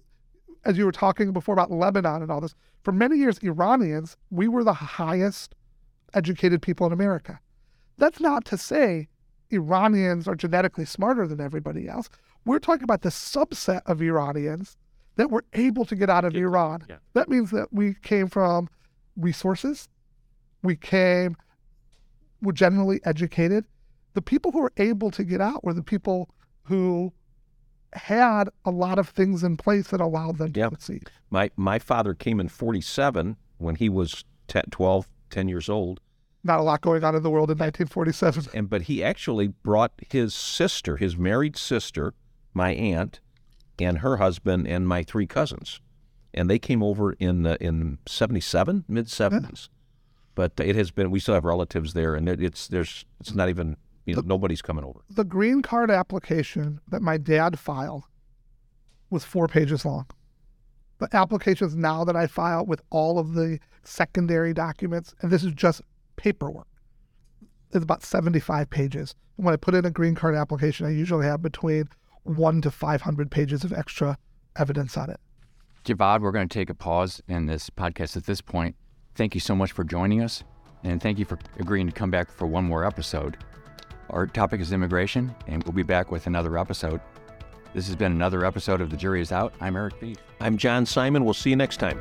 as 0.65 0.77
you 0.77 0.85
were 0.85 0.91
talking 0.91 1.31
before 1.31 1.53
about 1.53 1.71
Lebanon 1.71 2.21
and 2.21 2.31
all 2.31 2.41
this, 2.41 2.55
for 2.83 2.91
many 2.91 3.17
years, 3.17 3.37
Iranians, 3.39 4.17
we 4.31 4.47
were 4.47 4.63
the 4.63 4.73
highest 4.73 5.55
educated 6.13 6.61
people 6.61 6.87
in 6.87 6.93
America. 6.93 7.39
That's 7.97 8.19
not 8.19 8.43
to 8.45 8.57
say 8.57 9.07
Iranians 9.51 10.27
are 10.27 10.35
genetically 10.35 10.85
smarter 10.85 11.27
than 11.27 11.39
everybody 11.39 11.87
else. 11.87 12.09
We're 12.43 12.59
talking 12.59 12.83
about 12.83 13.03
the 13.03 13.09
subset 13.09 13.81
of 13.85 14.01
Iranians 14.01 14.77
that 15.15 15.29
were 15.29 15.45
able 15.53 15.85
to 15.85 15.95
get 15.95 16.09
out 16.09 16.25
of 16.25 16.35
Iran. 16.35 16.83
yeah. 16.89 16.97
That 17.13 17.29
means 17.29 17.51
that 17.51 17.71
we 17.71 17.93
came 18.01 18.27
from 18.27 18.67
resources, 19.15 19.87
we 20.61 20.75
came, 20.75 21.37
were 22.41 22.51
generally 22.53 22.99
educated. 23.05 23.65
The 24.15 24.21
people 24.21 24.51
who 24.51 24.61
were 24.61 24.73
able 24.77 25.11
to 25.11 25.23
get 25.23 25.39
out 25.41 25.63
were 25.63 25.73
the 25.73 25.83
people 25.83 26.29
who 26.63 27.13
had 27.93 28.49
a 28.65 28.71
lot 28.71 28.97
of 28.99 29.09
things 29.09 29.43
in 29.43 29.55
place 29.57 29.89
that 29.89 30.01
allowed 30.01 30.37
them 30.37 30.51
to 30.53 30.59
Yeah. 30.59 30.69
succeed. 30.69 31.09
My 31.29 31.51
my 31.55 31.79
father 31.79 32.13
came 32.13 32.39
in 32.39 32.49
47 32.49 33.37
when 33.57 33.75
he 33.75 33.87
was 33.89 34.23
10, 34.47 34.63
12, 34.71 35.07
10 35.29 35.47
years 35.47 35.69
old, 35.69 35.99
Not 36.43 36.59
a 36.59 36.63
lot 36.63 36.81
going 36.81 37.03
on 37.03 37.15
in 37.15 37.23
the 37.23 37.29
world 37.29 37.49
in 37.51 37.57
1947. 37.57 38.47
and 38.53 38.69
but 38.69 38.83
he 38.83 39.03
actually 39.03 39.47
brought 39.49 39.91
his 40.09 40.33
sister, 40.33 40.97
his 40.97 41.17
married 41.17 41.55
sister, 41.57 42.13
my 42.53 42.71
aunt, 42.71 43.19
and 43.79 43.99
her 43.99 44.17
husband 44.17 44.67
and 44.67 44.87
my 44.87 45.03
three 45.03 45.27
cousins, 45.27 45.79
and 46.33 46.49
they 46.49 46.59
came 46.59 46.81
over 46.83 47.13
in 47.13 47.45
uh, 47.45 47.57
in 47.59 47.97
77, 48.07 48.85
mid 48.87 49.07
70s. 49.07 49.67
But 50.35 50.53
it 50.59 50.75
has 50.75 50.91
been 50.91 51.11
we 51.11 51.19
still 51.19 51.33
have 51.35 51.45
relatives 51.45 51.93
there, 51.93 52.13
and 52.15 52.27
it- 52.29 52.41
it's 52.41 52.67
there's 52.67 53.05
it's 53.21 53.33
not 53.33 53.47
even 53.49 53.77
you 54.05 54.15
know 54.15 54.21
nobody's 54.25 54.61
coming 54.61 54.83
over. 54.83 55.01
The 55.09 55.23
green 55.23 55.61
card 55.61 55.91
application 55.91 56.79
that 56.87 57.01
my 57.01 57.17
dad 57.17 57.59
filed 57.59 58.03
was 59.09 59.23
four 59.23 59.47
pages 59.47 59.85
long. 59.85 60.05
The 60.99 61.09
applications 61.13 61.75
now 61.75 62.05
that 62.05 62.15
I 62.15 62.27
file 62.27 62.65
with 62.65 62.81
all 62.89 63.19
of 63.19 63.33
the 63.33 63.59
secondary 63.83 64.53
documents, 64.53 65.13
and 65.21 65.31
this 65.31 65.43
is 65.43 65.53
just 65.53 65.81
paperwork, 66.15 66.67
is 67.71 67.83
about 67.83 68.03
75 68.03 68.69
pages. 68.69 69.15
And 69.37 69.45
when 69.45 69.53
I 69.53 69.57
put 69.57 69.75
in 69.75 69.85
a 69.85 69.91
green 69.91 70.15
card 70.15 70.35
application, 70.35 70.85
I 70.85 70.91
usually 70.91 71.25
have 71.25 71.41
between 71.41 71.89
one 72.23 72.61
to 72.61 72.71
500 72.71 73.29
pages 73.29 73.63
of 73.63 73.73
extra 73.73 74.17
evidence 74.55 74.97
on 74.97 75.09
it. 75.09 75.19
Javad, 75.83 76.21
we're 76.21 76.31
going 76.31 76.47
to 76.47 76.53
take 76.53 76.69
a 76.69 76.73
pause 76.73 77.21
in 77.27 77.45
this 77.45 77.69
podcast 77.69 78.17
at 78.17 78.25
this 78.25 78.41
point. 78.41 78.75
Thank 79.13 79.35
you 79.35 79.41
so 79.41 79.55
much 79.55 79.71
for 79.71 79.83
joining 79.83 80.21
us, 80.21 80.43
and 80.83 81.01
thank 81.01 81.19
you 81.19 81.25
for 81.25 81.37
agreeing 81.59 81.87
to 81.87 81.93
come 81.93 82.09
back 82.09 82.31
for 82.31 82.47
one 82.47 82.63
more 82.63 82.83
episode. 82.85 83.37
Our 84.11 84.27
topic 84.27 84.61
is 84.61 84.71
immigration, 84.71 85.35
and 85.47 85.63
we'll 85.63 85.73
be 85.73 85.83
back 85.83 86.11
with 86.11 86.27
another 86.27 86.57
episode. 86.57 87.01
This 87.73 87.87
has 87.87 87.95
been 87.95 88.11
another 88.11 88.45
episode 88.45 88.79
of 88.79 88.91
The 88.91 88.97
Jury 88.97 89.19
is 89.19 89.31
Out. 89.31 89.53
I'm 89.59 89.75
Eric 89.75 89.99
Wyrsch. 89.99 90.17
I'm 90.39 90.57
John 90.57 90.85
Simon. 90.85 91.25
We'll 91.25 91.33
see 91.33 91.49
you 91.49 91.55
next 91.55 91.77
time. 91.77 91.99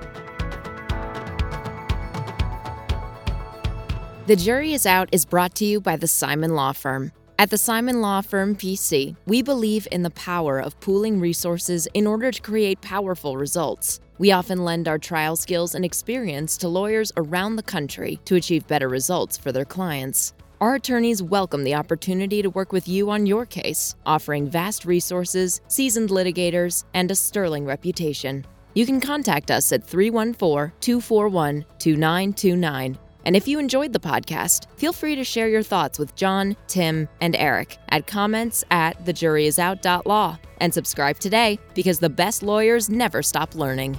The 4.27 4.37
Jury 4.37 4.75
is 4.75 4.85
Out 4.85 5.09
is 5.13 5.25
brought 5.25 5.55
to 5.57 5.65
you 5.65 5.81
by 5.81 5.97
the 5.97 6.07
Simon 6.07 6.55
Law 6.55 6.73
Firm. 6.73 7.13
At 7.39 7.49
the 7.51 7.59
Simon 7.59 8.03
Law 8.03 8.21
Firm 8.21 8.55
PC, 8.55 9.17
we 9.27 9.41
believe 9.41 9.89
in 9.91 10.03
the 10.03 10.11
power 10.11 10.61
of 10.61 10.79
pooling 10.81 11.21
resources 11.21 11.89
in 11.95 12.07
order 12.07 12.31
to 12.31 12.43
create 12.43 12.83
powerful 12.83 13.39
results. 13.39 14.01
We 14.19 14.31
often 14.31 14.63
lend 14.63 14.89
our 14.89 14.99
trial 14.99 15.37
skills 15.37 15.75
and 15.75 15.85
experience 15.85 16.59
to 16.59 16.69
lawyers 16.69 17.13
around 17.17 17.57
the 17.57 17.63
country 17.63 18.21
to 18.27 18.37
achieve 18.37 18.69
better 18.69 18.89
results 18.89 19.39
for 19.39 19.53
their 19.53 19.65
clients. 19.65 20.34
Our 20.61 20.77
attorneys 20.77 21.21
welcome 21.21 21.65
the 21.65 21.75
opportunity 21.75 22.41
to 22.41 22.49
work 22.49 22.73
with 22.73 22.87
you 22.87 23.11
on 23.11 23.27
your 23.27 23.45
case, 23.45 23.97
offering 24.07 24.49
vast 24.49 24.85
resources, 24.85 25.61
seasoned 25.67 26.11
litigators, 26.11 26.85
and 26.95 27.11
a 27.11 27.15
sterling 27.15 27.67
reputation. 27.67 28.47
You 28.75 28.87
can 28.87 29.01
contact 29.01 29.51
us 29.51 29.73
at 29.73 29.85
314 29.85 30.73
241 30.81 31.65
2929. 31.79 32.99
And 33.27 33.37
if 33.37 33.49
you 33.49 33.59
enjoyed 33.59 33.93
the 33.93 33.99
podcast, 33.99 34.67
feel 34.77 34.93
free 34.93 35.17
to 35.17 35.25
share 35.25 35.49
your 35.49 35.63
thoughts 35.63 35.99
with 35.99 36.15
John, 36.15 36.57
Tim, 36.69 37.09
and 37.21 37.35
Eric 37.35 37.79
at 37.89 38.07
comments 38.07 38.63
at 38.71 39.03
thejuryisout.law. 39.05 40.39
And 40.59 40.73
subscribe 40.73 41.19
today 41.19 41.59
because 41.75 41.99
the 41.99 42.11
best 42.11 42.43
lawyers 42.43 42.89
never 42.89 43.23
stop 43.23 43.55
learning. 43.55 43.99